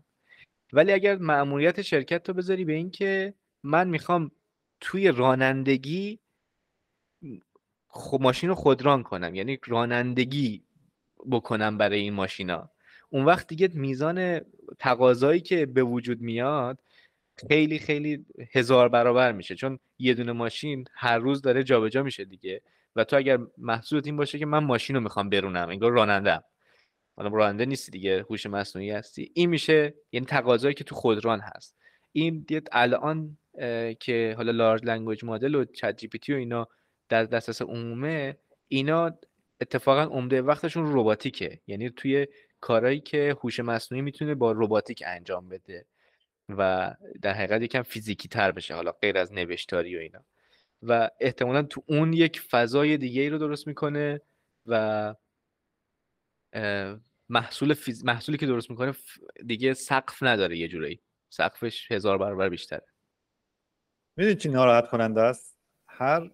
ولی 0.73 0.93
اگر 0.93 1.17
مأموریت 1.17 1.83
شرکت 1.83 2.23
تو 2.23 2.33
بذاری 2.33 2.65
به 2.65 2.73
این 2.73 2.91
که 2.91 3.35
من 3.63 3.89
می‌خوام 3.89 4.31
توی 4.81 5.09
رانندگی 5.09 6.19
خب 7.89 8.19
ماشین 8.23 8.49
رو 8.49 8.55
خودران 8.55 9.03
کنم 9.03 9.35
یعنی 9.35 9.59
رانندگی 9.67 10.63
بکنم 11.31 11.79
برای 11.79 12.01
این 12.01 12.13
ماشینا. 12.13 12.71
اون 13.11 13.25
وقت 13.25 13.49
دیگه 13.49 13.71
میزان 13.75 14.41
تقاضایی 14.79 15.41
که 15.41 15.67
به 15.67 15.83
وجود 15.83 16.21
میاد 16.21 16.79
خیلی 17.49 17.79
خیلی 17.79 18.27
هزار 18.53 18.89
برابر 18.89 19.33
میشه. 19.33 19.55
چون 19.55 19.79
یه 19.99 20.15
دونه 20.15 20.33
ماشین 20.33 20.85
هر 20.93 21.19
روز 21.19 21.43
داره 21.43 21.65
جابجا 21.65 22.03
میشه 22.03 22.25
دیگه. 22.25 22.63
و 22.97 23.05
تو 23.05 23.17
اگر 23.17 23.39
محصولت 23.59 24.07
این 24.07 24.17
باشه 24.17 24.39
که 24.39 24.47
من 24.47 24.65
ماشین 24.65 24.97
رو 24.97 25.03
می‌خوام 25.03 25.29
برونم 25.29 25.69
انگار 25.69 25.93
راننده 25.93 26.41
حالا 27.17 27.29
راننده 27.29 27.67
نیستی 27.67 27.93
دیگه 27.93 28.23
هوش 28.31 28.47
مصنوعی 28.47 28.91
هستی. 28.91 29.31
این 29.35 29.51
میشه 29.51 29.95
یعنی 30.13 30.27
تقاضایی 30.27 30.75
که 30.75 30.85
تو 30.85 30.95
خودران 30.95 31.41
هست. 31.41 31.77
این 32.13 32.45
دید 32.49 32.69
الان 32.73 33.39
که 34.01 34.35
حالا 34.37 34.53
large 34.53 34.85
language 34.85 35.25
model 35.25 35.55
و 35.55 35.65
ChatGPT 35.65 36.33
و 36.33 36.37
اینا 36.37 36.69
در 37.09 37.25
دسترس 37.25 37.63
عمومه 37.63 38.39
اینا 38.69 39.19
اتفاقا 39.61 40.03
عمده 40.03 40.43
وقتشون 40.43 40.85
robotic 40.87 41.51
ه 41.51 41.61
یعنی 41.67 41.91
توی 41.91 42.27
کارهایی 42.61 43.01
که 43.01 43.37
هوش 43.43 43.61
مصنوعی 43.61 44.03
می‌تونه 44.03 44.35
با 44.35 44.53
رباتیک 44.53 45.03
انجام 45.07 45.49
بده 45.49 45.87
و 46.49 46.95
در 47.23 47.33
حقیقت 47.33 47.63
یکم 47.63 47.83
فیزیکی 47.83 48.29
تر 48.29 48.53
بشه 48.53 48.75
حالا 48.75 48.93
غیر 48.93 49.19
از 49.19 49.33
نوشتاری 49.33 49.97
و 49.97 49.99
اینا. 49.99 50.25
و 50.83 51.11
احتمالا 51.21 51.63
تو 51.63 51.83
اون 51.87 52.13
یک 52.13 52.41
فضای 52.41 52.97
دیگه 52.97 53.23
ای 53.23 53.29
رو 53.29 53.39
درست 53.39 53.67
می‌کنه 53.67 54.21
و 54.67 55.15
محصول 57.29 57.75
فیز... 57.75 58.05
محصولی 58.05 58.39
که 58.39 58.47
درست 58.47 58.71
می‌کنه 58.71 58.95
دیگه 59.47 59.75
سقف 59.75 60.23
نداره 60.23 60.59
یه 60.59 60.69
جورایی. 60.69 61.01
سقفش 61.31 61.93
هزار 61.93 62.19
برابر 62.19 62.49
بیشتره. 62.49 62.87
می‌دونی 64.17 64.37
چی 64.37 64.49
ناراحت 64.49 64.89
کننده 64.91 65.21
است؟ 65.21 65.59
هر 65.89 66.31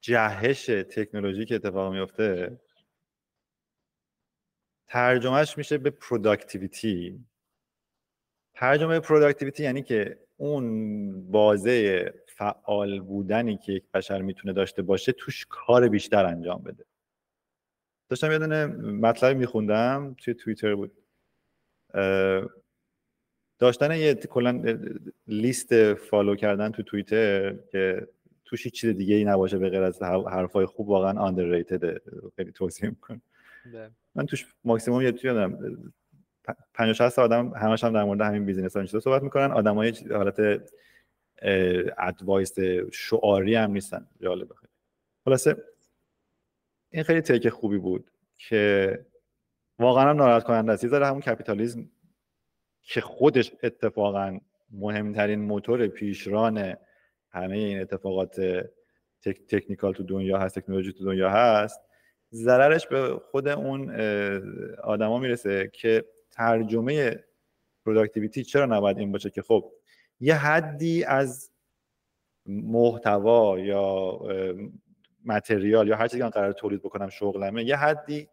جهش 0.00 0.66
تکنولوژی 0.66 1.44
که 1.44 1.54
اتفاق 1.54 1.92
میفته 1.92 2.60
ترجمهش 4.88 5.58
میشه 5.58 5.78
به 5.78 5.90
productivity 5.90 7.24
ترجمه 8.54 9.00
productivity 9.00 9.62
یعنی 9.62 9.82
که 9.82 10.18
اون 10.36 11.30
بازه 11.30 12.14
فعال 12.26 13.00
بودنی 13.00 13.56
که 13.56 13.72
یک 13.72 13.84
بشر 13.94 14.22
می‌تونه 14.22 14.52
داشته 14.52 14.82
باشه 14.82 15.12
توش 15.12 15.46
کار 15.48 15.88
بیشتر 15.88 16.26
انجام 16.26 16.62
بده. 16.62 16.84
داشتم 18.08 18.32
یه 18.32 18.38
دونه 18.38 18.66
مطلبی 18.66 19.34
میخوندم 19.34 20.16
توی 20.18 20.34
توییتر 20.34 20.74
بود. 20.74 20.92
داشتن 23.58 23.96
یه 23.96 24.14
کلا 24.14 24.78
لیست 25.26 25.94
follow 25.94 26.36
کردن 26.36 26.70
تو 26.72 26.82
توییتر 26.82 27.54
که 27.72 28.08
توش 28.44 28.64
هیچ 28.64 28.74
چیز 28.80 28.96
دیگه 28.96 29.14
ای 29.14 29.24
نباشه 29.24 29.58
به 29.58 29.68
غیر 29.68 29.82
از 29.82 30.02
حرفای 30.02 30.66
خوب 30.66 30.88
واقعا 30.88 31.30
underrated. 31.30 32.00
خیلی 32.36 32.52
توصیه 32.52 32.88
می‌کنم. 32.88 33.22
من 34.14 34.26
توش 34.26 34.46
ماکسیموم 34.64 35.02
یه 35.02 35.12
توی 35.12 35.30
دارم. 35.30 35.92
50 36.74 36.92
60 36.92 37.18
آدم 37.18 37.48
همش 37.48 37.84
هم 37.84 37.92
در 37.92 38.04
مورد 38.04 38.20
همین 38.20 38.44
business 38.44 38.76
ها 38.76 38.84
چیزا 38.84 39.00
صحبت 39.00 39.22
می‌کنن. 39.22 39.52
آدمای 39.52 39.92
حالت 40.10 40.62
advice 41.98 42.54
شعاری 42.92 43.54
هم 43.54 43.70
نیستن. 43.70 44.08
جالبه. 44.20 44.54
خلاصه 45.24 45.56
این 46.90 47.02
خیلی 47.02 47.20
take 47.20 47.48
خوبی 47.48 47.78
بود 47.78 48.10
که 48.36 49.06
واقعا 49.78 50.12
ناراحت 50.12 50.44
کننده 50.44 50.72
است. 50.72 50.84
یه 50.84 50.90
همون 50.90 51.20
کپیتالیزم 51.20 51.90
که 52.82 53.00
خودش 53.00 53.52
اتفاقا 53.62 54.38
مهمترین 54.70 55.40
موتور 55.40 55.86
پیشران 55.86 56.76
همه 57.30 57.56
این 57.56 57.80
اتفاقات 57.80 58.40
tech، 59.22 59.46
technical 59.48 59.92
تو 59.92 60.02
دنیا 60.02 60.38
هست 60.38 60.58
تکنولوژی 60.58 60.92
تو 60.92 61.04
دنیا 61.04 61.30
هست 61.30 61.80
ضررش 62.32 62.86
به 62.86 63.20
خود 63.30 63.48
اون 63.48 64.00
آدما 64.84 65.18
می‌رسه 65.18 65.70
که 65.72 66.04
ترجمه 66.30 67.24
productivity 67.84 68.44
چرا 68.44 68.66
نباید 68.66 68.98
این 68.98 69.12
باشه 69.12 69.30
که 69.30 69.42
خب 69.42 69.72
یه 70.20 70.34
حدی 70.34 71.04
از 71.04 71.50
محتوا 72.46 73.58
یا 73.58 74.18
material 75.24 75.88
یا 75.88 75.96
هر 75.96 76.08
چیزی 76.08 76.22
که 76.22 76.28
قرار 76.28 76.52
تولید 76.52 76.82
بکنم 76.82 77.08
شغلمه 77.08 77.64
یه 77.64 77.76
حدی 77.76 78.28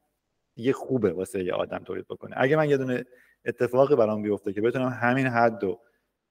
یه 0.55 0.73
خوبه 0.73 1.13
واسه 1.13 1.43
یه 1.43 1.53
آدم 1.53 1.79
تولید 1.79 2.07
بکنه. 2.07 2.35
اگه 2.37 2.55
من 2.55 2.69
یه 2.69 2.77
دونه 2.77 3.05
اتفاقی 3.45 3.95
برام 3.95 4.21
بیفته 4.21 4.53
که 4.53 4.61
بتونم 4.61 4.89
همین 4.89 5.27
حد 5.27 5.63
رو 5.63 5.79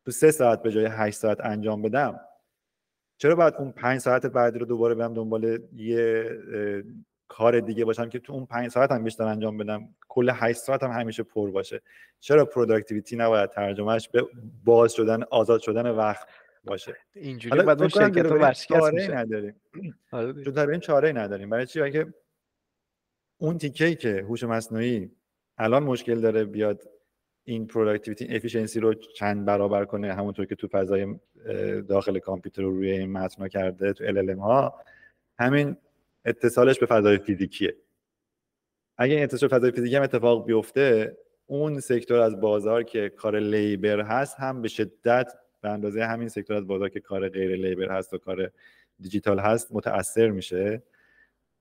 تو 0.04 0.10
سه 0.10 0.30
ساعت 0.30 0.62
به 0.62 0.72
جای 0.72 0.86
هشت 0.90 1.18
ساعت 1.18 1.40
انجام 1.40 1.82
بدم 1.82 2.20
چرا 3.18 3.34
باید 3.34 3.54
اون 3.54 3.72
پنج 3.72 4.00
ساعت 4.00 4.26
بعدی 4.26 4.58
رو 4.58 4.66
دوباره 4.66 4.94
برم 4.94 5.14
دنبال 5.14 5.58
یه 5.72 6.30
کار 7.28 7.60
دیگه 7.60 7.84
باشم 7.84 8.08
که 8.08 8.18
تو 8.18 8.32
اون 8.32 8.46
پنج 8.46 8.70
ساعت 8.70 8.92
هم 8.92 9.04
بیشتر 9.04 9.24
انجام 9.24 9.58
بدم 9.58 9.88
کل 10.08 10.30
هشت 10.34 10.58
ساعت 10.58 10.82
هم 10.82 10.90
همیشه 10.90 11.22
پر 11.22 11.50
باشه. 11.50 11.82
چرا 12.20 12.44
productivity 12.44 13.16
نباید 13.16 13.50
ترجمهش 13.50 14.08
به 14.08 14.26
باز 14.64 14.92
شدن 14.92 15.22
آزاد 15.22 15.60
شدن 15.60 15.90
وقت 15.90 16.28
باشه؟ 16.64 16.96
اینجوری 17.14 17.62
بعد 17.62 17.80
اون 17.80 17.88
شرکت 17.88 18.26
رو 18.26 18.38
ورشکست 18.38 19.10
نداریم. 19.10 19.54
آره 20.12 20.70
این 20.70 20.80
چاره 20.80 21.12
نداریم. 21.12 21.50
برای 21.50 21.66
چی؟ 21.66 21.90
که 21.90 22.14
اون 23.38 23.58
تیکه 23.58 23.94
که 23.94 24.24
هوش 24.28 24.44
مصنوعی 24.44 25.10
الان 25.58 25.82
مشکل 25.82 26.20
داره 26.20 26.44
بیاد 26.44 26.88
این 27.44 27.66
productivity 27.66 28.36
efficiency 28.36 28.80
رو 28.80 28.94
چند 28.94 29.44
برابر 29.44 29.84
کنه 29.84 30.14
همونطور 30.14 30.46
که 30.46 30.54
تو 30.54 30.68
فضای 30.68 31.14
داخل 31.88 32.18
کامپیوتر 32.18 32.62
رو 32.62 32.70
روی 32.70 32.90
این 32.90 33.12
متن 33.12 33.48
کرده 33.48 33.92
تو 33.92 34.04
LLM 34.04 34.38
ها 34.38 34.80
همین 35.38 35.76
اتصالش 36.24 36.78
به 36.78 36.86
فضای 36.86 37.18
فیزیکیه. 37.18 37.76
اگه 38.98 39.14
این 39.14 39.22
اتصال 39.22 39.48
فضای 39.48 39.70
فیزیکی 39.70 39.96
هم 39.96 40.02
اتفاق 40.02 40.46
بیفته 40.46 41.16
اون 41.46 41.80
sector 41.80 42.20
از 42.20 42.40
بازار 42.40 42.82
که 42.82 43.08
کار 43.08 43.38
labor 43.38 44.00
هست 44.00 44.36
هم 44.38 44.62
به 44.62 44.68
شدت 44.68 45.32
به 45.60 45.68
اندازه 45.68 46.04
همین 46.04 46.28
sector 46.28 46.56
از 46.56 46.66
بازار 46.66 46.88
که 46.88 47.00
کار 47.00 47.28
غیر 47.28 47.56
labor 47.56 47.92
هست 47.92 48.14
و 48.14 48.18
کار 48.18 48.50
دیجیتال 49.00 49.38
هست 49.38 49.68
متاثر 49.72 50.30
میشه. 50.30 50.82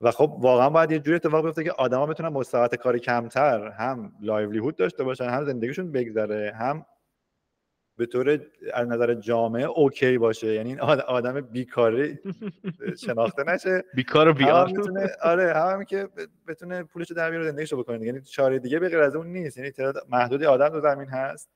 و 0.01 0.11
خب 0.11 0.37
واقعا 0.39 0.69
باید 0.69 0.91
یه 0.91 0.99
جوری 0.99 1.15
اتفاق 1.15 1.45
بیفته 1.45 1.63
که 1.63 1.71
آدما 1.71 2.05
بتونن 2.05 2.29
با 2.29 2.43
ساعت 2.43 2.75
کاری 2.75 2.99
کمتر 2.99 3.67
هم 3.67 4.13
livelihood 4.21 4.75
داشته 4.75 5.03
باشن 5.03 5.29
هم 5.29 5.45
زندگیشون 5.45 5.91
بگذره 5.91 6.53
هم 6.55 6.85
به 7.97 8.05
طور 8.05 8.39
از 8.73 8.87
نظر 8.87 9.13
جامعه 9.13 9.65
okay 9.65 10.17
باشه. 10.17 10.47
یعنی 10.53 10.69
این 10.69 10.79
آدم 10.79 11.41
بیکاری 11.41 12.19
شناخته 13.05 13.43
نشه. 13.43 13.83
بیکار 13.95 14.27
و 14.27 14.33
بیار 14.33 14.71
آره 15.21 15.53
هم 15.53 15.83
که 15.83 16.09
بتونه 16.47 16.83
پولش 16.83 17.11
در 17.11 17.29
بیاره 17.29 17.45
زندگیشو 17.45 17.77
بکنه 17.77 18.05
یعنی 18.05 18.21
چاره 18.21 18.59
دیگه 18.59 18.79
به 18.79 18.89
غیر 18.89 18.99
از 18.99 19.15
اون 19.15 19.27
نیست. 19.27 19.57
یعنی 19.57 19.71
تعداد 19.71 19.95
محدودی 20.09 20.45
آدم 20.45 20.69
تو 20.69 20.79
زمین 20.79 21.07
هست 21.07 21.49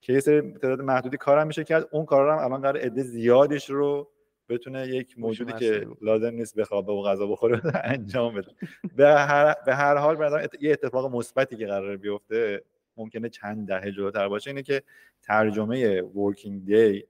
که 0.00 0.12
یه 0.12 0.20
سری 0.20 0.52
تعداد 0.52 0.80
محدودی 0.80 1.16
کارم 1.16 1.46
میشه 1.46 1.64
کرد. 1.64 1.88
اون 1.90 2.04
کارا 2.04 2.38
هم 2.38 2.44
الان 2.44 2.60
قرار 2.60 2.78
عده 2.78 3.02
زیادش 3.02 3.70
رو 3.70 4.10
بتونه 4.48 4.86
یک 4.86 5.18
موجودی 5.18 5.52
که 5.52 5.86
لازم 6.00 6.30
نیست 6.30 6.56
بخوابه 6.56 6.92
و 6.92 7.02
غذا 7.02 7.26
بخوره 7.26 7.62
انجام 7.84 8.34
بده. 8.34 8.48
به 8.96 9.08
هر, 9.08 9.54
به 9.66 9.74
هر 9.74 9.96
حال 9.96 10.46
یه 10.60 10.72
اتفاق 10.72 11.16
مثبتی 11.16 11.56
که 11.56 11.66
قرار 11.66 11.96
بیفته 11.96 12.62
ممکنه 12.98 13.28
چند 13.28 13.68
دهه 13.68 13.90
جلوتر 13.90 14.28
باشه 14.28 14.50
اینه 14.50 14.62
که 14.62 14.82
ترجمه 15.22 16.02
ورکینگ 16.02 16.64
دی 16.64 17.04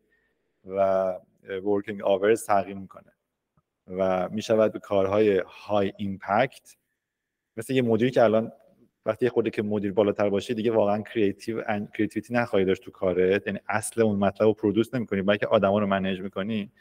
و 0.64 1.14
working 1.64 2.02
hours 2.02 2.46
تغییر 2.46 2.76
می‌کنه 2.76 3.12
و 3.86 4.28
می‌شود 4.28 4.72
به 4.72 4.78
کارهای 4.78 5.42
high 5.46 5.92
impact 5.96 6.76
مثل 7.56 7.72
یه 7.72 7.82
مدیری 7.82 8.10
که 8.10 8.22
الان 8.22 8.52
وقتی 9.06 9.28
خود 9.28 9.48
که 9.48 9.62
مدیر 9.62 9.92
بالاتر 9.92 10.28
باشه 10.28 10.54
دیگه 10.54 10.70
واقعا 10.70 11.02
creative 11.02 11.62
creativity 11.94 12.34
نخواهی 12.34 12.64
داشت 12.64 12.82
تو 12.82 12.90
کارت. 12.90 13.46
یعنی 13.46 13.58
اصل 13.68 14.02
اون 14.02 14.18
مطلب 14.18 14.48
رو 14.48 14.54
produce 14.54 14.94
نمی‌کنی 14.94 15.22
بلکه 15.22 15.46
آدما 15.46 15.78
رو 15.78 15.86
manage 15.86 16.20
می‌کنی. 16.20 16.72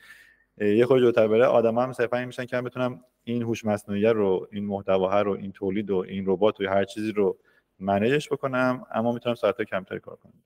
یه 0.58 0.86
خورده 0.86 1.03
جلوتر 1.03 1.28
بره 1.28 1.45
آدما 1.45 1.84
هم 1.84 1.93
صرفا 1.93 2.26
میشن 2.26 2.45
که 2.45 2.62
بتونم 2.62 3.03
این 3.24 3.43
هوش 3.43 3.66
مصنوعی 3.66 4.03
رو 4.03 4.47
این 4.51 4.66
محتوا 4.66 5.22
رو 5.22 5.32
این 5.32 5.51
تولید 5.51 5.91
و 5.91 5.97
این 5.97 6.24
ربات 6.28 6.62
و 6.62 6.64
هر 6.64 6.84
چیزی 6.84 7.12
رو 7.12 7.38
manage 7.80 8.17
ش 8.17 8.30
بکنم 8.32 8.86
اما 8.91 9.11
می‌تونم 9.11 9.36
ساعت 9.36 9.61
کمتری 9.61 9.99
کار 9.99 10.15
کنم. 10.15 10.43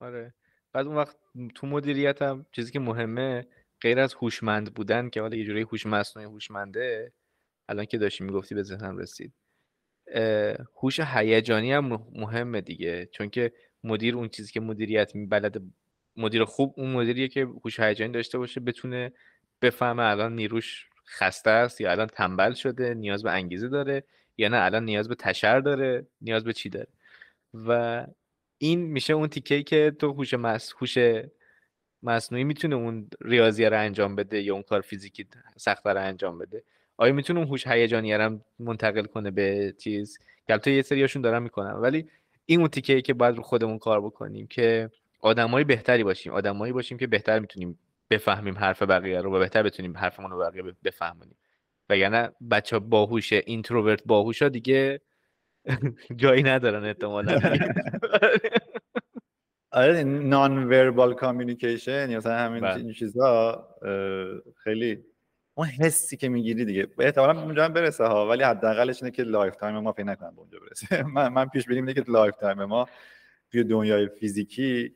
آره. 0.00 0.34
بعد 0.72 0.86
اون 0.86 0.96
وقت 0.96 1.16
تو 1.54 1.66
مدیریتم 1.66 2.46
چیزی 2.52 2.72
که 2.72 2.80
مهمه 2.80 3.46
غیر 3.80 4.00
از 4.00 4.14
هوشمند 4.14 4.74
بودن 4.74 5.10
که 5.10 5.20
حالا 5.20 5.36
یه 5.36 5.44
جوری 5.44 5.62
هوش 5.62 5.86
مصنوعی 5.86 6.28
هوشمنده 6.28 7.12
الان 7.68 7.84
که 7.84 7.98
داشتی 7.98 8.24
می‌گفتی 8.24 8.54
به 8.54 8.62
ذهنم 8.62 8.98
رسید. 8.98 9.32
هوش 10.82 11.00
هیجانی 11.00 11.72
هم 11.72 11.86
مهمه 12.12 12.60
دیگه. 12.60 13.06
چون 13.06 13.30
که 13.30 13.52
مدیر 13.84 14.16
اون 14.16 14.28
چیزی 14.28 14.52
که 14.52 14.60
مدیریت 14.60 15.12
بلد 15.14 15.62
مدیر 16.16 16.44
خوب 16.44 16.74
اون 16.76 16.92
مدیریه 16.92 17.28
که 17.28 17.42
هوش 17.64 17.80
هیجانی 17.80 18.12
داشته 18.12 18.38
باشه 18.38 18.60
بتونه 18.60 19.12
بفهمه 19.62 20.02
الان 20.02 20.36
نیروش 20.36 20.86
خسته 21.08 21.50
است 21.50 21.80
یا 21.80 21.90
الان 21.90 22.06
تنبل 22.06 22.52
شده 22.52 22.94
نیاز 22.94 23.22
به 23.22 23.30
انگیزه 23.30 23.68
داره 23.68 24.04
یا 24.38 24.48
نه 24.48 24.64
الان 24.64 24.84
نیاز 24.84 25.08
به 25.08 25.14
تشر 25.14 25.60
داره 25.60 26.06
نیاز 26.20 26.44
به 26.44 26.52
چی 26.52 26.68
داره. 26.68 26.88
و 27.54 28.06
این 28.58 28.80
میشه 28.80 29.12
اون 29.12 29.28
تیکه 29.28 29.62
که 29.62 29.96
تو 29.98 30.12
هوش 30.12 30.34
مس 30.34 30.74
هوش 30.80 30.98
مصنوعی 32.02 32.44
می‌تونه 32.44 32.76
اون 32.76 33.08
ریاضی 33.20 33.64
رو 33.64 33.80
انجام 33.80 34.16
بده 34.16 34.42
یا 34.42 34.54
اون 34.54 34.62
کار 34.62 34.80
فیزیکی 34.80 35.26
سخت 35.56 35.86
رو 35.86 36.00
انجام 36.00 36.38
بده. 36.38 36.62
آیا 36.96 37.12
می‌تونه 37.12 37.38
اون 37.38 37.48
هوش 37.48 37.66
هیجانی 37.66 38.14
رو 38.14 38.40
منتقل 38.58 39.04
کنه 39.04 39.30
به 39.30 39.74
چیز؟ 39.78 40.18
که 40.48 40.70
یه 40.70 40.82
سریاشون 40.82 41.22
دارن 41.22 41.42
می‌کنن. 41.42 41.72
ولی 41.72 42.08
این 42.46 42.60
اون 42.60 42.68
تیکه 42.68 43.02
که 43.02 43.14
باید 43.14 43.36
رو 43.36 43.42
خودمون 43.42 43.78
کار 43.78 44.00
بکنیم 44.00 44.46
که 44.46 44.90
آدمای 45.20 45.64
بهتری 45.64 46.04
باشیم. 46.04 46.32
آدمایی 46.32 46.72
باشیم 46.72 46.98
که 46.98 47.06
بهتر 47.06 47.38
می‌تونیم 47.38 47.78
بفهمیم 48.10 48.58
حرف 48.58 48.82
بقیه 48.82 49.20
رو 49.20 49.36
و 49.36 49.38
بهتر 49.38 49.62
بتونیم 49.62 49.96
حرفمون 49.96 50.30
رو 50.30 50.38
بقیه 50.38 50.62
بفهمونیم. 50.84 51.36
وگرنه 51.90 52.32
بچه 52.50 52.78
باهوش 52.78 53.32
اینتروورت 53.32 54.02
باهوشا 54.06 54.48
دیگه 54.48 55.00
جایی 56.16 56.42
ندارن 56.42 56.84
احتمالا. 56.84 57.40
آره 59.70 60.04
non-verbal 60.04 61.14
communication 61.14 62.10
یا 62.10 62.18
مثلا 62.18 62.38
همین 62.38 62.60
بله. 62.60 62.92
چیزا 62.92 63.68
خیلی 64.64 65.04
اون 65.54 65.66
حسی 65.66 66.16
که 66.16 66.28
می‌گیری 66.28 66.64
دیگه. 66.64 66.88
احتمالاً 66.98 67.42
اونجا 67.42 67.64
هم 67.64 67.72
برسه 67.72 68.04
ها 68.04 68.28
ولی 68.28 68.42
حداقلش 68.42 69.02
اینه 69.02 69.16
که 69.16 69.22
lifetime 69.22 69.78
ما 69.78 69.92
فکر 69.92 70.04
نکنم 70.04 70.34
به 70.34 70.40
اونجا 70.40 70.58
برسه. 70.58 71.02
من, 71.14 71.28
من 71.28 71.48
پیش 71.48 71.66
بینی 71.66 71.80
اینه 71.80 71.94
که 71.94 72.04
lifetime 72.08 72.64
ما 72.64 72.88
توی 73.52 73.64
دنیای 73.64 74.08
فیزیکی 74.08 74.94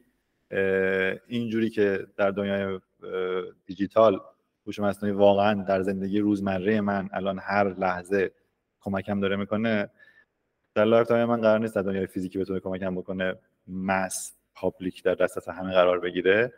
اینجوری 1.29 1.71
که 1.71 2.07
در 2.17 2.31
دنیای 2.31 2.81
دیجیتال 3.67 4.21
هوش 4.67 4.79
مصنوعی 4.79 5.15
واقعا 5.15 5.63
در 5.63 5.83
زندگی 5.83 6.19
روزمره 6.19 6.81
من 6.81 7.09
الان 7.13 7.39
هر 7.39 7.69
لحظه 7.79 8.31
کمکم 8.81 9.21
داره 9.21 9.37
می‌کنه. 9.37 9.91
در 10.75 10.85
life 10.85 11.11
من 11.11 11.41
قرار 11.41 11.59
نیست 11.59 11.75
در 11.75 11.83
دنیای 11.83 12.07
فیزیکی 12.07 12.39
بتونه 12.39 12.61
کمکم 12.61 12.95
بکنه 12.95 13.35
mass 13.67 14.37
public 14.55 15.03
در 15.03 15.15
دسترس 15.15 15.49
همه 15.49 15.73
قرار 15.73 16.01
بگیره. 16.01 16.53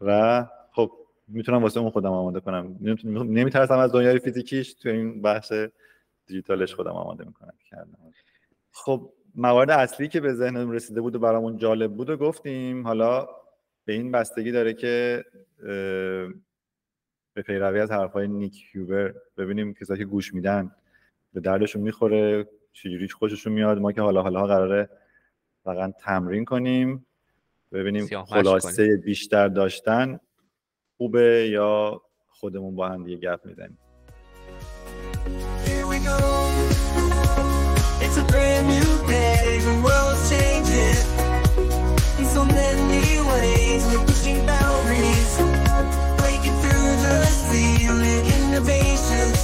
و 0.00 0.44
خب 0.72 0.92
می‌تونم 1.28 1.62
واسه 1.62 1.80
اون 1.80 1.90
خودم 1.90 2.12
آماده 2.12 2.40
کنم. 2.40 2.76
نمیترسم 3.12 3.78
از 3.78 3.92
دنیای 3.92 4.18
فیزیکیش 4.18 4.74
تو 4.74 4.88
این 4.88 5.22
بحث 5.22 5.52
دیجیتالش 6.26 6.74
خودم 6.74 6.90
آماده 6.90 7.24
می‌کنم. 7.24 7.52
خب 8.72 9.12
موارد 9.34 9.70
اصلی 9.70 10.08
که 10.08 10.20
به 10.20 10.34
ذهنم 10.34 10.70
رسیده 10.70 11.00
بود 11.00 11.14
و 11.14 11.18
برامون 11.18 11.56
جالب 11.56 11.92
بود 11.92 12.10
و 12.10 12.16
گفتیم 12.16 12.86
حالا 12.86 13.28
به 13.84 13.92
این 13.92 14.12
بستگی 14.12 14.52
داره 14.52 14.74
که 14.74 15.24
به 17.34 17.42
پیروی 17.42 17.80
از 17.80 17.90
حرفهای 17.90 18.28
نیک 18.28 18.64
هیوبر 18.72 19.14
ببینیم 19.36 19.74
کسایی 19.74 19.98
که 19.98 20.04
گوش 20.04 20.34
میدن 20.34 20.70
به 21.32 21.40
دردشون 21.40 21.82
می‌خوره 21.82 22.48
چجوری 22.72 23.08
خوششون 23.08 23.52
میاد 23.52 23.78
ما 23.78 23.92
که 23.92 24.00
حالا 24.02 24.22
حالا 24.22 24.46
قراره 24.46 24.88
واقعا 25.64 25.92
تمرین 26.00 26.44
کنیم 26.44 27.06
ببینیم 27.72 28.06
خلاصه 28.24 28.86
کنیم. 28.86 29.00
بیشتر 29.00 29.48
داشتن 29.48 30.20
خوبه 30.96 31.48
یا 31.52 32.02
خودمون 32.28 32.74
با 32.76 32.88
هم 32.88 33.04
دیگه 33.04 33.16
گپ 33.16 33.46
می‌زنیم 33.46 33.78
It's 38.04 38.16
a 38.22 38.24
brand 38.32 38.66
new 38.74 38.92
day, 39.08 39.60
the 39.66 39.74
world's 39.84 40.22
changing. 40.30 41.11
innovation. 48.52 49.41